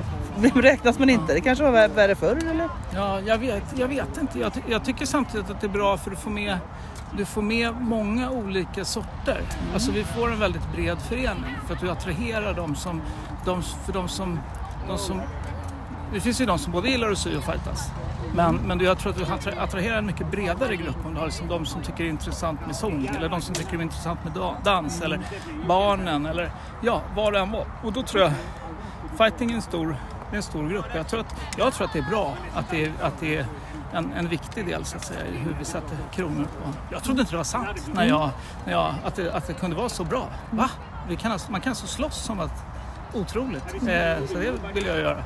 räknas 0.62 1.00
man 1.00 1.10
inte. 1.10 1.34
Det 1.34 1.42
kanske 1.42 1.64
var 1.64 1.72
vär- 1.72 1.94
värre 1.96 2.16
förr 2.16 2.36
eller? 2.52 2.70
Ja, 2.96 3.20
jag 3.22 3.38
vet, 3.38 3.64
jag 3.76 3.88
vet 3.88 4.18
inte. 4.22 4.40
Jag, 4.40 4.54
ty- 4.54 4.62
jag 4.70 4.86
tycker 4.86 5.06
samtidigt 5.06 5.50
att 5.50 5.62
det 5.62 5.68
är 5.68 5.72
bra 5.72 5.98
för 5.98 6.10
du 6.10 6.16
får 6.16 6.32
med, 6.32 6.58
du 7.18 7.26
får 7.26 7.42
med 7.42 7.74
många 7.82 8.32
olika 8.32 8.86
sorter. 8.86 9.42
Alltså 9.74 9.92
vi 9.92 10.04
får 10.04 10.32
en 10.32 10.40
väldigt 10.40 10.72
bred 10.76 10.98
förening 11.10 11.56
för 11.68 11.74
att 11.74 11.82
du 11.82 11.90
attraherar 11.92 12.54
de 12.54 12.76
som, 12.76 13.02
de, 13.46 13.64
för 13.86 13.94
de 13.94 14.08
som, 14.10 14.40
de 14.88 14.98
som 14.98 15.22
det 16.14 16.20
finns 16.20 16.42
ju 16.42 16.46
de 16.46 16.60
som 16.60 16.72
både 16.74 16.90
gillar 16.90 17.12
att 17.12 17.18
sy 17.18 17.38
och 17.38 17.44
fightas. 17.44 17.90
Men, 18.36 18.56
men 18.56 18.80
jag 18.80 18.98
tror 19.00 19.12
att 19.12 19.18
du 19.18 19.24
attra- 19.26 19.62
attraherar 19.64 19.98
en 19.98 20.06
mycket 20.06 20.32
bredare 20.32 20.76
grupp 20.76 21.06
om 21.06 21.14
du 21.14 21.20
har 21.20 21.26
liksom 21.26 21.48
de 21.48 21.66
som 21.66 21.82
tycker 21.82 21.98
det 22.04 22.10
är 22.10 22.12
intressant 22.12 22.66
med 22.66 22.76
sång 22.76 23.10
eller 23.18 23.30
de 23.30 23.42
som 23.42 23.56
tycker 23.56 23.72
det 23.72 23.78
är 23.78 23.84
intressant 23.84 24.24
med 24.24 24.34
da- 24.34 24.56
dans 24.64 25.02
eller 25.02 25.20
barnen 25.68 26.26
eller 26.26 26.52
ja, 26.82 27.02
vad 27.16 27.34
det 27.34 27.40
än 27.40 27.52
var. 27.52 27.66
Och 27.84 27.94
då 27.94 28.04
tror 28.04 28.24
jag 28.24 28.32
fighting 29.18 29.52
är 29.52 29.56
en 29.56 29.62
stor, 29.62 29.98
är 30.32 30.36
en 30.36 30.44
stor 30.44 30.70
grupp. 30.70 30.86
Jag 30.96 31.08
tror 31.08 31.20
att, 31.20 31.36
jag 31.58 31.74
tror 31.74 31.88
att 31.88 31.94
det 31.94 32.00
är 32.00 32.10
bra 32.10 32.34
att 32.56 32.70
det 32.70 32.86
är, 32.86 32.92
att 33.02 33.20
det 33.20 33.38
är 33.38 33.46
en, 33.94 34.14
en 34.14 34.28
viktig 34.28 34.66
del 34.66 34.86
så 34.86 34.98
att 34.98 35.04
säga 35.06 35.26
i 35.28 35.38
hur 35.38 35.56
vi 35.60 35.66
sätter 35.66 35.98
kronor 36.14 36.44
på. 36.44 36.70
Jag 36.92 37.04
trodde 37.04 37.20
inte 37.22 37.32
det 37.34 37.38
var 37.38 37.44
sant 37.44 37.90
när 37.94 38.06
jag, 38.06 38.30
när 38.66 38.74
jag, 38.74 38.94
att, 39.06 39.16
det, 39.16 39.34
att 39.34 39.48
det 39.48 39.54
kunde 39.54 39.76
vara 39.76 39.90
så 39.90 40.04
bra. 40.04 40.28
Va? 40.52 40.70
Vi 41.10 41.16
kan 41.16 41.32
alltså, 41.32 41.52
man 41.52 41.62
kan 41.62 41.70
alltså 41.72 41.88
slåss 41.88 42.16
som 42.24 42.40
att 42.40 42.64
Otroligt. 43.14 43.74
Eh, 43.74 44.28
så 44.28 44.38
det 44.38 44.54
vill 44.74 44.86
jag 44.86 44.98
göra. 44.98 45.24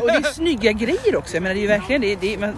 Och 0.00 0.06
det 0.06 0.28
är 0.28 0.32
snygga 0.32 0.72
grejer 0.72 1.16
också. 1.16 1.34
Jag 1.34 1.42
menar 1.42 1.54
det 1.54 1.60
är 1.60 1.62
ju 1.62 1.68
verkligen 1.68 2.00
det. 2.00 2.16
det, 2.16 2.34
är, 2.34 2.38
man, 2.38 2.54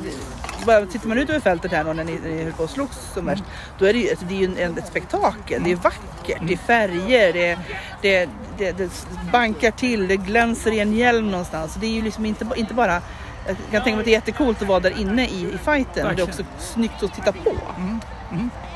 bara, 0.67 0.87
tittar 0.87 1.09
man 1.09 1.19
ut 1.19 1.31
över 1.31 1.40
fältet 1.40 1.73
här 1.73 1.85
då, 1.85 1.93
när 1.93 2.05
ni, 2.05 2.19
när 2.23 2.31
ni 2.31 2.43
höll 2.43 2.53
på 2.53 2.62
och 2.62 2.71
slogs 2.71 2.97
som 3.14 3.27
värst. 3.27 3.45
Då 3.79 3.85
är 3.85 3.93
det 3.93 3.99
ju, 3.99 4.11
alltså, 4.11 4.25
det 4.27 4.35
är 4.35 4.38
ju 4.38 4.62
en, 4.62 4.79
ett 4.79 4.87
spektakel. 4.87 5.62
Det 5.64 5.73
är 5.73 5.77
vackert, 5.77 6.43
det 6.47 6.53
är 6.53 6.57
färger, 6.57 7.33
det, 7.33 7.59
det, 8.03 8.29
det, 8.59 8.73
det 8.73 8.90
bankar 9.33 9.71
till, 9.71 10.09
det 10.09 10.17
glänser 10.17 10.73
i 10.73 10.81
en 10.81 10.93
hjälm 10.93 11.31
någonstans. 11.31 11.75
Det 11.75 11.87
är 11.87 11.90
ju 11.90 12.03
liksom 12.03 12.27
inte, 12.27 12.47
inte 12.57 12.75
bara 12.75 13.01
jag 13.46 13.57
kan 13.57 13.83
tänka 13.83 13.90
mig 13.90 13.98
att 13.98 14.04
det 14.04 14.11
är 14.11 14.12
jättekult 14.12 14.62
att 14.62 14.68
vara 14.68 14.80
där 14.80 15.00
inne 15.00 15.26
i, 15.26 15.54
i 15.54 15.59
fighten. 15.59 16.07
Men 16.07 16.16
det 16.16 16.22
är 16.22 16.26
Verkligen. 16.26 16.28
också 16.28 16.44
snyggt 16.59 17.02
att 17.02 17.14
titta 17.14 17.33
på. 17.33 17.50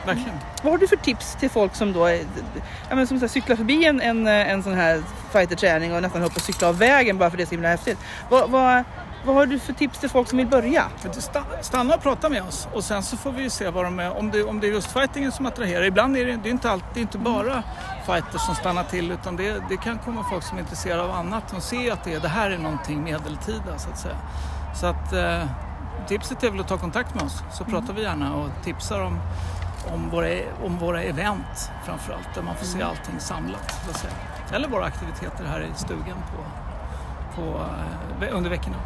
Verkligen. 0.06 0.38
Vad 0.62 0.72
har 0.72 0.78
du 0.78 0.88
för 0.88 0.96
tips 0.96 1.36
till 1.40 1.50
folk 1.50 1.74
som 1.74 1.92
då 1.92 2.10
ja, 2.88 2.96
men 2.96 3.06
som 3.06 3.18
så 3.18 3.26
här, 3.26 3.28
cyklar 3.28 3.56
förbi 3.56 3.84
en, 3.84 4.00
en, 4.00 4.26
en 4.26 4.62
sån 4.62 4.74
här 4.74 5.02
fighterträning 5.32 5.94
och 5.94 6.02
nästan 6.02 6.22
att 6.22 6.42
cykla 6.42 6.68
av 6.68 6.78
vägen 6.78 7.18
bara 7.18 7.30
för 7.30 7.36
det 7.36 7.42
är 7.42 7.46
så 7.46 7.50
himla 7.50 7.68
häftigt. 7.68 7.98
Vad, 8.30 8.50
vad, 8.50 8.84
vad 9.24 9.34
har 9.34 9.46
du 9.46 9.58
för 9.58 9.72
tips 9.72 9.98
till 9.98 10.08
folk 10.08 10.28
som 10.28 10.38
vill 10.38 10.46
börja? 10.46 10.84
Stanna 11.62 11.94
och 11.94 12.02
prata 12.02 12.28
med 12.28 12.42
oss 12.42 12.68
och 12.72 12.84
sen 12.84 13.02
så 13.02 13.16
får 13.16 13.32
vi 13.32 13.50
se 13.50 13.70
vad 13.70 13.84
de 13.84 13.98
är, 13.98 14.18
om 14.18 14.30
det, 14.30 14.44
om 14.44 14.60
det 14.60 14.66
är 14.66 14.70
just 14.70 14.92
fightingen 14.92 15.32
som 15.32 15.46
attraherar. 15.46 15.84
Ibland 15.84 16.16
är 16.16 16.26
det, 16.26 16.36
det 16.36 16.48
är 16.48 16.50
inte 16.50 16.70
alltid, 16.70 16.88
det 16.94 17.00
är 17.00 17.02
inte 17.02 17.18
bara 17.18 17.62
fighters 18.06 18.40
som 18.40 18.54
stannar 18.54 18.84
till 18.84 19.10
utan 19.10 19.36
det, 19.36 19.62
det 19.68 19.76
kan 19.76 19.98
komma 19.98 20.24
folk 20.30 20.44
som 20.44 20.58
är 20.58 20.62
intresserade 20.62 21.02
av 21.02 21.10
annat. 21.10 21.44
De 21.50 21.60
ser 21.60 21.92
att 21.92 22.04
det, 22.04 22.18
det 22.18 22.28
här 22.28 22.50
är 22.50 22.58
någonting 22.58 23.04
medeltida 23.04 23.78
så 23.78 23.90
att 23.90 23.98
säga. 23.98 24.16
Så 24.74 24.86
att 24.86 25.12
eh, 25.12 25.42
tipset 26.08 26.42
är 26.44 26.50
väl 26.50 26.60
att 26.60 26.68
ta 26.68 26.78
kontakt 26.78 27.14
med 27.14 27.24
oss 27.24 27.42
så 27.52 27.64
pratar 27.64 27.92
vi 27.94 28.02
gärna 28.02 28.34
och 28.34 28.48
tipsar 28.64 29.00
om, 29.04 29.18
om, 29.92 30.10
våra, 30.10 30.28
om 30.64 30.78
våra 30.78 31.02
event 31.02 31.70
framförallt 31.84 32.34
där 32.34 32.42
man 32.42 32.54
får 32.54 32.66
se 32.66 32.82
allting 32.82 33.14
samlat. 33.20 33.80
Så 33.84 33.90
att 33.90 33.96
säga. 33.96 34.12
Eller 34.52 34.68
våra 34.68 34.84
aktiviteter 34.84 35.44
här 35.44 35.60
i 35.60 35.78
stugan 35.78 36.16
på, 36.34 36.42
på, 37.42 37.60
eh, 38.26 38.36
under 38.36 38.50
veckorna. 38.50 38.76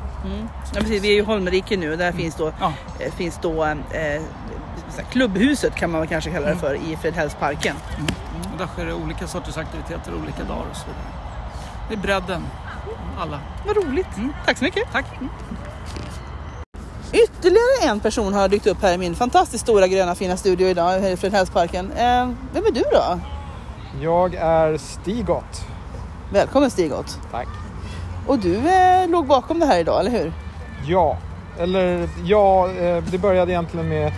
Ja, 0.75 0.81
precis, 0.81 1.03
vi 1.03 1.09
är 1.09 1.13
ju 1.13 1.19
i 1.19 1.25
Holmeriken 1.25 1.81
nu 1.81 1.93
och 1.93 1.99
där 1.99 2.13
finns 2.13 2.35
då, 2.35 2.53
Ja. 2.61 2.73
eh, 3.01 3.13
finns 3.13 3.39
då 3.43 3.65
eh, 3.65 4.23
klubbhuset 5.11 5.75
kan 5.75 5.91
man 5.91 6.07
kanske 6.07 6.31
kalla 6.31 6.49
det 6.49 6.57
för 6.57 6.75
i 6.75 6.97
Fredhällsparken. 6.97 7.77
Och 8.53 8.59
där 8.59 8.67
sker 8.67 8.87
det 8.87 8.95
olika 8.95 9.27
sorters 9.27 9.57
aktiviteter 9.57 10.15
olika 10.23 10.45
dagar 10.45 10.67
och 10.71 10.77
så 10.77 10.87
vidare. 10.87 11.05
Det 11.89 11.95
är 11.95 11.99
bredden, 11.99 12.43
alla. 13.19 13.41
Vad 13.67 13.77
roligt! 13.77 14.07
Tack 14.47 14.59
så 14.59 14.65
mycket! 14.65 14.93
Tack! 14.93 15.05
Ytterligare 17.13 17.91
en 17.91 18.01
person 18.01 18.35
har 18.35 18.49
dykt 18.49 18.67
upp 18.67 18.83
här 18.83 18.95
i 18.95 18.99
min 18.99 19.15
fantastiskt 19.15 19.65
stora 19.65 19.87
gröna 19.87 20.15
fina 20.15 20.37
studio 20.37 20.69
idag 20.69 21.01
här 21.01 21.11
i 21.11 21.17
Fredhällsparken. 21.17 21.93
Eh, 21.93 22.31
vem 22.53 22.67
är 22.67 22.73
du 22.73 22.81
då? 22.81 23.21
Jag 24.01 24.35
är 24.35 24.79
Stigot. 24.79 25.67
Välkommen 26.33 26.71
Stigot! 26.71 27.19
Tack. 27.31 27.49
Och 28.27 28.39
du 28.39 28.57
eh, 28.57 29.09
låg 29.09 29.27
bakom 29.27 29.61
det 29.61 29.67
här 29.67 29.81
idag, 29.81 30.01
eller 30.01 30.11
hur? 30.11 30.33
Ja, 30.87 31.19
eller 31.59 32.09
ja, 32.25 32.71
eh, 32.71 33.05
det 33.05 33.19
började 33.19 33.53
egentligen 33.53 33.89
med 33.89 34.13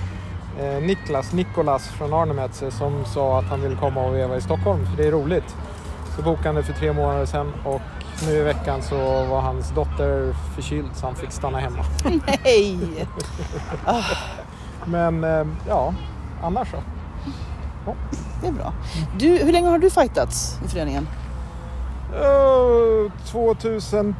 eh, 0.61 0.83
Niklas, 0.83 1.33
Nikolas 1.33 1.89
från 1.89 2.13
Arnemetze 2.13 2.71
som 2.71 3.05
sa 3.05 3.39
att 3.39 3.45
han 3.45 3.63
ville 3.63 3.77
komma 3.77 4.05
och 4.05 4.15
veva 4.15 4.37
i 4.37 4.41
Stockholm 4.41 4.87
för 4.87 5.03
det 5.03 5.09
är 5.09 5.13
roligt. 5.13 5.57
Så 6.17 6.23
bokade 6.23 6.49
han 6.49 6.55
det 6.55 6.63
för 6.63 6.73
tre 6.73 6.93
månader 6.93 7.27
sedan 7.27 7.53
och 7.65 7.81
nu 8.27 8.33
i 8.37 8.43
veckan 8.43 8.83
så 8.83 8.97
var 9.25 9.41
hans 9.41 9.71
dotter 9.71 10.35
förkyld 10.55 10.89
så 10.95 11.07
han 11.07 11.15
fick 11.15 11.33
stanna 11.33 11.59
hemma. 11.59 11.85
Hej! 12.27 13.07
Men 14.85 15.25
eh, 15.25 15.47
ja, 15.69 15.95
annars 16.43 16.71
så. 16.71 16.77
Det 18.43 18.47
är 18.49 18.53
bra. 18.53 18.73
Du, 19.19 19.29
hur 19.39 19.53
länge 19.53 19.69
har 19.69 19.79
du 19.79 19.91
fightats 19.91 20.59
i 20.65 20.69
föreningen? 20.69 21.09
Eh, 22.15 23.13
2010. 23.31 24.15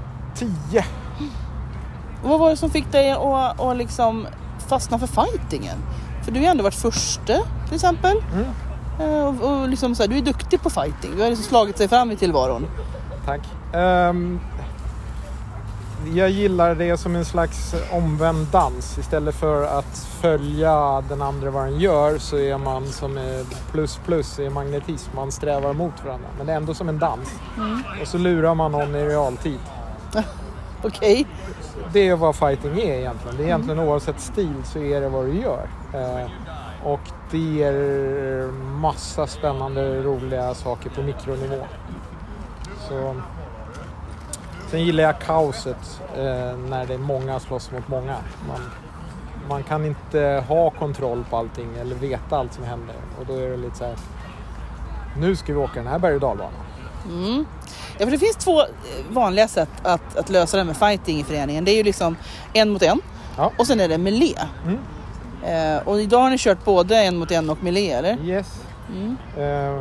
Och 2.23 2.29
vad 2.31 2.41
var 2.41 2.51
det 2.51 2.57
som 2.57 2.71
fick 2.71 2.93
dig 2.93 3.11
att, 3.13 3.61
att 3.61 3.77
liksom 3.77 4.27
fastna 4.69 4.99
för 4.99 5.07
fightingen? 5.07 5.77
För 6.25 6.33
du 6.33 6.39
har 6.39 6.45
ju 6.45 6.51
ändå 6.51 6.63
varit 6.65 6.75
förste 6.75 7.41
till 7.67 7.75
exempel. 7.75 8.17
Eh, 9.01 9.27
Och, 9.27 9.61
och 9.61 9.69
liksom 9.69 9.95
så 9.95 10.03
här, 10.03 10.09
du 10.11 10.19
är 10.19 10.23
duktig 10.23 10.63
på 10.63 10.71
fighting. 10.71 11.11
Du 11.17 11.23
har 11.23 11.29
liksom 11.29 11.45
slagit 11.45 11.79
sig 11.79 11.89
fram 11.89 12.11
i 12.11 12.17
tillvaron. 12.17 12.67
Tack. 13.27 13.41
Ehm, 13.75 14.41
jag 16.15 16.31
gillar 16.31 16.75
det 16.75 16.97
som 16.97 17.17
en 17.17 17.25
slags 17.25 17.75
omvänd 17.93 18.47
dans. 18.47 18.99
Istället 18.99 19.35
för 19.35 19.79
att 19.79 19.99
följa 20.21 21.01
den 21.09 21.23
andra 21.23 21.51
vad 21.51 21.65
den 21.65 21.81
gör 21.81 22.19
så 22.19 22.39
är 22.39 22.59
man 22.59 22.87
som 22.87 23.19
plus 23.71 24.01
plus 24.05 24.39
i 24.39 24.51
magnetism. 24.51 25.11
Man 25.17 25.33
strävar 25.33 25.73
mot 25.73 26.05
varandra. 26.05 26.29
Men 26.37 26.47
det 26.47 26.53
är 26.53 26.57
ändå 26.57 26.75
som 26.75 26.89
en 26.89 26.99
dans. 26.99 27.29
Och 28.01 28.09
så 28.09 28.19
lurar 28.19 28.55
man 28.55 28.73
någon 28.73 28.95
i 28.95 29.05
realtid. 29.05 29.59
Okej. 30.83 31.27
Det 31.93 32.09
är 32.09 32.17
vad 32.17 32.37
fighting 32.37 32.81
är 32.81 32.99
egentligen. 32.99 33.37
Det 33.37 33.43
är 33.43 33.47
egentligen 33.47 33.81
oavsett 33.81 34.21
stil 34.21 34.55
så 34.65 34.79
är 34.79 35.01
det 35.01 35.09
vad 35.09 35.27
du 35.27 35.41
gör. 35.41 35.69
Eh, 35.95 36.31
och 36.85 37.01
det 37.31 37.39
ger 37.39 38.53
massa 38.53 39.27
spännande, 39.27 40.03
roliga 40.03 40.55
saker 40.55 40.91
på 40.91 41.03
mikronivå. 41.03 41.67
Så, 42.89 43.15
sen 44.75 44.85
gillar 44.85 45.05
jag 45.05 45.19
kaoset 45.19 46.01
eh, 46.17 46.57
när 46.69 46.87
det 46.87 46.95
är 46.95 46.99
många 46.99 47.41
slåss 47.41 47.71
mot 47.71 47.89
många. 47.89 48.17
Man, 48.49 48.71
man 49.49 49.63
kan 49.63 49.85
inte 49.85 50.45
ha 50.49 50.71
kontroll 50.71 51.25
på 51.31 51.37
allting 51.37 51.77
eller 51.81 51.95
veta 51.95 52.37
allt 52.37 52.53
som 52.55 52.65
händer. 52.65 52.97
Och 53.21 53.27
då 53.27 53.37
är 53.37 53.51
det 53.51 53.57
lite 53.57 53.77
så 53.77 53.85
här. 53.85 53.97
Nu 55.17 55.37
ska 55.37 55.53
vi 55.53 55.59
åka 55.59 55.75
den 55.75 55.87
här 55.87 55.99
berg 55.99 56.15
och 56.15 56.21
dalbanan. 56.21 56.53
Ja, 57.99 58.05
för 58.07 58.11
det 58.11 58.19
finns 58.19 58.37
två 58.37 58.61
eh, 58.61 58.67
vanliga 59.11 59.49
sätt 59.49 59.71
att, 59.83 60.17
att 60.17 60.31
lösa 60.31 60.57
det 60.57 60.65
med 60.65 60.77
fighting 60.77 61.21
i 61.21 61.25
föreningen. 61.25 61.65
Det 61.65 61.71
är 61.71 61.77
ju 61.77 61.83
liksom 61.83 62.17
en 62.53 62.71
mot 62.71 62.83
en 62.83 63.01
Ja. 63.37 63.53
och 63.59 63.67
sen 63.67 63.81
är 63.81 63.89
det 63.89 63.99
melee. 63.99 64.49
Mm. 64.65 64.79
Eh, 65.43 65.89
och 65.89 66.01
idag 66.01 66.21
har 66.21 66.31
ni 66.31 66.39
kört 66.39 66.65
både 66.65 66.97
en 66.99 67.17
mot 67.17 67.31
en 67.31 67.51
och 67.51 67.63
melee 67.63 67.99
eller? 67.99 68.19
Yes. 68.25 68.63
Eh, 69.37 69.81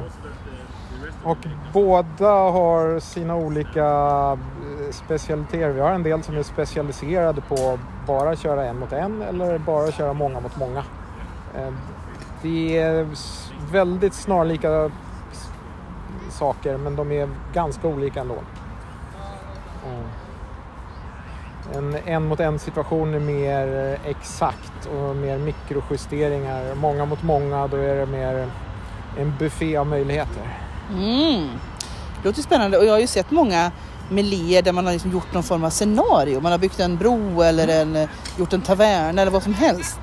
och 1.24 1.38
båda 1.74 2.30
har 2.30 3.00
sina 3.00 3.36
olika 3.36 3.82
eh, 3.82 4.73
specialiteter. 4.94 5.70
Vi 5.70 5.82
har 5.82 5.92
en 5.92 6.04
del 6.04 6.24
som 6.24 6.38
är 6.38 6.44
specialiserade 6.44 7.42
på 7.42 7.80
bara 8.08 8.36
köra 8.36 8.66
en 8.66 8.80
mot 8.80 8.92
en 8.92 9.22
eller 9.22 9.58
bara 9.58 9.92
köra 9.92 10.14
många 10.14 10.40
mot 10.40 10.58
många. 10.58 10.84
Eh, 11.56 11.74
det 12.42 12.78
är 12.78 13.08
väldigt 13.72 14.14
snarlika 14.14 14.92
saker 16.30 16.78
men 16.78 16.96
de 16.96 17.12
är 17.12 17.30
ganska 17.54 17.88
olika 17.88 18.22
ändå. 18.22 18.38
Eh, 19.86 20.24
en 21.78 21.98
en 22.06 22.28
mot 22.28 22.40
en 22.40 22.60
situation 22.60 23.14
är 23.14 23.20
mer 23.20 23.98
exakt 24.06 24.86
och 24.86 25.16
mer 25.16 25.38
mikrojusteringar. 25.38 26.76
Många 26.76 27.06
mot 27.06 27.24
många, 27.24 27.68
då 27.68 27.78
är 27.78 27.96
det 27.96 28.06
mer 28.06 28.48
en 29.18 29.34
buffé 29.40 29.78
av 29.78 29.88
möjligheter. 29.88 30.60
Mm. 30.92 31.50
Det 32.22 32.30
låter 32.30 32.42
spännande 32.42 32.78
och 32.78 32.86
jag 32.86 32.92
har 32.92 33.00
ju 33.00 33.08
sett 33.08 33.32
många 33.32 33.72
meléer 34.14 34.62
där 34.62 34.72
man 34.72 34.86
har 34.86 34.94
liksom 34.94 35.12
gjort 35.12 35.34
någon 35.34 35.44
form 35.44 35.64
av 35.64 35.70
scenario. 35.70 36.40
Man 36.42 36.52
har 36.52 36.60
byggt 36.60 36.80
en 36.80 36.98
bro 36.98 37.42
eller 37.42 37.68
en, 37.82 37.96
eh, 37.96 38.10
gjort 38.38 38.54
en 38.54 38.62
tavern 38.62 39.20
eller 39.20 39.32
vad 39.32 39.44
som 39.44 39.54
helst. 39.54 40.00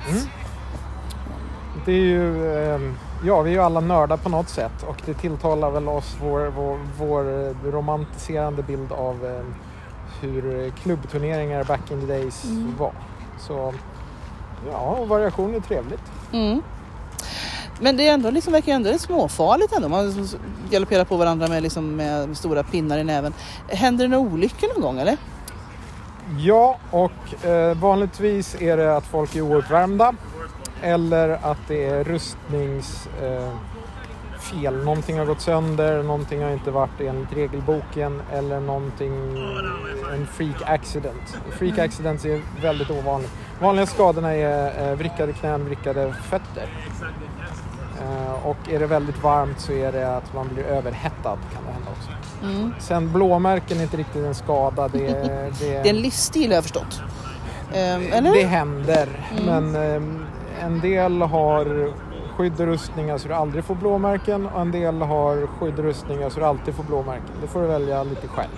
Det 1.85 1.91
är 1.91 1.95
ju, 1.95 2.53
eh, 2.53 2.79
ja 3.25 3.41
vi 3.41 3.49
är 3.49 3.53
ju 3.53 3.61
alla 3.61 3.79
nördar 3.79 4.17
på 4.17 4.29
något 4.29 4.49
sätt 4.49 4.83
och 4.87 4.95
det 5.05 5.13
tilltalar 5.13 5.71
väl 5.71 5.87
oss 5.87 6.15
vår, 6.21 6.39
vår, 6.57 6.79
vår 6.99 7.23
romantiserande 7.71 8.63
bild 8.63 8.91
av 8.91 9.25
eh, 9.25 9.45
hur 10.21 10.69
klubbturneringar 10.83 11.63
back 11.63 11.91
in 11.91 12.01
the 12.01 12.07
days 12.07 12.43
Mm. 12.43 12.73
var. 12.79 12.91
Så 13.39 13.73
ja, 14.71 15.05
variation 15.05 15.55
är 15.55 15.59
trevligt. 15.59 16.11
Mm. 16.33 16.61
Men 17.81 17.97
det 17.97 18.07
är 18.07 18.13
ändå 18.13 18.29
liksom, 18.29 18.53
verkar 18.53 18.73
ändå 18.73 18.97
småfarligt 18.97 19.73
ändå. 19.73 19.89
Man 19.89 20.05
liksom 20.05 20.39
galopperar 20.69 21.05
på 21.05 21.17
varandra 21.17 21.47
med, 21.47 21.63
liksom, 21.63 21.95
med 21.95 22.37
stora 22.37 22.63
pinnar 22.63 22.97
i 22.97 23.03
näven. 23.03 23.33
Händer 23.67 24.05
det 24.05 24.09
några 24.17 24.33
olyckor 24.33 24.67
någon 24.73 24.81
gång 24.81 24.99
eller? 24.99 25.17
Ja, 26.39 26.77
och 26.91 27.45
eh, 27.45 27.77
vanligtvis 27.77 28.61
är 28.61 28.77
det 28.77 28.97
att 28.97 29.05
folk 29.05 29.35
är 29.35 29.41
ouppvärmda 29.41 30.13
eller 30.81 31.29
att 31.29 31.57
det 31.67 31.85
är 31.85 32.03
rustnings... 32.03 33.07
Eh, 33.21 33.49
fel. 34.41 34.83
Någonting 34.83 35.17
har 35.17 35.25
gått 35.25 35.41
sönder, 35.41 36.03
någonting 36.03 36.43
har 36.43 36.51
inte 36.51 36.71
varit 36.71 37.01
enligt 37.01 37.33
regelboken 37.33 38.21
eller 38.33 38.59
någonting, 38.59 39.13
en 40.13 40.27
freak 40.27 40.61
accident. 40.65 41.37
Freak 41.51 41.77
accidents 41.77 42.25
är 42.25 42.41
väldigt 42.61 42.89
ovanligt. 42.89 43.31
Vanliga 43.61 43.85
skadorna 43.85 44.33
är 44.33 44.89
eh, 44.89 44.95
vrickade 44.95 45.33
knän, 45.33 45.65
vrickade 45.65 46.13
fötter. 46.13 46.69
Eh, 48.01 48.47
och 48.47 48.57
är 48.69 48.79
det 48.79 48.87
väldigt 48.87 49.23
varmt 49.23 49.59
så 49.59 49.71
är 49.71 49.91
det 49.91 50.17
att 50.17 50.33
man 50.33 50.47
blir 50.53 50.63
överhettad 50.63 51.37
kan 51.53 51.63
det 51.65 51.71
hända 51.71 51.91
också. 51.91 52.11
Mm. 52.43 52.73
Sen 52.79 53.11
blåmärken 53.11 53.77
är 53.77 53.83
inte 53.83 53.97
riktigt 53.97 54.25
en 54.25 54.35
skada. 54.35 54.87
Det, 54.87 55.07
det, 55.07 55.51
Det 55.59 55.77
är 55.77 55.89
en 55.89 56.01
livsstil 56.01 56.47
har 56.47 56.55
jag 56.55 56.63
förstått. 56.63 57.01
Ehm, 57.73 58.13
eller? 58.13 58.33
det 58.33 58.43
händer. 58.43 59.07
Mm. 59.31 59.45
Men 59.45 59.75
ehm, 59.75 60.25
en 60.61 60.79
del 60.79 61.21
har 61.21 61.93
skydd 62.37 62.59
och 62.61 62.65
rustningar 62.67 63.17
så 63.17 63.27
du 63.27 63.33
aldrig 63.33 63.63
får 63.63 63.75
blåmärken 63.75 64.45
och 64.45 64.61
en 64.61 64.71
del 64.71 65.01
har 65.01 65.47
skydd 65.47 65.79
och 65.79 65.85
rustningar 65.85 66.29
så 66.29 66.39
du 66.39 66.45
alltid 66.45 66.73
får 66.75 66.83
blåmärken. 66.83 67.25
Det 67.41 67.47
får 67.47 67.61
du 67.61 67.67
välja 67.67 68.03
lite 68.03 68.27
själv. 68.27 68.49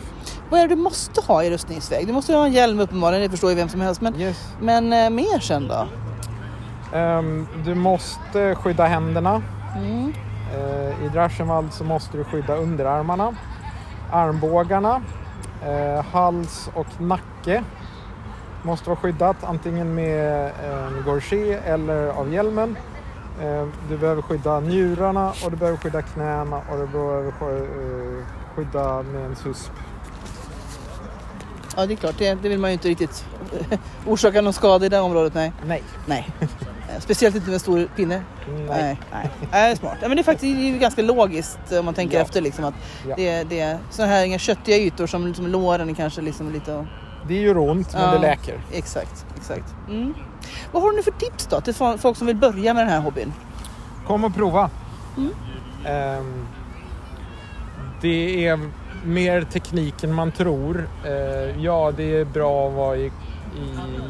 Vad 0.49 0.59
är 0.59 0.67
det 0.67 0.75
du 0.75 0.81
måste 0.81 1.21
ha 1.21 1.43
i 1.43 1.49
rustningsväg? 1.51 2.07
Du 2.07 2.13
måste 2.13 2.33
ha 2.35 2.45
en 2.45 2.51
hjälm 2.53 2.79
uppenbarligen, 2.79 3.23
det 3.23 3.29
förstår 3.29 3.49
ju 3.49 3.55
vem 3.55 3.69
som 3.69 3.81
helst. 3.81 4.01
Men, 4.01 4.15
Yes. 4.19 4.53
men 4.61 4.93
eh, 4.93 5.09
mer 5.09 5.39
sen 5.39 5.67
då? 5.67 5.87
Ehm, 6.97 7.47
du 7.65 7.75
måste 7.75 8.55
skydda 8.55 8.85
händerna. 8.85 9.41
Mm. 9.75 10.13
Eh, 10.53 11.05
I 11.05 11.09
Drachenwald 11.13 11.73
så 11.73 11.83
måste 11.83 12.17
du 12.17 12.23
skydda 12.23 12.55
underarmarna, 12.55 13.35
armbågarna, 14.11 15.01
eh, 15.65 16.05
hals 16.05 16.69
och 16.73 17.01
nacke. 17.01 17.63
Måste 18.63 18.89
vara 18.89 18.99
skyddat 18.99 19.43
antingen 19.43 19.95
med 19.95 20.51
en 20.63 21.03
gorget 21.05 21.65
eller 21.65 22.07
av 22.07 22.33
hjälmen. 22.33 22.77
Eh, 23.41 23.67
du 23.89 23.97
behöver 23.97 24.21
skydda 24.21 24.59
njurarna 24.59 25.33
och 25.45 25.51
du 25.51 25.57
behöver 25.57 25.77
skydda 25.77 26.01
knäna 26.01 26.57
och 26.57 26.77
du 26.77 26.87
behöver 26.87 27.27
eh, 27.27 28.23
skydda 28.55 29.01
med 29.03 29.25
en 29.25 29.35
susp. 29.35 29.71
Ja, 31.77 31.85
det 31.85 31.93
är 31.93 31.95
klart. 31.95 32.15
Det, 32.17 32.33
det 32.41 32.49
vill 32.49 32.59
man 32.59 32.69
ju 32.69 32.73
inte 32.73 32.87
riktigt 32.87 33.25
orsaka 34.07 34.41
någon 34.41 34.53
skada 34.53 34.85
i 34.85 34.89
det 34.89 34.99
området. 34.99 35.33
Nej. 35.33 35.53
Nej. 35.65 35.83
Nej. 36.05 36.29
Eh, 36.39 36.99
Speciellt 36.99 37.35
inte 37.35 37.47
med 37.47 37.53
en 37.53 37.59
stor 37.59 37.87
pinne. 37.95 38.21
Nej. 38.47 38.65
Nej. 38.69 38.97
Nej. 39.11 39.29
Nej, 39.51 39.75
smart. 39.77 39.97
Ja, 40.01 40.07
men 40.07 40.17
det 40.17 40.21
är 40.21 40.23
faktiskt 40.23 40.55
det 40.57 40.69
är 40.69 40.77
ganska 40.79 41.01
logiskt 41.01 41.71
om 41.79 41.85
man 41.85 41.93
tänker 41.93 42.17
Ja. 42.17 42.23
efter. 42.23 42.41
Liksom, 42.41 42.65
att 42.65 42.73
Ja. 43.07 43.15
det, 43.15 43.43
det 43.43 43.59
är 43.59 43.77
sådana 43.89 44.11
här 44.13 44.25
inga 44.25 44.37
köttiga 44.37 44.77
ytor 44.77 45.07
som 45.07 45.27
liksom 45.27 45.47
låren 45.47 45.95
kanske 45.95 46.21
liksom 46.21 46.51
lite... 46.51 46.73
och- 46.73 46.85
Det 47.27 47.33
gör 47.41 47.57
ont 47.57 47.93
men 47.93 48.01
Ja. 48.01 48.11
det 48.11 48.19
läker. 48.19 48.59
Exakt, 48.71 49.25
exakt. 49.37 49.75
Mm. 49.89 50.13
Vad 50.71 50.83
har 50.83 50.89
du 50.89 50.95
nu 50.95 51.03
för 51.03 51.11
tips 51.11 51.47
då 51.47 51.61
till 51.61 51.73
fo- 51.73 51.97
folk 51.97 52.17
som 52.17 52.27
vill 52.27 52.35
börja 52.35 52.73
med 52.73 52.83
den 52.83 52.93
här 52.93 53.01
hobbyn? 53.01 53.33
Kom 54.07 54.23
och 54.23 54.35
prova. 54.35 54.69
Mm. 55.17 55.29
Ehm, 55.85 56.45
det 58.01 58.47
är 58.47 58.59
mer 59.05 59.41
teknik 59.41 60.03
än 60.03 60.13
man 60.13 60.31
tror. 60.31 60.87
Eh, 61.05 61.63
ja, 61.63 61.91
det 61.97 62.15
är 62.19 62.25
bra 62.25 62.67
att 62.67 62.73
vara 62.73 62.95
i, 62.97 63.05
i 63.05 63.11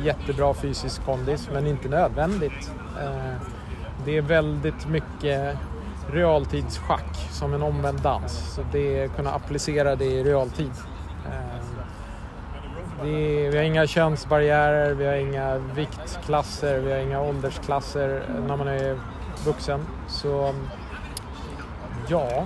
jättebra 0.06 0.54
fysisk 0.54 1.06
kondis, 1.06 1.50
men 1.54 1.68
inte 1.68 1.90
nödvändigt. 1.90 2.72
Eh, 3.04 3.34
det 4.06 4.18
är 4.18 4.22
väldigt 4.22 4.88
mycket 4.88 5.58
realtidsschack 6.12 7.28
som 7.32 7.54
en 7.54 7.64
omvänd 7.64 8.02
dans. 8.02 8.54
Så 8.56 8.62
det 8.72 9.00
är 9.00 9.08
kunna 9.08 9.32
applicera 9.32 9.96
det 9.96 10.06
i 10.06 10.24
realtid. 10.24 10.72
Eh, 13.04 13.10
är, 13.10 13.52
vi 13.52 13.58
har 13.58 13.64
inga 13.64 13.88
könsbarriärer, 13.88 14.94
vi 14.94 15.06
har 15.06 15.14
inga 15.14 15.58
viktklasser, 15.58 16.80
vi 16.80 16.92
har 16.92 17.00
inga 17.00 17.22
åldersklasser 17.22 18.24
när 18.48 18.58
man 18.58 18.68
är 18.68 19.00
vuxen. 19.46 19.86
Så 20.08 20.54
ja, 22.08 22.46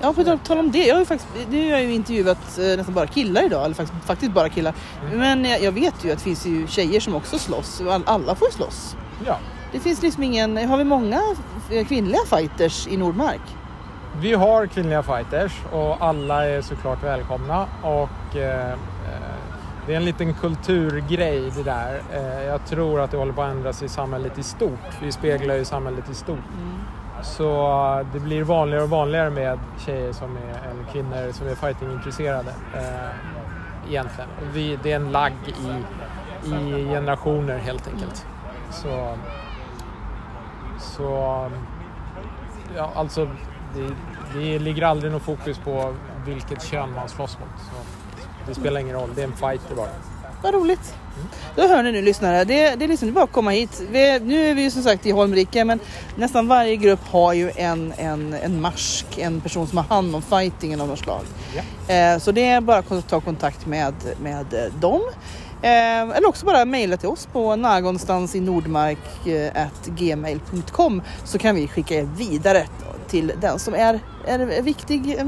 Ja, 0.00 0.12
på 0.12 0.24
tal- 0.24 0.58
om 0.58 0.70
det. 0.70 0.86
Jag 0.86 0.96
har 0.96 1.04
faktiskt, 1.04 1.32
nu 1.50 1.64
har 1.64 1.70
jag 1.78 1.82
ju 1.82 1.94
intervjuat 1.94 2.58
eh, 2.58 2.76
nästan 2.76 2.94
bara 2.94 3.06
killar 3.06 3.42
idag, 3.44 3.64
eller 3.64 3.74
faktiskt, 3.74 4.04
faktiskt 4.04 4.32
bara 4.32 4.48
killar. 4.48 4.74
Men 5.12 5.44
jag, 5.44 5.62
jag 5.62 5.72
vet 5.72 6.04
ju 6.04 6.10
att 6.12 6.18
det 6.18 6.24
finns 6.24 6.46
ju 6.46 6.66
tjejer 6.66 7.00
som 7.00 7.14
också 7.14 7.38
slåss. 7.38 7.82
All, 7.90 8.02
alla 8.06 8.34
får 8.34 8.48
ju 8.48 8.52
slåss. 8.52 8.96
ja. 9.26 9.38
Det 9.72 9.80
finns 9.80 10.02
liksom 10.02 10.22
ingen, 10.22 10.68
har 10.68 10.76
vi 10.76 10.84
många 10.84 11.20
eh, 11.70 11.86
kvinnliga 11.86 12.20
fighters 12.30 12.86
i 12.86 12.96
Nordmark? 12.96 13.40
Vi 14.20 14.32
har 14.34 14.66
kvinnliga 14.66 15.02
fighters 15.02 15.52
och 15.72 15.96
alla 16.04 16.46
är 16.46 16.62
såklart 16.62 17.04
välkomna. 17.04 17.66
Och, 17.82 18.36
eh, 18.36 18.70
eh, 18.72 18.78
det 19.86 19.92
är 19.92 19.96
en 19.96 20.04
liten 20.04 20.34
kulturgrej 20.34 21.50
det 21.56 21.62
där. 21.62 22.02
Eh, 22.12 22.44
jag 22.44 22.66
tror 22.66 23.00
att 23.00 23.10
det 23.10 23.16
håller 23.16 23.32
på 23.32 23.42
att 23.42 23.50
ändras 23.50 23.82
i 23.82 23.88
samhället 23.88 24.38
i 24.38 24.42
stort. 24.42 25.02
Vi 25.02 25.12
speglar 25.12 25.54
ju 25.54 25.64
samhället 25.64 26.10
i 26.10 26.14
stort. 26.14 26.38
Så 27.22 27.66
eh, 27.98 28.06
det 28.12 28.20
blir 28.20 28.42
vanligare 28.42 28.82
och 28.82 28.90
vanligare 28.90 29.30
med 29.30 29.58
tjejer 29.78 30.12
som 30.12 30.36
är, 30.36 30.70
eller 30.70 30.92
kvinnor 30.92 31.32
som 31.32 31.46
är 31.46 31.54
fightingintresserade. 31.54 32.54
Eh, 32.74 33.88
egentligen. 33.88 34.30
Vi, 34.52 34.78
det 34.82 34.92
är 34.92 34.96
en 34.96 35.12
lagg 35.12 35.32
i, 35.46 36.50
i 36.50 36.84
generationer 36.84 37.58
helt 37.58 37.88
enkelt. 37.88 38.26
Så, 38.70 39.16
så 40.78 41.10
ja, 42.76 42.92
alltså 42.94 43.28
det, 43.74 43.94
det 44.34 44.58
ligger 44.58 44.82
aldrig 44.82 45.12
något 45.12 45.22
fokus 45.22 45.58
på 45.58 45.94
vilket 46.26 46.62
kön 46.62 46.92
man 46.92 47.08
slåss 47.08 47.38
mot. 47.38 47.60
Så 47.60 47.95
det 48.48 48.54
spelar 48.54 48.80
ingen 48.80 48.96
roll, 48.96 49.10
det 49.14 49.22
är 49.22 49.26
en 49.26 49.32
fighter 49.36 49.74
bara. 49.76 49.88
Vad 50.42 50.54
roligt. 50.54 50.94
Då 51.56 51.68
hör 51.68 51.82
ni 51.82 51.92
nu 51.92 52.02
lyssnare, 52.02 52.44
det, 52.44 52.74
det 52.74 52.84
är 52.84 52.88
liksom 52.88 53.12
bara 53.12 53.24
att 53.24 53.32
komma 53.32 53.50
hit. 53.50 53.82
Vi, 53.90 54.20
nu 54.20 54.48
är 54.48 54.54
vi 54.54 54.62
ju 54.62 54.70
som 54.70 54.82
sagt 54.82 55.06
i 55.06 55.10
Holmrike 55.10 55.64
men 55.64 55.80
nästan 56.16 56.48
varje 56.48 56.76
grupp 56.76 57.00
har 57.10 57.32
ju 57.32 57.50
en, 57.56 57.92
en, 57.96 58.34
en 58.34 58.60
marsk, 58.60 59.06
en 59.18 59.40
person 59.40 59.66
som 59.66 59.78
har 59.78 59.84
hand 59.84 60.14
om 60.14 60.22
fightingen 60.22 60.80
av 60.80 60.88
något 60.88 60.98
slag. 60.98 61.20
Eh, 61.88 62.18
så 62.18 62.32
det 62.32 62.46
är 62.46 62.60
bara 62.60 62.78
att 62.78 63.08
ta 63.08 63.20
kontakt 63.20 63.66
med, 63.66 63.94
med 64.22 64.54
eh, 64.54 64.72
dem. 64.80 65.00
Eh, 65.62 66.16
eller 66.16 66.28
också 66.28 66.46
bara 66.46 66.64
mejla 66.64 66.96
till 66.96 67.08
oss 67.08 67.26
på 67.32 67.56
Nordmark 67.56 69.26
eh, 69.26 69.66
så 71.24 71.38
kan 71.38 71.54
vi 71.54 71.68
skicka 71.68 71.94
er 71.94 72.08
vidare 72.16 72.66
till 73.08 73.32
den 73.40 73.58
som 73.58 73.74
är, 73.74 74.00
är 74.26 74.62
viktig. 74.62 75.18
Eh, 75.18 75.26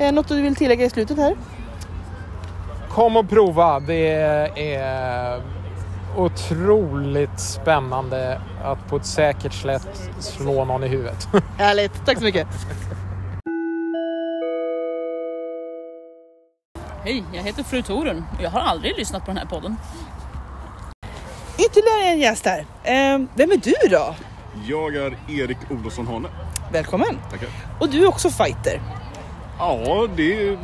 Ja, 0.00 0.10
något 0.10 0.28
du 0.28 0.42
vill 0.42 0.56
tillägga 0.56 0.84
i 0.84 0.90
slutet 0.90 1.16
här? 1.16 1.36
Kom 2.98 3.16
och 3.16 3.28
prova, 3.28 3.80
det 3.80 4.10
är 4.56 5.42
otroligt 6.16 7.40
spännande 7.40 8.40
att 8.62 8.88
på 8.88 8.96
ett 8.96 9.06
säkert 9.06 9.52
sätt 9.52 10.10
slå 10.18 10.64
någon 10.64 10.84
i 10.84 10.88
huvudet. 10.88 11.28
Härligt, 11.58 12.06
tack 12.06 12.18
så 12.18 12.24
mycket. 12.24 12.46
Hej, 17.04 17.24
jag 17.32 17.42
heter 17.42 17.62
Fru 17.62 17.82
Torun 17.82 18.24
och 18.36 18.42
jag 18.42 18.50
har 18.50 18.60
aldrig 18.60 18.96
lyssnat 18.96 19.22
på 19.22 19.30
den 19.30 19.36
här 19.36 19.46
podden. 19.46 19.76
Ytterligare 21.58 22.12
en 22.12 22.18
gäst 22.18 22.46
här. 22.46 22.58
Eh, 22.82 23.26
vem 23.34 23.50
är 23.50 23.56
du 23.56 23.88
då? 23.90 24.14
Jag 24.66 24.96
är 24.96 25.16
Erik 25.28 25.58
Olofsson 25.70 26.06
Hane. 26.06 26.28
Välkommen. 26.72 27.18
Tackar. 27.30 27.48
Och 27.80 27.88
du 27.88 28.02
är 28.02 28.08
också 28.08 28.30
fighter. 28.30 28.80
Ja, 29.58 30.08
det 30.16 30.58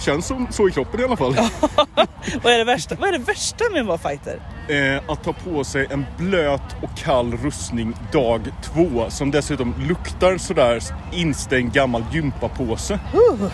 känns 0.00 0.26
som 0.26 0.46
så 0.50 0.68
i 0.68 0.72
kroppen 0.72 1.00
i 1.00 1.04
alla 1.04 1.16
fall. 1.16 1.34
Vad 2.42 2.52
är 2.52 2.58
det 2.58 2.64
värsta, 2.64 2.94
vad 3.00 3.08
är 3.08 3.12
det 3.12 3.24
värsta 3.24 3.64
med 3.72 3.80
att 3.80 3.86
vara 3.86 3.98
fighter? 3.98 4.40
Eh, 4.68 5.10
att 5.12 5.24
ta 5.24 5.32
på 5.32 5.64
sig 5.64 5.86
en 5.90 6.06
blöt 6.18 6.76
och 6.82 6.98
kall 6.98 7.32
rustning 7.36 7.94
dag 8.12 8.40
två 8.62 9.06
som 9.10 9.30
dessutom 9.30 9.74
luktar 9.88 10.38
sådär 10.38 10.80
instängd 11.12 11.72
gammal 11.72 12.04
gympapåse. 12.12 12.94
Uh. 12.94 13.50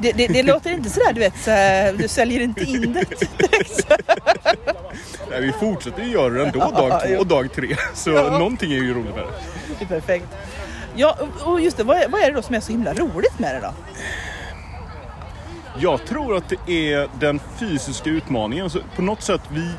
Det, 0.00 0.12
det, 0.12 0.26
det 0.26 0.42
låter 0.42 0.70
inte 0.70 0.90
sådär 0.90 1.12
du 1.12 1.20
vet, 1.20 1.34
så, 1.38 1.50
du 2.02 2.08
säljer 2.08 2.40
inte 2.40 2.64
in 2.64 2.80
det 2.92 3.04
direkt. 3.38 3.88
Nej, 5.30 5.40
vi 5.40 5.52
fortsätter 5.52 6.02
ju 6.02 6.10
göra 6.10 6.34
det 6.34 6.46
ändå 6.46 6.58
dag 6.58 7.02
två 7.06 7.14
och 7.18 7.26
dag 7.26 7.52
tre. 7.54 7.76
Så 7.94 8.10
Ja. 8.10 8.38
någonting 8.38 8.72
är 8.72 8.76
ju 8.76 8.94
roligt 8.94 9.14
med 9.14 9.24
det. 9.24 9.30
Det 9.78 9.84
är 9.84 10.00
perfekt. 10.00 10.26
Ja, 10.94 11.18
och 11.44 11.60
just 11.60 11.76
det, 11.76 11.84
vad 11.84 11.96
är, 11.96 12.08
vad 12.08 12.20
är 12.20 12.26
det 12.30 12.36
då 12.36 12.42
som 12.42 12.54
är 12.54 12.60
så 12.60 12.72
himla 12.72 12.92
roligt 12.94 13.38
med 13.38 13.54
det 13.54 13.60
då? 13.60 13.74
Jag 15.80 16.06
tror 16.06 16.36
att 16.36 16.48
det 16.48 16.94
är 16.94 17.08
den 17.20 17.40
fysiska 17.58 18.10
utmaningen. 18.10 18.70
Så 18.70 18.78
på 18.96 19.02
något 19.02 19.22
sätt, 19.22 19.40
vi, 19.50 19.70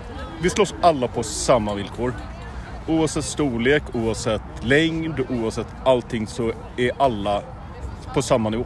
vi 0.41 0.49
slåss 0.49 0.75
alla 0.81 1.07
på 1.07 1.23
samma 1.23 1.73
villkor. 1.73 2.13
Oavsett 2.87 3.25
storlek, 3.25 3.83
oavsett 3.93 4.41
längd, 4.61 5.19
oavsett 5.29 5.67
allting 5.83 6.27
så 6.27 6.51
är 6.77 6.91
alla 6.97 7.41
på 8.13 8.21
samma 8.21 8.49
nivå. 8.49 8.65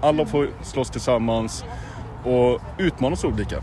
Alla 0.00 0.26
får 0.26 0.48
slåss 0.62 0.90
tillsammans 0.90 1.64
och 2.24 2.60
utmanas 2.78 3.24
olika. 3.24 3.62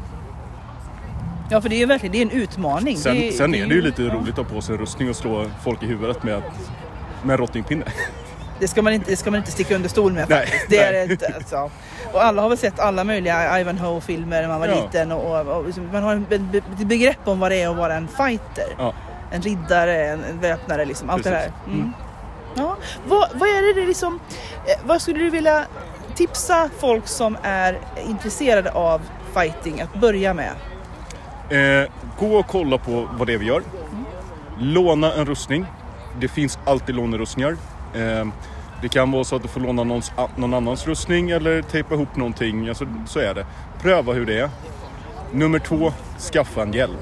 Ja, 1.50 1.62
för 1.62 1.70
det 1.70 1.76
är 1.76 1.80
ju 1.80 1.86
verkligen 1.86 2.12
det 2.12 2.18
är 2.36 2.38
en 2.38 2.44
utmaning. 2.44 2.98
Sen, 2.98 3.16
det, 3.16 3.32
sen 3.32 3.56
är 3.56 3.68
det 3.68 3.76
ju 3.76 3.82
lite 3.82 4.02
roligt 4.02 4.40
att 4.40 4.48
ha 4.48 4.56
på 4.56 4.62
sig 4.62 4.76
en 4.76 4.82
rustning 4.82 5.10
och 5.10 5.16
slå 5.16 5.46
folk 5.64 5.84
i 5.84 5.86
huvudet 5.86 6.24
med, 6.24 6.42
med 7.24 7.34
en 7.34 7.38
rottingpinne. 7.38 7.86
Det 8.60 8.68
ska 8.68 8.82
man 8.82 8.94
inte, 8.94 9.10
det 9.12 9.16
ska 9.18 9.32
man 9.32 9.38
inte 9.38 9.52
sticka 9.52 9.76
under 9.76 9.90
stol 9.90 10.14
med 10.14 10.30
Nej, 10.30 10.40
faktiskt. 10.40 10.70
Det 10.70 10.78
är 10.78 10.92
nej. 11.08 11.14
ett, 11.14 11.36
alltså. 11.36 11.72
Och 12.14 12.24
alla 12.24 12.42
har 12.42 12.50
väl 12.50 12.58
sett 12.58 12.80
alla 12.80 13.04
möjliga 13.04 13.60
Ivanhoe-filmer 13.60 14.42
när 14.42 14.48
man 14.50 14.60
var 14.60 14.68
Ja. 14.68 14.76
liten. 14.84 15.12
Och, 15.12 15.40
och, 15.40 15.58
och 15.58 15.66
liksom, 15.66 15.90
man 15.92 16.04
har 16.04 16.16
ett 16.32 16.88
begrepp 16.88 17.18
om 17.28 17.40
vad 17.40 17.52
det 17.52 17.62
är 17.62 17.70
att 17.70 17.78
vara 17.78 17.94
en 17.96 18.08
fighter. 18.08 18.76
Ja. 18.78 18.94
En 19.32 19.42
riddare, 19.42 20.08
en, 20.08 20.24
en 20.24 20.40
väpnare, 20.40 20.86
liksom, 20.86 21.10
allt 21.10 21.24
det 21.24 21.30
Precis. 21.30 21.52
där. 21.66 21.74
Mm. 21.74 21.94
Ja. 22.56 22.78
Vad, 23.08 23.30
vad 23.34 23.50
är 23.50 23.76
det 23.76 23.88
liksom, 23.88 24.20
eh, 24.66 24.80
vad 24.88 25.02
skulle 25.02 25.20
du 25.20 25.30
vilja 25.30 25.66
tipsa 26.16 26.70
folk 26.80 27.08
som 27.08 27.38
är 27.44 27.80
intresserade 28.08 28.72
av 28.72 29.02
fighting 29.34 29.82
att 29.82 29.94
börja 29.94 30.34
med? 30.34 30.52
Eh, 31.50 31.90
gå 32.20 32.36
och 32.36 32.48
kolla 32.48 32.78
på 32.78 33.08
vad 33.18 33.28
det 33.28 33.34
är 33.34 33.38
vi 33.38 33.46
gör. 33.46 33.62
Låna 34.60 35.14
en 35.14 35.26
rustning. 35.26 35.66
Det 36.20 36.28
finns 36.28 36.60
alltid 36.66 36.96
lånerustningar. 36.96 37.58
Eh, 37.98 38.28
det 38.82 38.90
kan 38.90 39.12
vara 39.12 39.24
så 39.24 39.36
att 39.36 39.42
du 39.42 39.48
får 39.48 39.60
låna 39.60 39.84
någons, 39.84 40.12
någon 40.36 40.54
annans 40.54 40.88
rustning 40.88 41.30
eller 41.30 41.62
tejpa 41.62 41.94
ihop 41.94 42.16
någonting. 42.16 42.70
Alltså, 42.70 42.86
så 43.06 43.20
är 43.20 43.34
det. 43.34 43.46
Pröva 43.82 44.14
hur 44.14 44.26
det 44.26 44.40
är. 44.40 44.50
Nummer 45.32 45.60
två, 45.60 45.94
skaffa 46.34 46.62
en 46.62 46.74
hjälm. 46.74 46.98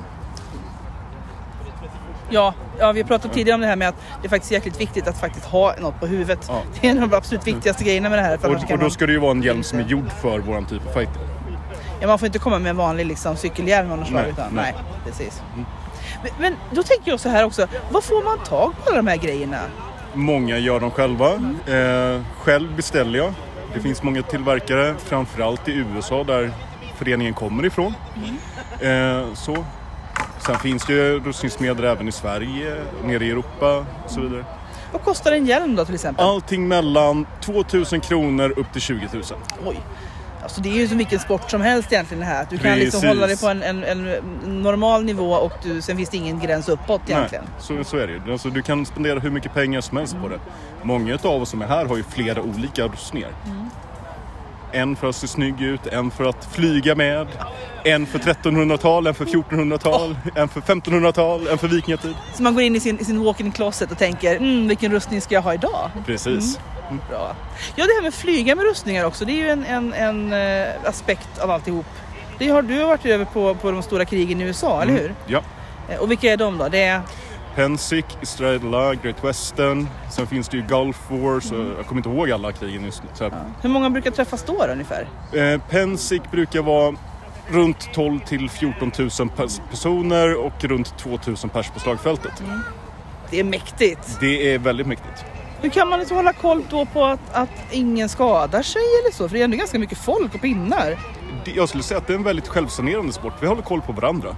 Ja, 2.29 2.53
ja, 2.79 2.91
vi 2.91 3.01
har 3.01 3.07
pratat 3.07 3.33
tidigare 3.33 3.55
om 3.55 3.61
det 3.61 3.67
här 3.67 3.75
med 3.75 3.89
att 3.89 3.95
det 4.21 4.27
är 4.27 4.29
faktiskt 4.29 4.51
jäkligt 4.51 4.81
viktigt 4.81 5.07
att 5.07 5.17
faktiskt 5.17 5.45
ha 5.45 5.75
något 5.79 5.99
på 5.99 6.07
huvudet. 6.07 6.45
Ja. 6.47 6.61
Det 6.81 6.87
är 6.87 6.91
en 6.91 7.03
av 7.03 7.09
de 7.09 7.15
absolut 7.15 7.47
viktigaste 7.47 7.83
grejerna 7.83 8.09
med 8.09 8.19
det 8.19 8.23
här. 8.23 8.37
För 8.37 8.49
Och, 8.49 8.71
och 8.71 8.79
då 8.79 8.89
ska 8.89 9.05
det 9.05 9.11
ju 9.11 9.19
vara 9.19 9.31
en 9.31 9.43
hjälm 9.43 9.63
som 9.63 9.79
är 9.79 9.83
gjord 9.83 10.11
för 10.21 10.39
våran 10.39 10.65
typ 10.65 10.87
av 10.87 10.91
fighter. 10.91 11.21
Ja, 11.99 12.07
man 12.07 12.19
får 12.19 12.25
inte 12.25 12.39
komma 12.39 12.59
med 12.59 12.69
en 12.69 12.77
vanlig 12.77 13.05
liksom, 13.05 13.35
cykelhjälm 13.35 13.91
av 13.91 13.97
något 13.97 14.07
slag. 14.07 14.21
Nej, 14.21 14.31
Utan, 14.31 14.55
nej. 14.55 14.73
nej. 14.73 14.83
precis. 15.05 15.41
Men, 16.23 16.31
men 16.39 16.55
då 16.71 16.83
tänker 16.83 17.11
jag 17.11 17.19
så 17.19 17.29
här 17.29 17.43
också. 17.43 17.67
Vad 17.89 18.03
får 18.03 18.23
man 18.23 18.37
tag 18.45 18.73
på 18.83 18.89
alla 18.89 18.97
de 18.97 19.07
här 19.07 19.17
grejerna? 19.17 19.59
Många 20.15 20.57
gör 20.57 20.79
dem 20.79 20.91
själva. 20.91 21.33
Eh, 21.67 22.21
själv 22.37 22.75
beställer 22.75 23.19
jag. 23.19 23.33
Det 23.73 23.79
finns 23.79 24.03
många 24.03 24.21
tillverkare, 24.21 24.95
framförallt 24.97 25.67
i 25.67 25.71
USA 25.71 26.23
där 26.23 26.51
föreningen 26.97 27.33
kommer 27.33 27.65
ifrån. 27.65 27.93
Eh, 28.79 29.33
så. 29.33 29.65
Sen 30.45 30.59
finns 30.59 30.85
det 30.85 30.93
ju 30.93 31.19
rustningsmedel 31.19 31.85
även 31.85 32.07
i 32.07 32.11
Sverige, 32.11 32.75
nere 33.03 33.25
i 33.25 33.31
Europa 33.31 33.85
och 34.05 34.11
så 34.11 34.21
vidare. 34.21 34.45
Vad 34.91 35.01
kostar 35.03 35.31
en 35.31 35.45
hjälm 35.45 35.75
då 35.75 35.85
till 35.85 35.95
exempel? 35.95 36.25
Allting 36.25 36.67
mellan 36.67 37.27
2000 37.41 38.01
kronor 38.01 38.53
upp 38.57 38.71
till 38.71 38.81
20 38.81 39.07
000. 39.13 39.23
Oj. 39.65 39.79
Alltså 40.45 40.61
det 40.61 40.69
är 40.69 40.73
ju 40.73 40.87
som 40.87 40.97
vilken 40.97 41.19
sport 41.19 41.51
som 41.51 41.61
helst 41.61 41.91
egentligen 41.91 42.19
det 42.19 42.25
här. 42.25 42.41
Att 42.41 42.49
Du 42.49 42.57
kan 42.57 42.79
liksom 42.79 43.01
Precis. 43.01 43.15
hålla 43.15 43.27
dig 43.27 43.37
på 43.37 43.47
en, 43.47 43.63
en, 43.63 43.83
en 43.83 44.61
normal 44.61 45.03
nivå 45.03 45.31
och 45.31 45.53
du, 45.63 45.81
sen 45.81 45.97
finns 45.97 46.09
det 46.09 46.17
ingen 46.17 46.39
gräns 46.39 46.69
uppåt 46.69 47.01
egentligen. 47.09 47.43
Nej, 47.43 47.53
så, 47.59 47.83
så 47.83 47.97
är 47.97 48.07
det 48.07 48.13
ju. 48.13 48.31
Alltså, 48.31 48.49
du 48.49 48.61
kan 48.61 48.85
spendera 48.85 49.19
hur 49.19 49.29
mycket 49.31 49.53
pengar 49.53 49.81
som 49.81 49.97
helst 49.97 50.15
på 50.21 50.27
det. 50.27 50.39
Många 50.83 51.17
av 51.23 51.41
oss 51.41 51.49
som 51.49 51.61
är 51.61 51.67
här 51.67 51.85
har 51.85 51.97
ju 51.97 52.03
flera 52.03 52.41
olika 52.41 52.83
rustningar. 52.87 53.29
En 54.75 54.95
för 54.95 55.09
att 55.09 55.15
se 55.15 55.27
snygg 55.27 55.61
ut, 55.61 55.87
en 55.87 56.11
för 56.11 56.23
att 56.25 56.47
flyga 56.51 56.95
med, 56.95 57.27
en 57.83 58.05
för 58.05 58.19
1300-tal, 58.19 59.07
en 59.07 59.13
för 59.13 59.25
1400-tal, 59.25 60.15
en 60.35 60.47
för 60.49 60.61
1500-tal, 60.61 61.47
en 61.47 61.57
för 61.57 61.67
vikingatid. 61.67 62.15
Så 62.33 62.43
man 62.43 62.53
går 62.53 62.63
in 62.63 62.75
i 62.75 62.79
sin, 62.79 62.99
i 62.99 63.05
sin 63.05 63.23
walk-in 63.23 63.51
closet 63.51 63.91
och 63.91 63.97
tänker 63.97 64.35
mm, 64.35 64.67
vilken 64.67 64.91
rustning 64.91 65.21
ska 65.21 65.35
jag 65.35 65.41
ha 65.41 65.53
idag? 65.53 65.89
Precis. 66.05 66.59
Bra. 67.09 67.35
Ja 67.75 67.85
det 67.85 67.91
här 67.95 68.01
med 68.01 68.13
flyga 68.13 68.55
med 68.55 68.65
rustningar 68.65 69.05
också, 69.05 69.25
det 69.25 69.31
är 69.31 69.35
ju 69.43 69.49
en, 69.49 69.65
en, 69.65 69.93
en 69.93 70.33
eh, 70.33 70.67
aspekt 70.85 71.39
av 71.39 71.51
alltihop. 71.51 71.85
Det 72.37 72.47
har, 72.49 72.61
du 72.61 72.83
varit 72.83 73.05
över 73.05 73.25
på, 73.25 73.55
på 73.55 73.71
de 73.71 73.83
stora 73.83 74.05
krigen 74.05 74.41
i 74.41 74.43
USA, 74.43 74.81
eller 74.81 74.93
hur? 74.93 75.13
Ja. 75.27 75.41
Eh, 75.89 75.99
Och 75.99 76.11
vilka 76.11 76.31
är 76.33 76.37
de 76.37 76.57
då? 76.57 76.67
Det 76.69 76.83
är... 76.83 77.01
Pensic, 77.55 78.05
Stradla, 78.21 78.95
Great 78.95 79.23
Western. 79.23 79.87
Sen 80.11 80.27
finns 80.27 80.47
det 80.49 80.57
ju 80.57 80.63
Gulf 80.63 81.01
Wars. 81.09 81.51
och 81.51 81.57
Jag 81.77 81.85
kommer 81.87 81.99
inte 81.99 82.09
ihåg 82.09 82.31
alla 82.31 82.51
krigen 82.51 82.83
just 82.85 83.03
nu. 83.03 83.09
Så, 83.13 83.31
Hur 83.61 83.69
många 83.69 83.89
brukar 83.89 84.11
träffas 84.11 84.43
då, 84.43 84.65
då 84.65 84.71
ungefär? 84.73 85.07
eh, 85.33 85.61
Pensic 85.69 86.21
brukar 86.31 86.61
vara 86.61 86.95
runt 87.49 87.93
12 87.93 88.19
till 88.19 88.49
14 88.49 88.91
000 88.99 89.09
pers- 89.09 89.61
personer 89.69 90.35
och 90.45 90.63
runt 90.63 90.97
2 90.97 91.09
000 91.09 91.19
pers 91.53 91.69
på 91.69 91.79
slagfältet. 91.79 92.43
Det 93.29 93.39
är 93.39 93.43
mäktigt. 93.43 94.17
Det 94.19 94.53
är 94.53 94.59
väldigt 94.59 94.87
mäktigt. 94.87 95.25
Hur 95.61 95.69
kan 95.69 95.89
man 95.89 95.99
liksom 95.99 96.17
hålla 96.17 96.33
koll 96.33 96.63
då 96.69 96.85
på 96.85 97.05
att, 97.05 97.19
att 97.33 97.49
ingen 97.71 98.09
skadar 98.09 98.61
sig 98.61 98.81
eller 99.03 99.13
så? 99.15 99.27
För 99.29 99.35
det 99.35 99.41
är 99.41 99.45
ändå 99.45 99.57
ganska 99.57 99.79
mycket 99.79 99.97
folk 99.97 100.35
och 100.35 100.41
pinnar. 100.41 100.97
Jag 101.55 101.69
skulle 101.69 101.83
säga 101.83 101.97
att 101.97 102.07
det 102.07 102.13
är 102.13 102.17
en 102.17 102.23
väldigt 102.23 102.47
självsanerande 102.47 103.13
sport. 103.13 103.33
Vi 103.41 103.47
håller 103.47 103.61
koll 103.61 103.81
på 103.81 103.91
varandra. 103.91 104.35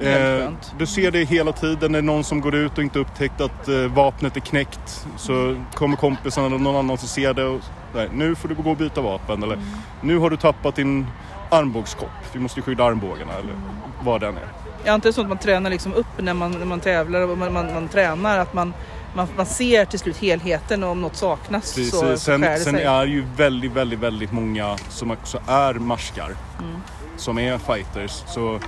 Eh, 0.00 0.50
du 0.78 0.86
ser 0.86 1.10
det 1.10 1.24
hela 1.24 1.52
tiden. 1.52 1.92
När 1.92 2.02
någon 2.02 2.24
som 2.24 2.40
går 2.40 2.54
ut 2.54 2.78
och 2.78 2.84
inte 2.84 2.98
upptäckt 2.98 3.40
att 3.40 3.68
eh, 3.68 3.76
vapnet 3.76 4.36
är 4.36 4.40
knäckt 4.40 5.06
så 5.16 5.56
kommer 5.74 5.96
kompisarna 5.96 6.46
eller 6.46 6.58
någon 6.58 6.76
annan 6.76 6.98
som 6.98 7.08
ser 7.08 7.34
det 7.34 7.44
och 7.44 7.60
nej, 7.94 8.08
nu 8.12 8.34
får 8.34 8.48
du 8.48 8.54
gå 8.54 8.70
och 8.70 8.76
byta 8.76 9.00
vapen. 9.00 9.42
Eller 9.42 9.58
nu 10.00 10.18
har 10.18 10.30
du 10.30 10.36
tappat 10.36 10.76
din 10.76 11.06
armbågskopp. 11.50 12.08
Vi 12.32 12.40
måste 12.40 12.62
skydda 12.62 12.84
armbågarna 12.84 13.32
eller 13.32 13.54
vad 14.02 14.20
den 14.20 14.36
är. 14.36 14.48
Jag 14.84 14.92
antar 14.92 15.08
det 15.08 15.12
så 15.12 15.20
att 15.20 15.28
man 15.28 15.38
tränar 15.38 15.70
liksom 15.70 15.94
upp 15.94 16.06
när 16.18 16.34
man, 16.34 16.50
när 16.50 16.66
man 16.66 16.80
tävlar 16.80 17.20
och 17.20 17.38
man, 17.38 17.52
man, 17.52 17.74
man 17.74 17.88
tränar. 17.88 18.38
Att 18.38 18.54
man, 18.54 18.74
man, 19.14 19.28
man 19.36 19.46
ser 19.46 19.84
till 19.84 19.98
slut 19.98 20.16
helheten 20.16 20.84
och 20.84 20.90
om 20.90 21.00
något 21.00 21.16
saknas 21.16 21.74
Precis. 21.74 21.90
så 21.90 22.00
skär 22.00 22.16
Sen, 22.16 22.40
det 22.40 22.58
sen 22.58 22.74
sig. 22.74 22.84
är 22.84 23.06
ju 23.06 23.24
väldigt, 23.36 23.72
väldigt, 23.72 23.98
väldigt 23.98 24.32
många 24.32 24.76
som 24.88 25.10
också 25.10 25.40
är 25.46 25.74
marskar. 25.74 26.36
Mm. 26.58 26.80
Som 27.16 27.38
är 27.38 27.58
fighters. 27.58 28.22
Så 28.26 28.60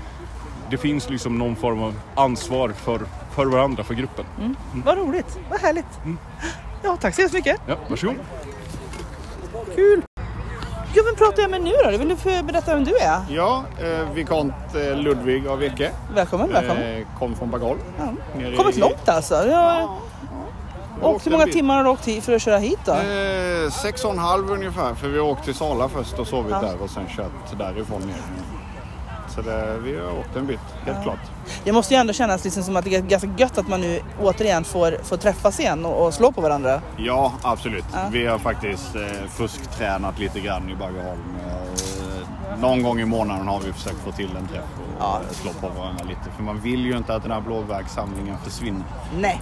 det 0.73 0.79
finns 0.79 1.11
liksom 1.11 1.39
någon 1.39 1.57
form 1.57 1.83
av 1.83 1.95
ansvar 2.15 2.69
för, 2.69 3.01
för 3.35 3.47
varandra, 3.47 3.85
för 3.85 3.95
gruppen. 3.95 4.25
Mm. 4.39 4.57
Vad 4.87 4.99
roligt, 4.99 5.39
vad 5.51 5.61
härligt. 5.61 5.87
Ja, 6.83 6.97
tack 7.01 7.15
så 7.15 7.21
hemskt 7.21 7.35
mycket. 7.35 7.57
Ja, 7.67 7.77
varsågod. 7.89 8.17
Kul. 9.75 10.03
Ja, 10.95 11.03
vem 11.07 11.15
pratar 11.17 11.43
jag 11.43 11.51
med 11.51 11.63
nu 11.63 11.73
då? 11.85 11.91
Vill 11.99 12.09
du 12.09 12.43
berätta 12.43 12.75
vem 12.75 12.85
du 12.85 12.97
är? 12.97 13.21
Ja, 13.31 13.65
eh, 13.83 14.13
vikont 14.15 14.53
eh, 14.75 14.97
Ludvig 14.97 15.47
av 15.47 15.63
Eke. 15.63 15.91
Välkommen, 16.15 16.53
välkommen. 16.53 16.97
Eh, 16.97 17.07
kom 17.19 17.35
från 17.37 17.51
Bagol. 17.51 17.77
Ja. 17.99 18.53
Kommit 18.57 18.77
i- 18.77 18.81
långt 18.81 19.09
alltså. 19.09 19.35
Jag... 19.47 19.89
Och 21.01 21.11
åkte 21.15 21.31
hur 21.31 21.37
många 21.39 21.53
timmar 21.53 21.77
har 21.77 21.85
du 21.85 21.91
åkt 21.91 22.09
hit 22.09 22.25
för 22.25 22.33
att 22.33 22.43
köra 22.43 22.59
hit 22.59 22.79
då? 22.85 22.93
Eh, 22.93 23.71
sex 23.71 24.05
och 24.05 24.11
en 24.13 24.19
halv 24.19 24.51
ungefär, 24.51 24.95
för 24.95 25.09
vi 25.09 25.19
har 25.19 25.27
åkt 25.27 25.45
till 25.45 25.55
Sala 25.55 25.89
först 25.89 26.19
och 26.19 26.27
sovit 26.27 26.51
Ja. 26.51 26.61
där 26.61 26.83
och 26.83 26.91
sen 26.91 27.07
kört 27.17 27.59
därifrån 27.59 28.01
ner. 28.03 28.17
Så 29.35 29.43
det, 29.43 29.79
vi 29.85 29.99
har 29.99 30.19
åkt 30.19 30.37
en 30.37 30.47
bit, 30.47 30.61
helt 30.87 31.03
klart. 31.03 31.19
Det 31.65 31.73
måste 31.73 31.95
ju 31.95 32.01
ändå 32.01 32.13
kännas 32.13 32.45
liksom 32.45 32.63
som 32.63 32.77
att 32.77 32.85
det 32.85 32.95
är 32.97 33.01
ganska 33.01 33.29
gött 33.37 33.59
att 33.59 33.69
man 33.69 33.81
nu 33.81 34.01
återigen 34.21 34.65
får, 34.65 34.99
får 35.03 35.17
träffas 35.17 35.61
igen 35.61 35.85
och, 35.85 36.07
och 36.07 36.15
slå 36.15 36.33
på 36.33 36.41
varandra. 36.41 36.81
Ja, 36.97 37.33
absolut. 37.43 37.85
Ja. 37.93 37.99
Vi 38.13 38.27
har 38.27 38.39
faktiskt 38.39 38.95
eh, 38.95 39.29
fusktränat 39.29 40.19
lite 40.19 40.41
grann 40.41 40.71
i 40.71 40.75
Baggeholm. 40.75 41.21
Eh, 41.47 42.59
någon 42.61 42.83
gång 42.83 43.01
i 43.01 43.05
månaden 43.05 43.49
har 43.49 43.61
vi 43.61 43.73
försökt 43.73 43.99
få 44.05 44.13
till 44.13 44.37
en 44.37 44.49
träff 44.49 44.65
och 44.99 45.05
eh, 45.05 45.31
slå 45.31 45.51
på 45.53 45.69
varandra 45.81 46.05
lite. 46.05 46.31
För 46.37 46.43
man 46.43 46.61
vill 46.61 46.87
ju 46.87 46.97
inte 46.97 47.15
att 47.15 47.23
den 47.23 47.33
här 47.33 47.41
blåvägssamlingen 47.41 48.37
försvinner. 48.45 48.85
Nej. 49.21 49.41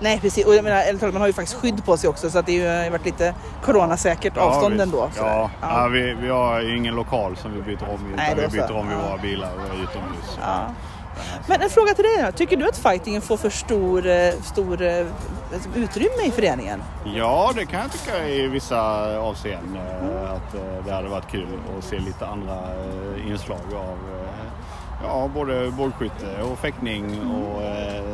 Nej 0.00 0.20
precis, 0.20 0.46
och 0.46 0.54
jag 0.54 0.64
menar, 0.64 0.76
ärligt 0.76 1.00
talat, 1.00 1.14
man 1.14 1.20
har 1.22 1.26
ju 1.26 1.32
faktiskt 1.32 1.58
skydd 1.60 1.84
på 1.84 1.96
sig 1.96 2.10
också 2.10 2.30
så 2.30 2.38
att 2.38 2.46
det 2.46 2.66
har 2.66 2.84
ju 2.84 2.90
varit 2.90 3.04
lite 3.04 3.34
coronasäkert 3.64 4.36
avstånd 4.36 4.72
visst. 4.74 4.82
ändå. 4.82 5.10
sådär. 5.14 5.30
Ja, 5.30 5.50
ja. 5.60 5.88
vi, 5.88 6.14
vi 6.14 6.28
har 6.28 6.60
ju 6.60 6.76
ingen 6.76 6.94
lokal 6.94 7.36
som 7.36 7.52
vi 7.54 7.62
byter 7.62 7.82
om 7.88 8.12
i. 8.12 8.16
Nej, 8.16 8.32
utan 8.32 8.44
då 8.44 8.50
vi 8.50 8.58
byter 8.58 8.66
så. 8.68 8.74
om 8.74 8.90
i 8.90 8.92
Ja. 8.92 9.08
våra 9.08 9.18
bilar 9.22 9.50
och 9.54 9.60
är 9.78 9.82
utomhus. 9.82 10.38
Ja. 10.40 10.58
Men 11.48 11.62
en 11.62 11.70
fråga 11.70 11.94
till 11.94 12.04
dig 12.04 12.22
då. 12.26 12.32
Tycker 12.32 12.56
du 12.56 12.68
att 12.68 12.78
fightingen 12.78 13.22
får 13.22 13.36
för 13.36 13.50
stor, 13.50 14.06
eh, 14.06 14.30
stor 14.44 14.82
eh, 14.82 15.06
liksom, 15.52 15.72
utrymme 15.74 16.22
i 16.26 16.30
föreningen? 16.30 16.82
Ja, 17.14 17.52
det 17.54 17.66
kan 17.66 17.80
jag 17.80 17.92
tycka 17.92 18.28
i 18.28 18.46
vissa 18.48 18.80
avseenden. 19.18 19.82
eh, 20.02 20.32
Att 20.32 20.54
eh, 20.54 20.60
det 20.86 20.92
hade 20.92 21.08
varit 21.08 21.28
kul 21.30 21.46
att 21.78 21.84
se 21.84 21.98
lite 21.98 22.26
andra 22.26 22.52
eh, 22.54 23.30
inslag 23.30 23.58
av 23.74 23.98
eh, 24.20 24.25
ja, 25.02 25.30
både 25.34 25.70
bågskytte 25.70 26.42
och 26.42 26.58
fäktning 26.58 27.20
och 27.30 27.62
eh, 27.62 28.04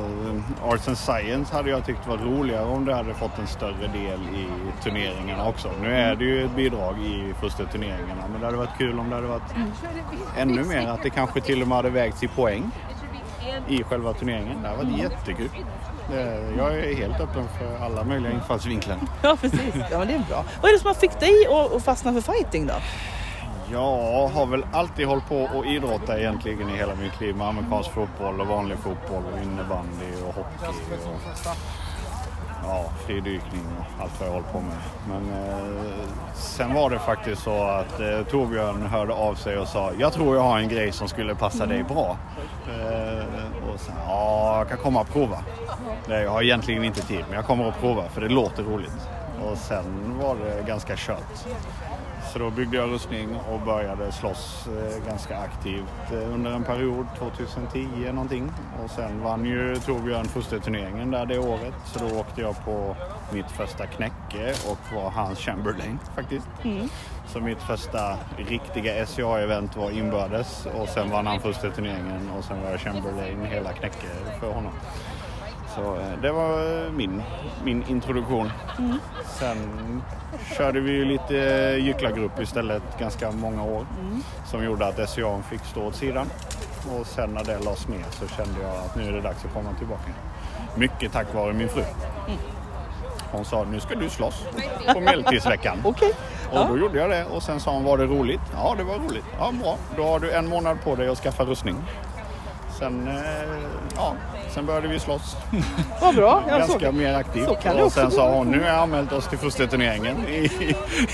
Arts 0.63 0.89
and 0.89 0.99
Science 0.99 1.55
hade 1.55 1.71
jag 1.71 1.87
tyckt 1.87 2.07
var 2.07 2.17
roligare 2.17 2.65
om 2.65 2.85
det 2.85 2.95
hade 2.95 3.15
fått 3.15 3.39
en 3.39 3.47
större 3.47 3.87
del 3.93 4.21
i 4.35 4.47
turneringarna 4.83 5.49
också. 5.49 5.71
Nu 5.83 5.95
är 5.95 6.15
det 6.15 6.25
ju 6.25 6.45
ett 6.45 6.57
bidrag 6.57 6.99
i 6.99 7.35
första 7.41 7.65
turneringarna 7.65 8.29
men 8.31 8.41
det 8.41 8.47
hade 8.47 8.59
varit 8.59 8.79
kul 8.79 8.99
om 8.99 9.09
det 9.09 9.15
hade 9.15 9.27
varit 9.27 9.55
ännu 10.37 10.65
mer 10.65 10.89
att 10.89 11.03
det 11.03 11.11
kanske 11.11 11.41
till 11.41 11.63
och 11.63 11.69
med 11.69 11.77
hade 11.77 11.91
vägts 11.91 12.23
i 12.23 12.29
poäng 12.29 12.71
i 13.69 13.83
själva 13.83 14.13
turneringen. 14.13 14.63
Det 14.63 14.69
hade 14.69 14.85
varit 14.85 14.99
jättekul. 14.99 15.49
jag 16.59 16.79
är 16.79 16.95
helt 16.95 17.21
öppen 17.21 17.49
för 17.59 17.85
alla 17.85 18.05
möjliga 18.05 18.33
infallsvinklar. 18.33 18.97
Ja, 19.23 19.37
precis. 19.41 19.75
Ja, 19.91 19.99
men 19.99 20.09
det 20.09 20.15
är 20.15 20.25
bra. 20.29 20.45
Vad 20.63 20.71
är 20.71 20.75
det 20.75 20.81
som 20.81 20.87
har 20.87 20.95
fick 20.95 21.21
dig 21.21 21.47
att 21.75 21.85
fastna 21.85 22.13
för 22.13 22.33
fighting 22.33 22.67
då? 22.67 22.75
Jag 23.73 24.29
har 24.29 24.47
väl 24.47 24.67
alltid 24.73 25.07
hållit 25.07 25.29
på 25.29 25.43
och 25.43 25.67
idrotta 25.67 26.19
egentligen 26.19 26.69
i 26.69 26.77
hela 26.77 26.95
mitt 26.95 27.21
liv 27.21 27.37
med 27.37 27.47
amerikansk 27.47 27.91
fotboll 27.91 28.41
och 28.41 28.47
vanlig 28.47 28.79
fotboll 28.79 29.23
och 29.33 29.43
innebandy 29.43 30.23
och 30.29 30.35
hockey 30.35 30.67
och 31.05 31.39
ja, 32.63 32.85
fridykning 33.07 33.63
och 33.79 34.03
allt 34.03 34.21
vad 34.21 34.29
jag 34.29 34.33
hållit 34.33 34.53
på 34.53 34.61
med. 34.61 34.77
Men 35.09 35.33
eh, 35.33 36.05
sen 36.35 36.75
var 36.75 36.91
det 36.91 36.99
faktiskt 36.99 37.43
så 37.43 37.63
att 37.63 38.01
eh, 38.01 38.23
Torbjörn 38.31 38.83
hörde 38.83 39.13
av 39.13 39.35
sig 39.35 39.59
och 39.59 39.69
sa 39.69 39.93
jag 39.99 40.13
tror 40.13 40.37
jag 40.37 40.43
har 40.43 40.59
en 40.59 40.69
grej 40.69 40.93
som 40.93 41.09
skulle 41.09 41.35
passa 41.35 41.67
dig 41.67 41.83
bra. 41.83 42.17
Eh, 42.69 43.73
och 43.73 43.81
sen, 43.81 43.95
ja, 44.07 44.59
jag 44.59 44.69
kan 44.69 44.79
komma 44.79 45.01
och 45.01 45.09
prova. 45.09 45.39
Nej, 46.09 46.23
jag 46.23 46.31
har 46.31 46.43
egentligen 46.43 46.85
inte 46.85 47.03
tid 47.03 47.25
men 47.29 47.37
jag 47.37 47.45
kommer 47.45 47.69
att 47.69 47.81
prova 47.81 48.09
för 48.09 48.21
det 48.21 48.29
låter 48.29 48.63
roligt. 48.63 49.09
Och 49.45 49.59
sen 49.59 50.19
var 50.19 50.37
det 50.37 50.67
ganska 50.67 50.95
kört. 50.97 51.47
Så 52.33 52.39
då 52.39 52.51
byggde 52.51 52.77
jag 52.77 52.91
rustning 52.91 53.37
och 53.53 53.61
började 53.61 54.13
slåss 54.13 54.69
eh, 54.69 55.07
ganska 55.07 55.39
aktivt 55.39 56.13
eh, 56.13 56.35
under 56.35 56.51
en 56.51 56.65
period, 56.65 57.07
2010 57.19 58.13
någonting. 58.13 58.53
Och 58.85 58.91
sen 58.91 59.23
vann 59.23 59.45
ju 59.45 59.77
Torbjörn 59.77 60.25
Fuster-turneringen 60.25 61.11
där 61.11 61.27
det 61.27 61.39
året. 61.39 61.75
Så 61.85 61.99
då 61.99 62.21
åkte 62.21 62.41
jag 62.41 62.65
på 62.65 62.97
mitt 63.33 63.51
första 63.51 63.87
knäcke 63.87 64.55
och 64.71 64.95
var 64.95 65.11
hans 65.11 65.39
Chamberlain 65.39 65.99
faktiskt. 66.15 66.49
Så 67.27 67.41
mitt 67.41 67.63
första 67.63 68.17
riktiga 68.37 69.07
SCA-event 69.07 69.77
var 69.77 69.91
inbördes 69.91 70.67
och 70.75 70.89
sen 70.89 71.11
vann 71.11 71.27
han 71.27 71.41
Fuster-turneringen 71.41 72.31
och 72.39 72.45
sen 72.45 72.63
var 72.63 72.71
jag 72.71 72.81
Chamberlain 72.81 73.45
hela 73.45 73.73
knäcke 73.73 74.07
för 74.41 74.53
honom. 74.53 74.73
Så 75.75 75.81
eh, 75.81 76.21
det 76.23 76.33
var 76.33 76.85
eh, 76.85 76.93
min, 76.93 77.23
min 77.65 77.85
introduktion. 77.89 78.51
Sen 79.25 79.59
körde 80.57 80.81
vi 80.81 80.93
ju 80.93 81.05
lite 81.05 81.39
eh, 81.39 81.87
gycklargrupp 81.87 82.41
istället 82.41 82.83
ganska 82.99 83.31
många 83.31 83.65
år 83.65 83.87
som 84.47 84.65
gjorde 84.65 84.87
att 84.87 85.11
SCA 85.11 85.43
fick 85.51 85.65
stå 85.65 85.87
åt 85.87 85.95
sidan. 85.95 86.27
Och 86.99 87.07
sen 87.07 87.31
när 87.31 87.45
det 87.45 87.59
lades 87.59 87.89
ner 87.89 88.05
så 88.11 88.29
kände 88.29 88.61
jag 88.63 88.71
att 88.71 88.97
nu 88.97 89.09
är 89.09 89.13
det 89.13 89.21
dags 89.21 89.45
att 89.45 89.53
komma 89.55 89.73
tillbaka. 89.79 90.11
Mycket 90.77 91.13
tack 91.13 91.35
vare 91.35 91.53
min 91.53 91.69
fru. 91.69 91.83
Hon 93.33 93.45
sa 93.45 93.65
nu 93.65 93.81
ska 93.81 93.95
du 93.95 94.09
slåss 94.09 94.47
på 94.95 95.01
medeltidsveckan. 95.01 95.79
Okej. 95.85 96.13
Och 96.53 96.69
då 96.69 96.79
gjorde 96.79 96.99
jag 96.99 97.11
det 97.11 97.25
och 97.25 97.43
sen 97.43 97.61
sa 97.61 97.73
hon 97.73 97.85
var 97.85 97.99
det 97.99 98.05
roligt? 98.05 98.41
Ja 98.55 98.75
det 98.79 98.85
var 98.85 98.99
roligt. 98.99 99.25
Ja 99.39 99.53
bra. 99.63 99.77
Då 99.97 100.05
har 100.05 100.21
du 100.21 100.33
en 100.33 100.49
månad 100.49 100.81
på 100.85 100.95
dig 100.95 101.09
att 101.09 101.19
skaffa 101.19 101.45
rustning. 101.45 101.77
Sen, 102.83 103.09
eh, 103.09 103.15
ja, 103.97 104.15
sen 104.51 104.67
började 104.67 104.89
vi 104.89 104.99
slåss. 104.99 105.37
Vad 106.01 106.15
bra. 106.15 106.43
Ja, 106.49 106.59
Ganska 106.59 106.87
så- 106.87 106.93
mer 106.93 107.15
aktivt. 107.15 107.45
så 107.49 107.55
kan 107.55 107.81
och 107.81 107.93
sen 107.93 108.11
sa 108.11 108.31
hon 108.35 108.47
nu 108.47 108.61
har 108.61 108.67
jag 108.69 108.77
anmält 108.79 109.13
oss 109.13 109.29
till 109.29 109.39
första 109.39 109.67
turneringen 109.67 110.27
i, 110.29 110.33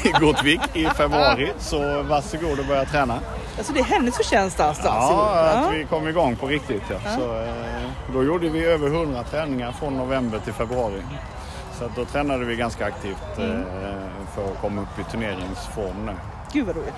i 0.04 0.10
Gotvik 0.20 0.60
i 0.74 0.86
februari. 0.86 1.52
Så 1.58 2.02
varsågod 2.02 2.58
och 2.58 2.66
börja 2.66 2.84
träna. 2.84 3.18
Alltså 3.58 3.72
det 3.72 3.80
är 3.80 3.84
hennes 3.84 4.16
förtjänst 4.16 4.60
alltså? 4.60 4.86
Ja, 4.86 5.48
att 5.50 5.74
vi 5.74 5.84
kom 5.84 6.08
igång 6.08 6.36
på 6.36 6.46
riktigt. 6.46 6.82
Ja. 6.90 6.96
Ja. 7.04 7.10
Så, 7.16 7.34
eh, 7.42 7.90
då 8.12 8.24
gjorde 8.24 8.48
vi 8.48 8.64
över 8.64 8.88
100 8.88 9.22
träningar 9.22 9.72
från 9.72 9.96
november 9.96 10.38
till 10.38 10.52
februari. 10.52 11.02
Så 11.78 11.84
att 11.84 11.96
då 11.96 12.04
tränade 12.04 12.44
vi 12.44 12.56
ganska 12.56 12.86
aktivt 12.86 13.38
Mm. 13.38 13.50
eh, 13.60 13.64
för 14.34 14.44
att 14.52 14.60
komma 14.60 14.82
upp 14.82 14.98
i 15.08 15.10
turneringsform 15.10 16.06
nu. 16.06 16.12
Gud 16.52 16.66
vad 16.66 16.76
roligt. 16.76 16.94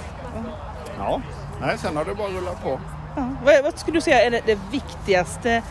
Ja, 0.98 1.20
Nej, 1.60 1.78
sen 1.78 1.96
har 1.96 2.04
det 2.04 2.14
bara 2.14 2.28
rullat 2.28 2.62
på. 2.62 2.80
Ja. 3.16 3.28
Vad, 3.44 3.64
vad 3.64 3.78
skulle 3.78 3.96
du 3.96 4.00
säga 4.00 4.26
är 4.26 4.30
det, 4.30 4.42
det 4.46 4.58
viktigaste 4.70 5.62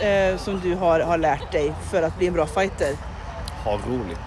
eh, 0.00 0.36
som 0.36 0.60
du 0.60 0.74
har, 0.74 1.00
har 1.00 1.18
lärt 1.18 1.52
dig 1.52 1.72
för 1.90 2.02
att 2.02 2.18
bli 2.18 2.26
en 2.26 2.32
bra 2.32 2.46
fighter? 2.46 2.92
Ha 3.64 3.72
roligt. 3.72 4.20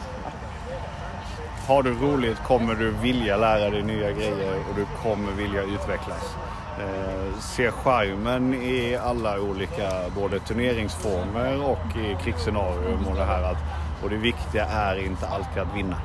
Har 1.68 1.84
du 1.84 1.94
roligt 1.94 2.38
kommer 2.44 2.76
du 2.76 2.92
vilja 2.92 3.38
lära 3.38 3.70
dig 3.70 3.84
nya 3.84 4.12
grejer 4.12 4.56
och 4.70 4.76
du 4.76 4.86
kommer 5.04 5.32
vilja 5.32 5.62
utvecklas. 5.62 6.36
Eh, 6.80 7.40
se 7.40 7.72
charmen 7.72 8.54
i 8.54 8.98
alla 9.04 9.40
olika 9.40 9.92
både 10.16 10.40
turneringsformer 10.40 11.64
och 11.64 11.98
i 11.98 12.24
krigsscenarium 12.24 13.08
och 13.08 13.16
det 13.16 13.26
här 13.26 13.44
att 13.44 13.58
och 14.04 14.10
det 14.10 14.16
viktiga 14.16 14.66
är 14.66 15.06
inte 15.06 15.28
alltid 15.28 15.62
att 15.62 15.76
vinna. 15.76 15.98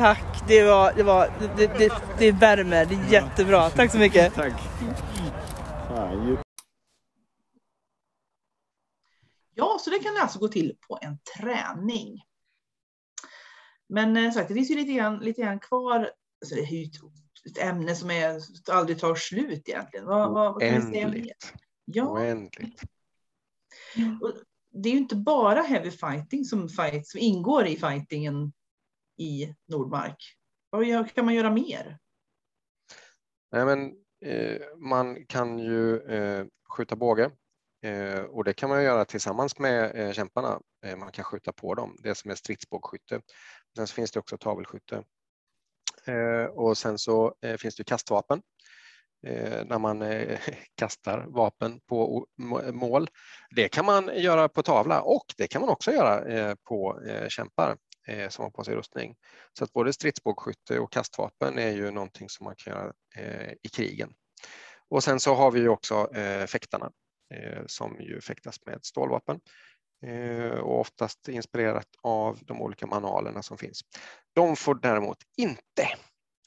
Tack, 0.00 0.48
det, 0.48 0.64
var, 0.64 0.92
det, 0.92 1.02
var, 1.02 1.32
det, 1.56 1.66
det, 1.66 1.92
det 2.18 2.32
värmer. 2.32 2.86
Det 2.86 2.94
är 2.94 3.12
jättebra. 3.12 3.70
Tack 3.70 3.92
så 3.92 3.98
mycket. 3.98 4.34
Tack. 4.34 4.52
Ja, 9.54 9.78
så 9.80 9.90
det 9.90 9.98
kan 9.98 10.16
alltså 10.16 10.38
gå 10.38 10.48
till 10.48 10.76
på 10.88 10.98
en 11.02 11.18
träning. 11.18 12.22
Men 13.88 14.16
eh, 14.16 14.32
sagt, 14.32 14.48
det 14.48 14.54
finns 14.54 14.70
ju 14.70 14.74
lite 14.74 14.92
grann, 14.92 15.18
lite 15.18 15.42
grann 15.42 15.60
kvar. 15.60 16.10
Alltså, 16.40 16.54
det 16.54 16.60
är 16.60 16.72
ju 16.72 16.84
ett, 17.50 17.58
ämne 17.58 17.94
som 17.94 18.10
är, 18.10 18.40
aldrig 18.70 18.98
tar 18.98 19.14
slut 19.14 19.68
egentligen. 19.68 20.06
Vad, 20.06 20.32
vad, 20.32 20.52
vad 20.54 20.62
kan 20.62 20.74
vi 20.74 20.80
säga 20.80 21.08
mer? 21.08 21.14
Oändligt. 21.14 21.52
Ja, 21.84 22.04
Oändligt. 22.04 22.82
och 24.20 24.32
det 24.72 24.88
är 24.88 24.92
ju 24.92 24.98
inte 24.98 25.16
bara 25.16 25.62
heavy 25.62 25.90
fighting 25.90 26.44
som, 26.44 26.68
fight, 26.68 27.08
som 27.08 27.20
ingår 27.20 27.66
i 27.66 27.76
fightingen 27.76 28.52
i 29.20 29.54
Nordmark. 29.68 30.36
Vad 30.70 31.14
kan 31.14 31.24
man 31.24 31.34
göra 31.34 31.50
mer? 31.50 31.98
Nej, 33.52 33.64
men, 33.64 33.92
eh, 34.24 34.60
man 34.76 35.26
kan 35.26 35.58
ju 35.58 35.96
eh, 35.96 36.46
skjuta 36.68 36.96
båge 36.96 37.30
eh, 37.84 38.20
och 38.20 38.44
det 38.44 38.52
kan 38.52 38.68
man 38.68 38.84
göra 38.84 39.04
tillsammans 39.04 39.58
med 39.58 39.96
eh, 39.96 40.12
kämparna. 40.12 40.60
Eh, 40.86 40.96
man 40.96 41.12
kan 41.12 41.24
skjuta 41.24 41.52
på 41.52 41.74
dem, 41.74 41.96
det 42.02 42.14
som 42.14 42.30
är 42.30 42.34
stridsbågskytte. 42.34 43.20
Sen 43.76 43.86
så 43.86 43.94
finns 43.94 44.10
det 44.10 44.20
också 44.20 44.38
tavelskytte. 44.38 45.04
Eh, 46.04 46.44
och 46.44 46.78
sen 46.78 46.98
så 46.98 47.34
eh, 47.42 47.56
finns 47.56 47.76
det 47.76 47.84
kastvapen 47.84 48.42
eh, 49.26 49.64
när 49.66 49.78
man 49.78 50.02
eh, 50.02 50.38
kastar 50.74 51.24
vapen 51.28 51.80
på 51.80 52.26
mål. 52.72 53.08
Det 53.56 53.68
kan 53.68 53.84
man 53.84 54.10
göra 54.14 54.48
på 54.48 54.62
tavla 54.62 55.02
och 55.02 55.24
det 55.36 55.46
kan 55.46 55.60
man 55.60 55.70
också 55.70 55.92
göra 55.92 56.24
eh, 56.24 56.54
på 56.68 57.00
eh, 57.06 57.28
kämpar 57.28 57.76
eh, 58.08 58.28
som 58.28 58.42
har 58.42 58.50
på 58.50 58.64
sig 58.64 58.74
rustning. 58.74 59.16
Så 59.58 59.64
att 59.64 59.72
både 59.72 59.92
stridsbågskytte 59.92 60.78
och 60.78 60.92
kastvapen 60.92 61.58
är 61.58 61.70
ju 61.70 61.90
någonting 61.90 62.28
som 62.28 62.44
man 62.44 62.54
kan 62.56 62.72
göra 62.72 62.92
eh, 63.16 63.52
i 63.62 63.68
krigen. 63.68 64.12
Och 64.88 65.04
sen 65.04 65.20
så 65.20 65.34
har 65.34 65.50
vi 65.50 65.60
ju 65.60 65.68
också 65.68 66.14
eh, 66.14 66.46
fäktarna 66.46 66.90
eh, 67.34 67.62
som 67.66 68.00
ju 68.00 68.20
fäktas 68.20 68.66
med 68.66 68.78
stålvapen 68.82 69.40
eh, 70.06 70.58
och 70.58 70.80
oftast 70.80 71.28
inspirerat 71.28 71.88
av 72.02 72.38
de 72.42 72.62
olika 72.62 72.86
manualerna 72.86 73.42
som 73.42 73.58
finns. 73.58 73.80
De 74.32 74.56
får 74.56 74.74
däremot 74.74 75.18
inte 75.36 75.88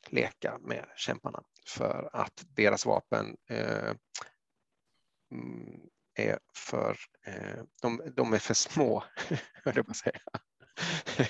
leka 0.10 0.58
med 0.62 0.86
kämparna 0.96 1.44
för 1.68 2.10
att 2.14 2.44
deras 2.48 2.86
vapen 2.86 3.38
eh, 3.50 3.94
mm, 5.32 5.80
är 6.16 6.40
för, 6.56 6.98
eh, 7.26 7.64
de, 7.82 8.02
de 8.16 8.34
är 8.34 8.40
för 8.40 8.54
små, 8.54 9.04
höll 9.64 9.76
jag 9.76 9.86
på 9.86 9.92
att 9.92 9.98
säga. 9.98 10.22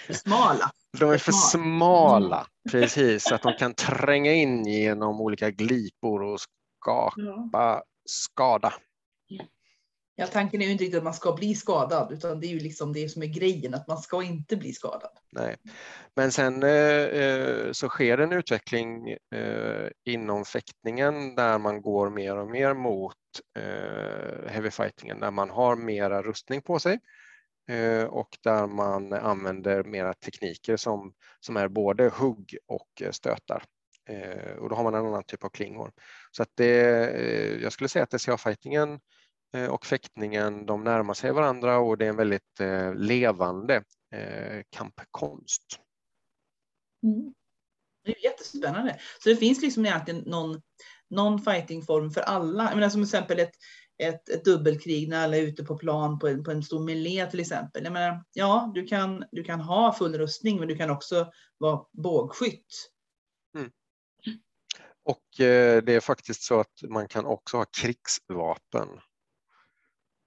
Smala. 0.10 0.72
De 1.00 1.10
är 1.10 1.18
för 1.18 1.32
smala, 1.32 2.48
precis, 2.72 3.24
så 3.24 3.36
att 3.36 3.42
de 3.42 3.54
kan 3.54 3.74
tränga 3.74 4.34
in 4.34 4.66
genom 4.66 5.22
olika 5.22 5.52
glipor 5.52 6.24
och 6.24 6.40
skapa 6.82 7.84
skada. 8.06 8.74
Ja, 10.16 10.28
tanken 10.28 10.62
är 10.62 10.66
ju 10.66 10.72
inte 10.72 10.84
riktigt 10.84 10.98
att 10.98 11.04
man 11.04 11.14
ska 11.14 11.34
bli 11.34 11.56
skadad, 11.56 12.12
utan 12.12 12.40
det 12.40 12.48
är 12.48 12.50
ju 12.50 12.60
liksom 12.60 12.94
det 12.94 13.10
som 13.10 13.24
är 13.24 13.28
grejen, 13.28 13.74
att 13.74 13.88
man 13.88 13.98
ska 13.98 14.24
inte 14.24 14.56
bli 14.56 14.74
skadad. 14.74 15.12
Nej. 15.32 15.56
Men 16.16 16.32
sen 16.32 16.64
eh, 16.64 16.70
eh, 16.70 17.72
så 17.72 17.90
sker 17.90 18.18
en 18.18 18.32
utveckling 18.32 19.10
eh, 19.10 19.90
inom 20.06 20.46
fäktningen 20.46 21.36
där 21.36 21.58
man 21.58 21.82
går 21.82 22.10
mer 22.10 22.38
och 22.38 22.50
mer 22.50 22.74
mot 22.74 23.16
eh, 23.60 24.52
heavy 24.52 24.72
fightingen, 24.72 25.20
där 25.20 25.32
man 25.32 25.50
har 25.50 25.76
mera 25.76 26.22
rustning 26.22 26.62
på 26.62 26.80
sig 26.80 27.00
Eh, 27.68 28.04
och 28.04 28.38
där 28.44 28.68
man 28.68 29.14
använder 29.14 29.84
mera 29.84 30.14
tekniker 30.14 30.78
som, 30.78 31.14
som 31.40 31.58
är 31.58 31.68
både 31.68 32.10
hugg 32.10 32.58
och 32.66 33.02
eh, 33.02 33.12
stötar. 33.12 33.64
Eh, 34.10 34.54
och 34.58 34.70
då 34.70 34.76
har 34.76 34.84
man 34.84 34.96
en 34.96 35.06
annan 35.06 35.24
typ 35.24 35.44
av 35.44 35.50
klingor. 35.50 35.92
Så 36.32 36.44
att 36.44 36.50
det, 36.56 36.76
jag 37.62 37.74
skulle 37.74 37.90
säga 37.90 38.04
att 38.04 38.22
SCA-fightingen 38.22 39.00
och 39.70 39.86
fäktningen, 39.86 40.66
de 40.66 40.84
närmar 40.84 41.14
sig 41.14 41.32
varandra 41.32 41.78
och 41.78 41.98
det 41.98 42.06
är 42.06 42.10
en 42.10 42.16
väldigt 42.16 42.60
levande 42.96 43.84
kampkonst. 44.70 44.70
kampkonst. 44.70 45.80
Det 48.06 48.12
är 48.12 48.24
jättespännande. 48.24 49.00
Så 49.24 49.30
det 49.30 49.36
finns 49.36 49.62
liksom 49.62 49.86
egentligen 49.86 50.24
någon, 50.26 50.62
någon 51.10 51.42
fightingform 51.42 52.12
för 52.12 52.22
alla. 52.22 52.64
Jag 52.64 52.76
menar, 52.76 52.90
som 52.90 53.04
exempel 53.04 53.40
ett, 53.40 53.56
ett, 53.98 54.30
ett 54.30 54.46
dubbelkrig 54.46 55.10
när 55.10 55.24
alla 55.24 55.38
är 55.38 55.42
ute 55.42 55.64
på 55.64 55.78
plan 55.78 56.20
på 56.20 56.28
en, 56.28 56.44
på 56.44 56.52
en 56.52 56.64
stor 56.64 56.84
melé 56.84 57.26
till 57.32 57.40
exempel. 57.40 57.84
Jag 57.84 57.94
menar, 57.94 58.24
ja, 58.34 58.72
du 58.76 58.88
kan, 58.88 59.26
du 59.32 59.44
kan 59.44 59.60
ha 59.60 59.94
full 59.94 60.18
rustning, 60.18 60.60
men 60.60 60.68
du 60.68 60.76
kan 60.76 60.90
också 60.90 61.32
vara 61.58 61.86
bågskytt. 61.92 62.90
Mm. 63.58 63.72
Och 65.04 65.40
eh, 65.40 65.84
det 65.84 65.94
är 65.94 66.00
faktiskt 66.00 66.42
så 66.44 66.60
att 66.60 66.82
man 66.90 67.08
kan 67.08 67.26
också 67.26 67.58
ha 67.58 67.66
krigsvapen. 67.82 68.88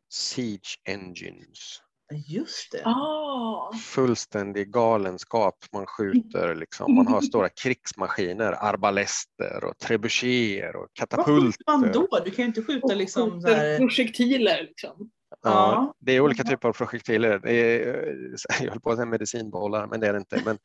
Siege 0.09 0.81
Engines. 0.85 1.83
Just 2.15 2.73
det. 2.73 2.83
Ah. 2.85 3.73
Fullständig 3.85 4.73
galenskap. 4.73 5.55
Man 5.73 5.87
skjuter, 5.87 6.55
liksom. 6.55 6.95
man 6.95 7.07
har 7.07 7.21
stora 7.21 7.49
krigsmaskiner, 7.63 8.53
arbalester 8.53 9.65
och 9.65 9.79
trebucheter 9.79 10.77
och 10.77 10.81
Vad 10.81 10.95
katapulter. 10.95 11.47
skjuter 11.47 11.79
man 11.79 11.93
då? 11.93 12.19
Du 12.25 12.31
kan 12.31 12.43
ju 12.43 12.47
inte 12.47 12.63
skjuta 12.63 12.95
liksom 12.95 13.41
så 13.41 13.49
här... 13.49 13.79
Projektiler 13.79 14.63
liksom. 14.63 15.11
Ja, 15.43 15.95
det 15.99 16.13
är 16.13 16.21
olika 16.21 16.45
typer 16.45 16.69
av 16.69 16.73
projektiler. 16.73 17.39
Det 17.39 17.53
är, 17.53 18.35
jag 18.61 18.71
höll 18.71 18.81
på 18.81 18.91
att 18.91 18.97
säga 18.97 19.07
medicinbollar, 19.07 19.87
men 19.87 20.01
det 20.01 20.07
är 20.07 20.13
det 20.13 20.19
inte. 20.19 20.43
Men, 20.45 20.59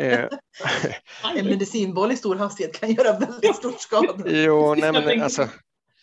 eh, 0.00 0.28
En 1.36 1.46
medicinboll 1.46 2.12
i 2.12 2.16
stor 2.16 2.36
hastighet 2.36 2.80
kan 2.80 2.92
göra 2.92 3.18
väldigt 3.18 3.56
stor 3.56 3.74
skada. 3.78 4.30
jo, 4.30 4.74
nej, 4.74 4.92
men 4.92 5.22
alltså, 5.22 5.48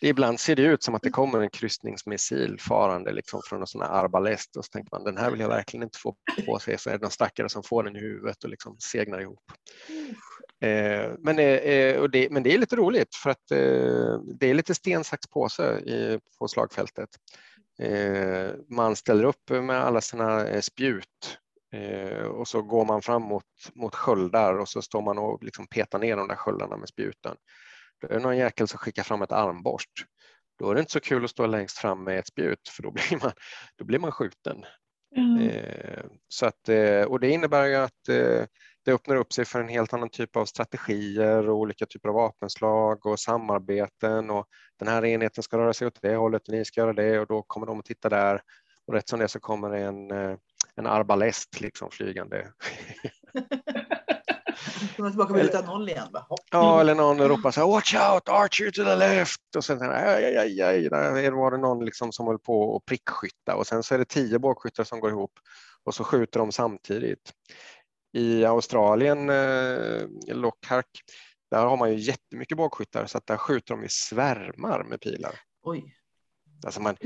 ibland 0.08 0.40
ser 0.40 0.56
det 0.56 0.62
ut 0.62 0.82
som 0.82 0.94
att 0.94 1.02
det 1.02 1.10
kommer 1.10 1.40
en 1.40 1.50
kryssningsmissil 1.50 2.60
farande 2.60 3.12
liksom, 3.12 3.40
från 3.44 3.60
en 3.60 3.66
sån 3.66 3.82
här 3.82 3.88
arbalest 3.88 4.56
och 4.56 4.64
så 4.64 4.68
tänker 4.70 4.88
man 4.92 5.04
den 5.04 5.16
här 5.16 5.30
vill 5.30 5.40
jag 5.40 5.48
verkligen 5.48 5.84
inte 5.84 5.98
få 5.98 6.16
på 6.46 6.58
sig. 6.58 6.78
Så 6.78 6.90
är 6.90 6.94
det 6.94 7.02
någon 7.02 7.10
stackare 7.10 7.48
som 7.48 7.62
får 7.62 7.82
den 7.82 7.96
i 7.96 8.00
huvudet 8.00 8.44
och 8.44 8.50
liksom 8.50 8.76
segnar 8.78 9.20
ihop. 9.20 9.40
Eh, 10.60 11.12
men, 11.18 11.38
eh, 11.38 12.00
och 12.00 12.10
det, 12.10 12.30
men 12.30 12.42
det 12.42 12.54
är 12.54 12.58
lite 12.58 12.76
roligt 12.76 13.14
för 13.14 13.30
att 13.30 13.50
eh, 13.50 14.20
det 14.40 14.50
är 14.50 14.54
lite 14.54 14.74
sten, 14.74 15.04
sax, 15.04 15.26
påse 15.26 15.78
i, 15.78 16.20
på 16.38 16.48
slagfältet. 16.48 17.10
Eh, 17.78 18.50
man 18.70 18.96
ställer 18.96 19.24
upp 19.24 19.50
med 19.50 19.76
alla 19.76 20.00
sina 20.00 20.46
eh, 20.46 20.60
spjut 20.60 21.38
eh, 21.72 22.26
och 22.26 22.48
så 22.48 22.62
går 22.62 22.84
man 22.84 23.02
fram 23.02 23.22
mot, 23.22 23.44
mot 23.74 23.94
sköldar 23.94 24.58
och 24.58 24.68
så 24.68 24.82
står 24.82 25.02
man 25.02 25.18
och 25.18 25.44
liksom 25.44 25.66
petar 25.66 25.98
ner 25.98 26.16
de 26.16 26.28
där 26.28 26.36
sköldarna 26.36 26.76
med 26.76 26.88
spjuten. 26.88 27.36
Då 28.00 28.08
är 28.08 28.12
det 28.12 28.20
någon 28.20 28.36
jäkel 28.36 28.68
som 28.68 28.78
skickar 28.78 29.02
fram 29.02 29.22
ett 29.22 29.32
armborst. 29.32 29.90
Då 30.58 30.70
är 30.70 30.74
det 30.74 30.80
inte 30.80 30.92
så 30.92 31.00
kul 31.00 31.24
att 31.24 31.30
stå 31.30 31.46
längst 31.46 31.78
fram 31.78 32.04
med 32.04 32.18
ett 32.18 32.26
spjut 32.26 32.68
för 32.68 32.82
då 32.82 32.90
blir 32.90 33.22
man, 33.22 33.32
då 33.78 33.84
blir 33.84 33.98
man 33.98 34.12
skjuten. 34.12 34.64
Eh, 35.40 36.04
så 36.28 36.46
att, 36.46 36.68
eh, 36.68 37.02
och 37.02 37.20
det 37.20 37.30
innebär 37.30 37.64
ju 37.64 37.74
att 37.74 38.08
eh, 38.08 38.44
det 38.84 38.92
öppnar 38.92 39.16
upp 39.16 39.32
sig 39.32 39.44
för 39.44 39.60
en 39.60 39.68
helt 39.68 39.92
annan 39.92 40.10
typ 40.10 40.36
av 40.36 40.44
strategier 40.44 41.48
och 41.48 41.56
olika 41.56 41.86
typer 41.86 42.08
av 42.08 42.14
vapenslag 42.14 43.06
och 43.06 43.20
samarbeten 43.20 44.30
och 44.30 44.46
den 44.78 44.88
här 44.88 45.04
enheten 45.04 45.42
ska 45.42 45.58
röra 45.58 45.72
sig 45.72 45.86
åt 45.86 46.02
det 46.02 46.16
hållet 46.16 46.48
och 46.48 46.54
ni 46.54 46.64
ska 46.64 46.80
göra 46.80 46.92
det 46.92 47.20
och 47.20 47.26
då 47.26 47.42
kommer 47.42 47.66
de 47.66 47.78
att 47.78 47.84
titta 47.84 48.08
där 48.08 48.40
och 48.86 48.94
rätt 48.94 49.08
som 49.08 49.18
det 49.18 49.28
så 49.28 49.40
kommer 49.40 49.70
en, 49.70 50.10
eh, 50.10 50.36
en 50.76 50.86
arbalest 50.86 51.60
liksom 51.60 51.90
flygande. 51.90 52.52
Kommer 54.96 55.10
tillbaka 55.10 55.32
med 55.32 55.44
utan 55.44 55.64
noll 55.64 55.88
igen. 55.88 56.08
Bara, 56.12 56.22
hopp. 56.28 56.40
Ja, 56.50 56.80
eller 56.80 56.94
någon 56.94 57.28
ropar 57.28 57.50
så 57.50 57.60
här, 57.60 57.68
watch 57.68 57.94
out, 57.94 58.28
archer 58.28 58.70
to 58.70 58.84
the 58.84 58.96
left. 58.96 59.56
Och 59.56 59.64
sen 59.64 59.82
aj, 59.82 60.24
aj, 60.24 60.36
aj, 60.36 60.62
aj, 60.62 60.88
där 60.88 61.30
var 61.30 61.50
det 61.50 61.58
någon 61.58 61.84
liksom 61.84 62.12
som 62.12 62.26
höll 62.26 62.38
på 62.38 62.62
och 62.62 62.84
prickskytta 62.84 63.56
och 63.56 63.66
sen 63.66 63.82
så 63.82 63.94
är 63.94 63.98
det 63.98 64.04
tio 64.04 64.38
bågskyttar 64.38 64.84
som 64.84 65.00
går 65.00 65.10
ihop 65.10 65.32
och 65.84 65.94
så 65.94 66.04
skjuter 66.04 66.40
de 66.40 66.52
samtidigt. 66.52 67.32
I 68.12 68.44
Australien, 68.44 69.30
eh, 69.30 70.06
Lockhart, 70.26 70.90
där 71.50 71.66
har 71.66 71.76
man 71.76 71.92
ju 71.92 71.98
jättemycket 71.98 72.56
bågskyttar 72.56 73.06
så 73.06 73.18
att 73.18 73.26
där 73.26 73.36
skjuter 73.36 73.74
de 73.74 73.84
i 73.84 73.88
svärmar 73.88 74.84
med 74.84 75.00
pilar. 75.00 75.34
Oj. 75.62 75.96
Alltså 76.66 76.80
man, 76.80 76.96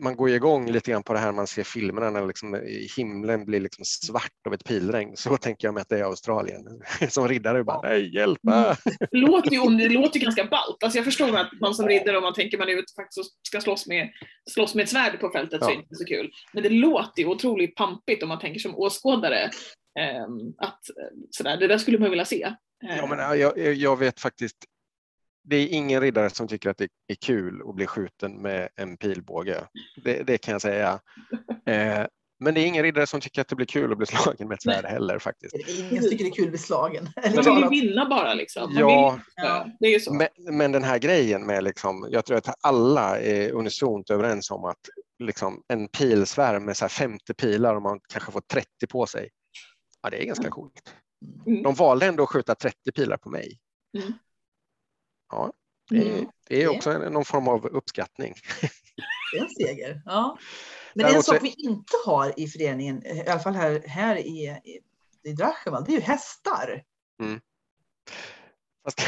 man 0.00 0.16
går 0.16 0.28
ju 0.28 0.34
igång 0.34 0.70
lite 0.70 0.90
grann 0.90 1.02
på 1.02 1.12
det 1.12 1.18
här 1.18 1.32
man 1.32 1.46
ser 1.46 1.62
filmerna 1.62 2.10
när 2.10 2.26
liksom 2.26 2.60
himlen 2.96 3.44
blir 3.44 3.60
liksom 3.60 3.84
svart 3.84 4.46
av 4.46 4.54
ett 4.54 4.64
pilregn. 4.64 5.16
Så 5.16 5.36
tänker 5.36 5.68
jag 5.68 5.74
mig 5.74 5.80
att 5.80 5.88
det 5.88 5.98
är 5.98 6.04
Australien. 6.04 6.62
Som 7.08 7.28
riddare 7.28 7.64
bara, 7.64 7.80
nej 7.82 8.14
hjälpa! 8.14 8.76
Det 9.10 9.18
låter 9.18 9.50
ju, 9.50 9.76
det 9.76 9.88
låter 9.88 10.18
ju 10.18 10.24
ganska 10.24 10.44
ballt. 10.44 10.82
Alltså 10.82 10.98
jag 10.98 11.04
förstår 11.04 11.36
att 11.36 11.50
man 11.60 11.74
som 11.74 11.88
riddare, 11.88 12.16
om 12.16 12.22
man 12.22 12.34
tänker 12.34 12.58
man 12.58 12.68
ute 12.68 12.92
faktiskt 12.96 13.46
ska 13.46 13.60
slåss 13.60 13.86
med, 13.86 14.10
slåss 14.50 14.74
med 14.74 14.82
ett 14.82 14.90
svärd 14.90 15.20
på 15.20 15.30
fältet 15.30 15.62
så 15.62 15.70
är 15.70 15.74
det 15.74 15.82
inte 15.82 15.94
så 15.94 16.04
kul. 16.04 16.30
Men 16.52 16.62
det 16.62 16.68
låter 16.68 17.22
ju 17.22 17.28
otroligt 17.28 17.74
pampigt 17.74 18.22
om 18.22 18.28
man 18.28 18.38
tänker 18.38 18.60
som 18.60 18.74
åskådare. 18.74 19.50
ehm, 19.98 20.54
att 20.58 20.80
eh, 20.90 21.18
sådär, 21.30 21.56
det 21.56 21.66
där 21.66 21.78
skulle 21.78 21.98
man 21.98 22.10
vilja 22.10 22.24
se. 22.24 22.52
Ja, 22.80 23.06
men 23.06 23.40
jag, 23.40 23.74
jag 23.74 23.96
vet 23.96 24.20
faktiskt, 24.20 24.56
det 25.50 25.56
är 25.56 25.68
ingen 25.68 26.00
riddare 26.00 26.30
som 26.30 26.48
tycker 26.48 26.70
att 26.70 26.78
det 26.78 26.88
är 27.08 27.14
kul 27.14 27.62
att 27.68 27.74
bli 27.74 27.86
skjuten 27.86 28.42
med 28.42 28.68
en 28.76 28.96
pilbåge. 28.96 29.64
Det, 30.04 30.22
det 30.22 30.38
kan 30.38 30.52
jag 30.52 30.62
säga. 30.62 31.00
Eh, 31.66 32.06
men 32.40 32.54
det 32.54 32.60
är 32.60 32.66
ingen 32.66 32.82
riddare 32.82 33.06
som 33.06 33.20
tycker 33.20 33.40
att 33.40 33.48
det 33.48 33.56
blir 33.56 33.66
kul 33.66 33.92
att 33.92 33.98
bli 33.98 34.06
slagen 34.06 34.48
med 34.48 34.54
ett 34.54 34.62
svärd 34.62 34.84
heller 34.84 35.18
faktiskt. 35.18 35.54
Ingen 35.54 36.02
tycker 36.02 36.24
det 36.24 36.30
är 36.30 36.34
kul 36.34 36.44
att 36.44 36.50
bli 36.50 36.58
slagen. 36.58 37.08
Man 37.34 37.44
vill 37.44 37.62
ju 37.62 37.68
vinna 37.68 38.08
bara 38.08 38.34
liksom. 38.34 38.74
Man 38.74 38.82
Ja. 38.82 39.10
vill, 39.10 39.20
ja, 39.36 39.66
det 39.80 39.86
är 39.86 39.90
ju 39.90 40.00
så. 40.00 40.14
Men, 40.14 40.28
men 40.56 40.72
den 40.72 40.84
här 40.84 40.98
grejen 40.98 41.46
med, 41.46 41.64
liksom, 41.64 42.08
jag 42.10 42.24
tror 42.24 42.36
att 42.36 42.54
alla 42.60 43.20
är 43.20 43.50
unisont 43.52 44.10
överens 44.10 44.50
om 44.50 44.64
att 44.64 44.88
liksom, 45.18 45.62
en 45.68 45.88
pilsvärm 45.88 46.64
med 46.64 46.76
så 46.76 46.84
här 46.84 46.88
50 46.88 47.34
pilar 47.34 47.74
och 47.74 47.82
man 47.82 48.00
kanske 48.08 48.32
får 48.32 48.40
30 48.40 48.66
på 48.88 49.06
sig, 49.06 49.28
ja, 50.02 50.10
det 50.10 50.22
är 50.22 50.26
ganska 50.26 50.50
coolt. 50.50 50.94
Mm. 51.46 51.62
De 51.62 51.74
valde 51.74 52.06
ändå 52.06 52.22
att 52.22 52.28
skjuta 52.28 52.54
30 52.54 52.92
pilar 52.92 53.16
på 53.16 53.30
mig. 53.30 53.58
Mm. 53.98 54.12
Ja, 55.30 55.52
det 55.90 55.96
är, 55.96 56.12
Mm. 56.12 56.30
det 56.48 56.62
är 56.62 56.68
också 56.68 56.90
en, 56.90 57.12
någon 57.12 57.24
form 57.24 57.48
av 57.48 57.66
uppskattning. 57.66 58.34
Det 59.32 59.38
är 59.38 59.42
en 59.42 59.48
seger. 59.48 60.02
Ja. 60.04 60.38
Men 60.94 61.14
en 61.14 61.22
sak 61.22 61.38
vi 61.42 61.54
inte 61.58 61.96
har 62.06 62.40
i 62.40 62.48
föreningen, 62.48 63.06
i 63.06 63.28
alla 63.28 63.40
fall 63.40 63.54
här, 63.54 63.82
här 63.86 64.16
i, 64.16 64.58
i, 65.24 65.32
Drachewald, 65.32 65.86
det 65.86 65.92
är 65.92 65.94
ju 65.94 66.00
hästar. 66.00 66.82
Mm. 67.22 67.40
Fast, 68.84 69.00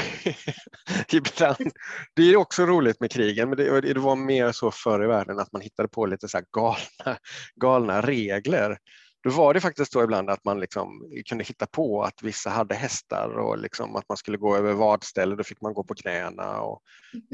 ibland, 1.13 1.73
det 2.15 2.23
är 2.23 2.37
också 2.37 2.67
roligt 2.67 3.01
med 3.01 3.11
krigen, 3.11 3.49
men 3.49 3.59
det, 3.59 3.81
det 3.81 4.01
var 4.01 4.17
mer 4.17 4.53
så 4.53 4.71
förr 4.71 5.05
i 5.05 5.07
världen 5.07 5.39
att 5.39 5.53
man 5.53 5.63
hittade 5.63 5.89
på 5.89 6.07
lite 6.07 6.29
så 6.29 6.41
galna, 6.53 7.19
galna 7.55 8.01
regler. 8.01 8.79
Då 9.23 9.31
var 9.31 9.55
det 9.55 9.61
faktiskt 9.61 9.93
så 9.93 10.05
ibland 10.05 10.31
att 10.31 10.45
man 10.45 10.61
liksom 10.61 11.13
kunde 11.29 11.45
hitta 11.45 11.67
på 11.67 12.03
att 12.03 12.23
vissa 12.23 12.51
hade 12.51 12.75
hästar 12.75 13.39
och 13.39 13.59
liksom 13.59 13.97
att 13.97 14.09
man 14.09 14.17
skulle 14.17 14.39
gå 14.39 14.57
över 14.57 14.73
vadställe, 14.73 15.37
då 15.37 15.45
fick 15.45 15.61
man 15.61 15.75
gå 15.75 15.85
på 15.85 15.95
knäna. 15.95 16.61
Och, 16.61 16.83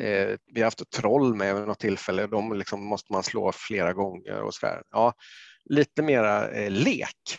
eh, 0.03 0.39
vi 0.47 0.61
har 0.61 0.64
haft 0.64 0.91
troll 0.91 1.34
med 1.34 1.55
vid 1.55 1.66
något 1.66 1.78
tillfälle, 1.78 2.26
de 2.26 2.53
liksom 2.53 2.84
måste 2.84 3.12
man 3.12 3.22
slå 3.22 3.53
flera 3.53 3.93
gånger 3.93 4.43
och 4.43 4.55
så 4.55 4.66
där. 4.66 4.82
Ja, 4.91 5.14
lite 5.64 6.03
mera 6.03 6.51
eh, 6.51 6.70
lek 6.70 7.39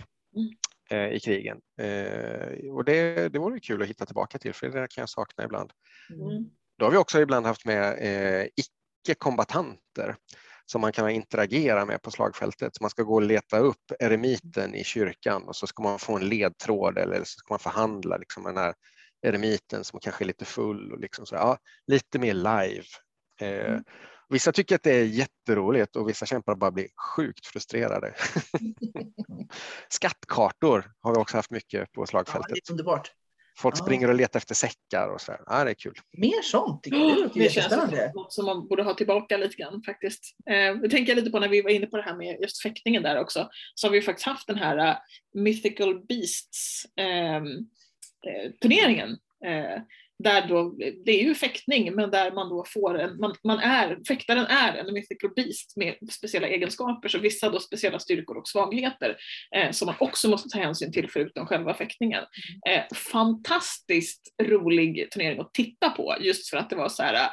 eh, 0.90 1.08
i 1.08 1.20
krigen. 1.20 1.58
Eh, 1.82 2.72
och 2.72 2.86
det, 2.86 3.30
det 3.30 3.40
vore 3.40 3.60
kul 3.60 3.82
att 3.82 3.88
hitta 3.88 4.06
tillbaka 4.06 4.40
till, 4.40 4.54
för 4.54 4.70
det 4.70 4.88
kan 4.88 5.02
jag 5.02 5.10
sakna 5.10 5.44
ibland. 5.44 5.72
Mm. 6.10 6.46
Då 6.78 6.86
har 6.86 6.92
vi 6.92 6.98
också 6.98 7.22
ibland 7.22 7.46
haft 7.46 7.66
med 7.66 7.98
eh, 8.00 8.48
icke-kombatanter 8.56 10.16
som 10.72 10.82
man 10.82 10.92
kan 10.92 11.10
interagera 11.10 11.86
med 11.86 12.02
på 12.02 12.12
slagfältet. 12.12 12.76
Så 12.76 12.84
man 12.84 12.90
ska 12.90 13.04
gå 13.04 13.14
och 13.16 13.22
leta 13.22 13.60
upp 13.60 13.92
eremiten 14.00 14.76
i 14.76 14.84
kyrkan 14.84 15.44
och 15.44 15.56
så 15.56 15.68
ska 15.68 15.84
man 15.84 16.00
få 16.00 16.16
en 16.16 16.30
ledtråd 16.30 16.98
eller 16.98 17.18
så 17.18 17.26
ska 17.40 17.54
man 17.54 17.60
förhandla 17.60 18.18
liksom, 18.18 18.44
med 18.44 18.56
den 18.56 18.64
här 18.64 18.74
eremiten 19.22 19.84
som 19.84 20.00
kanske 20.00 20.24
är 20.24 20.26
lite 20.28 20.46
full. 20.46 20.92
Och 20.92 21.00
liksom 21.00 21.26
så, 21.26 21.36
ja, 21.36 21.58
lite 21.88 22.20
mer 22.20 22.34
live. 22.34 22.84
Eh, 23.42 23.80
Vissa 24.30 24.52
tycker 24.52 24.76
att 24.76 24.84
det 24.84 24.92
är 24.96 25.04
jätteroligt 25.04 25.96
och 25.96 26.10
vissa 26.10 26.26
kämpar 26.26 26.56
bara 26.56 26.72
blir 26.72 26.88
sjukt 27.16 27.46
frustrerade. 27.46 28.14
Skattkartor 29.90 30.92
har 31.02 31.12
vi 31.16 31.18
också 31.22 31.38
haft 31.38 31.52
mycket 31.52 31.92
på 31.92 32.02
Ja, 32.02 32.06
slagfältet. 32.06 32.50
det 32.54 32.70
är 32.70 32.72
underbart. 32.72 33.12
Folk 33.60 33.76
Ja. 33.78 33.84
springer 33.86 34.08
och 34.08 34.16
letar 34.16 34.40
efter 34.40 34.56
säckar 34.56 35.10
och 35.14 35.22
så 35.22 35.32
där. 35.32 35.42
Ja, 35.46 35.64
det 35.64 35.70
är 35.70 35.74
kul. 35.74 35.94
Mer 36.18 36.42
sånt. 36.42 36.84
Det 36.84 36.90
ju 36.90 37.30
Det 37.34 37.50
känns 37.52 37.74
som 37.74 37.90
något 38.16 38.34
som 38.34 38.46
man 38.46 38.68
borde 38.68 38.84
ha 38.84 38.94
tillbaka 38.94 39.38
lite 39.38 39.56
grann 39.56 39.84
faktiskt. 39.86 40.24
Eh, 40.50 40.76
det 40.76 40.90
tänker 40.90 41.12
jag 41.12 41.16
lite 41.16 41.32
på 41.32 41.40
när 41.40 41.48
vi 41.50 41.62
var 41.62 41.70
inne 41.70 41.86
på 41.88 41.98
det 41.98 42.04
här 42.04 42.16
med 42.18 42.38
just 42.42 42.62
fäktningen 42.62 43.04
där 43.04 43.20
också. 43.20 43.50
Så 43.76 43.88
har 43.88 43.92
vi 43.92 44.02
faktiskt 44.02 44.26
haft 44.28 44.48
den 44.48 44.58
här 44.58 44.78
eh, 44.78 44.96
Mythical 45.34 46.06
Beasts 46.06 46.84
ehm, 46.96 47.46
eh, 48.28 48.52
turneringen. 48.62 49.10
Eh, 49.46 49.82
där 50.24 50.48
då, 50.48 50.76
det 51.06 51.12
är 51.12 51.24
ju 51.24 51.36
fäktning 51.36 51.96
men 51.96 52.12
där 52.12 52.32
man 52.32 52.50
då 52.50 52.66
får 52.68 53.00
en, 53.00 53.20
man, 53.20 53.36
man 53.44 53.60
är, 53.60 53.98
fäktaren 54.08 54.46
är 54.46 54.74
en 54.74 54.94
mythical 54.94 55.32
beast 55.36 55.78
med 55.78 55.96
speciella 56.12 56.48
egenskaper, 56.48 57.10
så 57.10 57.20
vissa 57.20 57.50
då 57.50 57.60
speciella 57.60 58.00
styrkor 58.00 58.38
och 58.38 58.48
svagheter 58.48 59.18
eh, 59.56 59.72
som 59.72 59.86
man 59.86 59.96
också 60.00 60.30
måste 60.30 60.50
ta 60.50 60.60
hänsyn 60.60 60.92
till 60.92 61.10
förutom 61.10 61.46
själva 61.46 61.74
fäktningen. 61.74 62.24
Eh, 62.70 62.84
fantastiskt 62.96 64.34
rolig 64.44 65.12
turnering 65.12 65.40
att 65.40 65.54
titta 65.54 65.90
på 65.90 66.16
just 66.20 66.50
för 66.50 66.58
att 66.58 66.70
det 66.70 66.76
var 66.76 66.90
så 66.90 67.04
här 67.04 67.30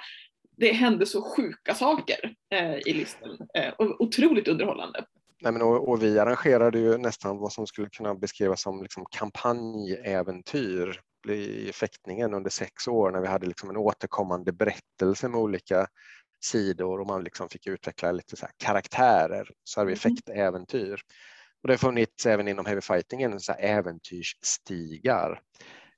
det 0.56 0.72
hände 0.72 1.06
så 1.06 1.22
sjuka 1.22 1.74
saker 1.74 2.34
eh, 2.54 2.76
i 2.76 2.92
listan. 2.92 3.38
Eh, 3.54 3.72
och 3.72 4.00
otroligt 4.00 4.48
underhållande. 4.48 5.04
Nej, 5.40 5.52
men 5.52 5.62
och, 5.62 5.88
och 5.88 6.02
vi 6.02 6.18
arrangerade 6.18 6.78
ju 6.78 6.98
nästan 6.98 7.38
vad 7.38 7.52
som 7.52 7.66
skulle 7.66 7.88
kunna 7.88 8.14
beskrivas 8.14 8.62
som 8.62 8.82
liksom 8.82 9.06
kampanjäventyr 9.10 11.00
i 11.32 11.72
fäktningen 11.74 12.34
under 12.34 12.50
sex 12.50 12.88
år 12.88 13.10
när 13.10 13.20
vi 13.20 13.26
hade 13.26 13.46
liksom 13.46 13.70
en 13.70 13.76
återkommande 13.76 14.52
berättelse 14.52 15.28
med 15.28 15.40
olika 15.40 15.86
sidor 16.44 17.00
och 17.00 17.06
man 17.06 17.24
liksom 17.24 17.48
fick 17.48 17.66
utveckla 17.66 18.12
lite 18.12 18.36
så 18.36 18.46
karaktärer. 18.56 19.48
Så 19.64 19.80
hade 19.80 19.90
vi 19.90 19.96
fäktäventyr. 19.96 21.00
Och 21.62 21.68
det 21.68 21.72
har 21.72 21.78
funnits 21.78 22.26
även 22.26 22.48
inom 22.48 22.66
heavy 22.66 22.80
fightingen 22.80 23.40
så 23.40 23.52
äventyrsstigar. 23.52 25.40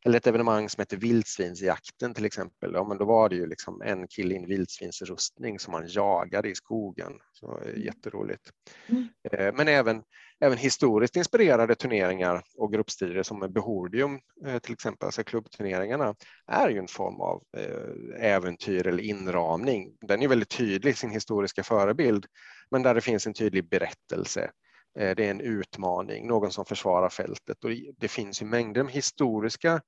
eller 0.04 0.16
ett 0.18 0.26
evenemang 0.26 0.68
som 0.68 0.80
heter 0.80 0.96
Vildsvinsjakten 0.96 2.14
till 2.14 2.24
exempel. 2.24 2.72
Ja, 2.74 2.84
men 2.88 2.98
då 2.98 3.04
var 3.04 3.28
det 3.28 3.36
ju 3.36 3.46
liksom 3.46 3.82
en 3.82 4.08
kille 4.08 4.34
i 4.34 4.38
en 4.38 4.46
vildsvinsrustning 4.46 5.58
som 5.58 5.72
man 5.72 5.86
jagade 5.88 6.48
i 6.50 6.54
skogen. 6.54 7.12
Så, 7.32 7.60
eh, 7.60 7.84
jätteroligt. 7.84 8.50
Mm. 8.86 9.08
Eh, 9.32 9.54
Men 9.54 9.68
även, 9.68 10.02
även 10.40 10.58
historiskt 10.58 11.16
inspirerade 11.16 11.74
turneringar 11.74 12.42
och 12.56 12.72
gruppstrider 12.72 13.22
som 13.22 13.52
Behordium 13.52 14.20
eh, 14.46 14.58
till 14.58 14.72
exempel, 14.72 15.06
alltså 15.06 15.24
klubbturneringarna, 15.24 16.14
är 16.46 16.68
ju 16.68 16.78
en 16.78 16.88
form 16.88 17.20
av 17.20 17.42
eh, 17.56 18.24
äventyr 18.32 18.86
eller 18.86 19.02
inramning. 19.02 19.96
Den 20.00 20.22
är 20.22 20.28
väldigt 20.28 20.50
tydlig 20.56 20.90
i 20.90 20.94
sin 20.94 21.10
historiska 21.10 21.62
förebild, 21.62 22.26
men 22.70 22.82
där 22.82 22.94
det 22.94 23.00
finns 23.00 23.26
en 23.26 23.34
tydlig 23.34 23.68
berättelse. 23.68 24.50
Eh, 24.98 25.14
det 25.16 25.26
är 25.26 25.30
en 25.30 25.40
utmaning, 25.40 26.26
någon 26.28 26.52
som 26.52 26.64
försvarar 26.64 27.08
fältet 27.08 27.64
och 27.64 27.70
det- 27.70 27.92
det 27.96 28.08
finns 28.08 28.42
ju 28.42 28.46
mängder 28.46 28.82
med 28.82 28.92
historiska 28.92 29.80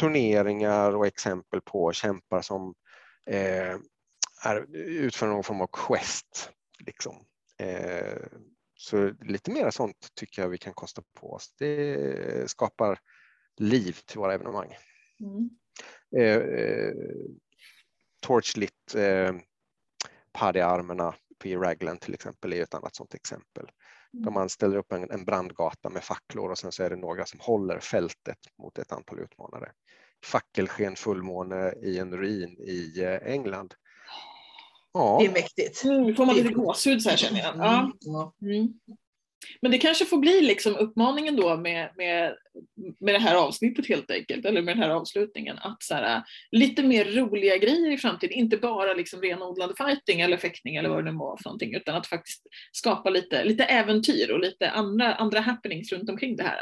turneringar 0.00 0.96
och 0.96 1.06
exempel 1.06 1.60
på 1.60 1.92
kämpar 1.92 2.40
som 2.42 2.74
eh, 3.30 3.76
är, 4.44 4.66
utför 4.76 5.26
någon 5.26 5.44
form 5.44 5.60
av 5.60 5.68
quest. 5.72 6.50
Liksom. 6.86 7.16
Eh, 7.58 8.22
så 8.80 9.12
lite 9.20 9.50
mer 9.50 9.70
sånt 9.70 10.08
tycker 10.14 10.42
jag 10.42 10.48
vi 10.48 10.58
kan 10.58 10.74
kosta 10.74 11.02
på 11.14 11.32
oss. 11.32 11.54
Det 11.58 12.50
skapar 12.50 12.98
liv 13.56 13.98
till 14.06 14.18
våra 14.18 14.34
evenemang. 14.34 14.76
Mm. 15.20 15.50
Eh, 16.16 16.36
eh, 16.36 16.94
Torchlit 18.22 18.94
eh, 18.96 19.34
paddyarmerna 20.32 21.14
i 21.44 21.56
Raglan 21.56 21.98
till 21.98 22.14
exempel 22.14 22.52
är 22.52 22.62
ett 22.62 22.74
annat 22.74 22.96
sånt 22.96 23.14
exempel. 23.14 23.70
Där 24.12 24.30
man 24.30 24.48
ställer 24.48 24.76
upp 24.76 24.92
en, 24.92 25.10
en 25.10 25.24
brandgata 25.24 25.90
med 25.90 26.04
facklor 26.04 26.50
och 26.50 26.58
sen 26.58 26.72
så 26.72 26.82
är 26.82 26.90
det 26.90 26.96
några 26.96 27.26
som 27.26 27.40
håller 27.40 27.78
fältet 27.78 28.38
mot 28.58 28.78
ett 28.78 28.92
antal 28.92 29.20
utmanare. 29.20 29.72
Fackelsken 30.24 30.96
fullmåne 30.96 31.72
i 31.82 31.98
en 31.98 32.16
ruin 32.16 32.56
i 32.58 33.02
eh, 33.02 33.32
England. 33.32 33.74
Ja. 34.92 35.18
Det 35.20 35.26
är 35.26 35.32
mäktigt. 35.32 35.84
Nu 35.84 36.14
får 36.14 36.26
man 36.26 36.36
lite 36.36 36.52
gåshud 36.52 37.02
så 37.02 37.10
här 37.10 37.16
känner 37.16 37.40
jag. 37.40 37.56
Ja. 37.56 37.92
Ja. 38.00 38.34
Mm. 38.42 38.68
Men 39.62 39.70
det 39.70 39.78
kanske 39.78 40.04
får 40.04 40.18
bli 40.18 40.40
liksom 40.40 40.76
uppmaningen 40.76 41.36
då 41.36 41.56
med, 41.56 41.90
med, 41.96 42.34
med 43.00 43.14
det 43.14 43.18
här 43.18 43.36
avsnittet 43.36 43.88
helt 43.88 44.10
enkelt, 44.10 44.46
eller 44.46 44.62
med 44.62 44.76
den 44.76 44.82
här 44.82 44.90
avslutningen, 44.90 45.58
att 45.58 45.82
så 45.82 45.94
här, 45.94 46.22
lite 46.50 46.82
mer 46.82 47.04
roliga 47.04 47.56
grejer 47.56 47.90
i 47.90 47.98
framtiden, 47.98 48.38
inte 48.38 48.56
bara 48.56 48.94
liksom 48.94 49.20
renodlad 49.22 49.76
fighting 49.76 50.20
eller 50.20 50.36
fäktning 50.36 50.76
eller 50.76 50.88
vad 50.88 51.04
det 51.04 51.12
nu 51.12 51.18
var 51.18 51.36
för 51.36 51.44
någonting, 51.44 51.74
utan 51.74 51.96
att 51.96 52.06
faktiskt 52.06 52.42
skapa 52.72 53.10
lite, 53.10 53.44
lite 53.44 53.64
äventyr 53.64 54.30
och 54.30 54.40
lite 54.40 54.70
andra, 54.70 55.14
andra 55.14 55.40
happenings 55.40 55.92
runt 55.92 56.10
omkring 56.10 56.36
det 56.36 56.42
här. 56.42 56.58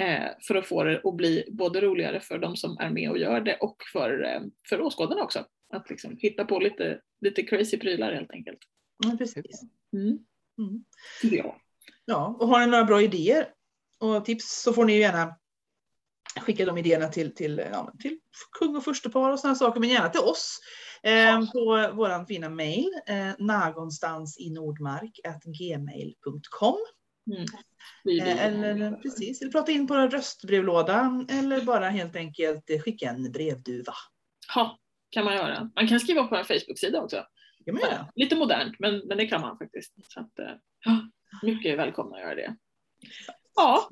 Eh, 0.00 0.30
för 0.48 0.54
att 0.54 0.66
få 0.66 0.84
det 0.84 1.00
att 1.04 1.16
bli 1.16 1.44
både 1.50 1.80
roligare 1.80 2.20
för 2.20 2.38
de 2.38 2.56
som 2.56 2.78
är 2.78 2.90
med 2.90 3.10
och 3.10 3.18
gör 3.18 3.40
det 3.40 3.56
och 3.56 3.76
för, 3.92 4.24
eh, 4.24 4.40
för 4.68 4.80
åskådarna 4.80 5.22
också. 5.22 5.44
Att 5.72 5.90
liksom 5.90 6.16
hitta 6.18 6.44
på 6.44 6.58
lite, 6.58 7.00
lite 7.20 7.42
crazy 7.42 7.78
prylar 7.78 8.12
helt 8.12 8.30
enkelt. 8.30 8.58
Ja, 9.04 9.16
precis. 9.18 9.62
Mm. 9.92 10.18
Mm. 10.58 10.84
Ja. 11.22 11.56
Ja, 12.04 12.36
och 12.40 12.48
har 12.48 12.60
ni 12.60 12.66
några 12.66 12.84
bra 12.84 13.02
idéer 13.02 13.48
och 13.98 14.24
tips 14.24 14.62
så 14.62 14.72
får 14.72 14.84
ni 14.84 14.92
ju 14.92 15.00
gärna 15.00 15.36
skicka 16.40 16.64
de 16.64 16.78
idéerna 16.78 17.08
till, 17.08 17.34
till, 17.34 17.58
ja, 17.72 17.92
till 17.98 18.18
kung 18.58 18.76
och 18.76 18.84
furstepar 18.84 19.30
och 19.30 19.40
sådana 19.40 19.54
saker, 19.54 19.80
men 19.80 19.88
gärna 19.88 20.08
till 20.08 20.20
oss 20.20 20.58
eh, 21.02 21.50
på 21.52 21.90
våran 21.94 22.26
fina 22.26 22.48
mail, 22.48 22.90
eh, 23.06 23.30
någonstans 23.38 24.38
i 24.40 24.50
Nordmark 24.50 25.20
gmail.com. 25.58 26.78
Mm. 27.30 27.46
Eh, 28.20 28.44
eller, 28.46 28.92
precis, 28.92 29.42
eller 29.42 29.52
prata 29.52 29.72
in 29.72 29.86
på 29.86 29.94
röstbrevlådan 29.94 31.26
eller 31.30 31.60
bara 31.60 31.88
helt 31.88 32.16
enkelt 32.16 32.70
skicka 32.84 33.10
en 33.10 33.32
brevduva. 33.32 33.92
Ja, 34.54 34.78
kan 35.10 35.24
man 35.24 35.34
göra. 35.34 35.70
Man 35.76 35.88
kan 35.88 36.00
skriva 36.00 36.24
på 36.24 36.36
en 36.36 36.44
Facebook-sida 36.44 37.02
också. 37.02 37.24
göra. 37.66 38.06
Lite 38.14 38.36
modernt, 38.36 38.76
men, 38.78 38.98
men 39.06 39.18
det 39.18 39.26
kan 39.26 39.40
man 39.40 39.58
faktiskt. 39.58 39.94
Så 40.12 40.20
att, 40.20 40.38
eh, 40.38 40.50
ja, 40.84 41.00
mycket 41.42 41.78
välkomna 41.78 42.16
att 42.16 42.22
göra 42.22 42.34
det. 42.34 42.56
Ja, 43.54 43.88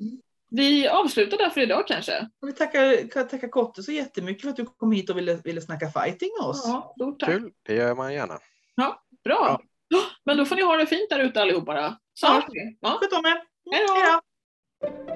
vi 0.49 0.87
avslutar 0.87 1.37
där 1.37 1.49
för 1.49 1.61
idag 1.61 1.87
kanske. 1.87 2.29
Vi 2.41 2.53
tackar, 2.53 3.07
tackar 3.23 3.47
Kotte 3.47 3.83
så 3.83 3.91
jättemycket 3.91 4.41
för 4.41 4.49
att 4.49 4.55
du 4.55 4.65
kom 4.65 4.91
hit 4.91 5.09
och 5.09 5.17
ville, 5.17 5.35
ville 5.43 5.61
snacka 5.61 5.89
fighting 5.89 6.29
med 6.39 6.47
oss. 6.47 6.63
Ja, 6.67 6.93
stort 6.95 7.19
tack. 7.19 7.29
Kul, 7.29 7.51
det 7.63 7.73
gör 7.75 7.95
man 7.95 8.13
gärna. 8.13 8.39
Ja, 8.75 9.03
bra. 9.23 9.61
Ja, 9.87 9.99
Men 10.25 10.37
då 10.37 10.45
får 10.45 10.55
ni 10.55 10.61
ha 10.61 10.77
det 10.77 10.85
fint 10.85 11.09
där 11.09 11.19
ute 11.19 11.41
allihopa 11.41 11.81
då. 11.81 11.97
Så 12.13 12.27
Ja. 12.27 12.33
hörs 12.33 12.43
vi. 12.49 12.77
Ja. 12.81 12.97
Sköt 13.01 13.13
om 13.13 13.25
er. 13.25 13.41
Hej 13.71 13.85
då! 13.87 13.93
Hej 13.93 14.11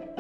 då. 0.06 0.11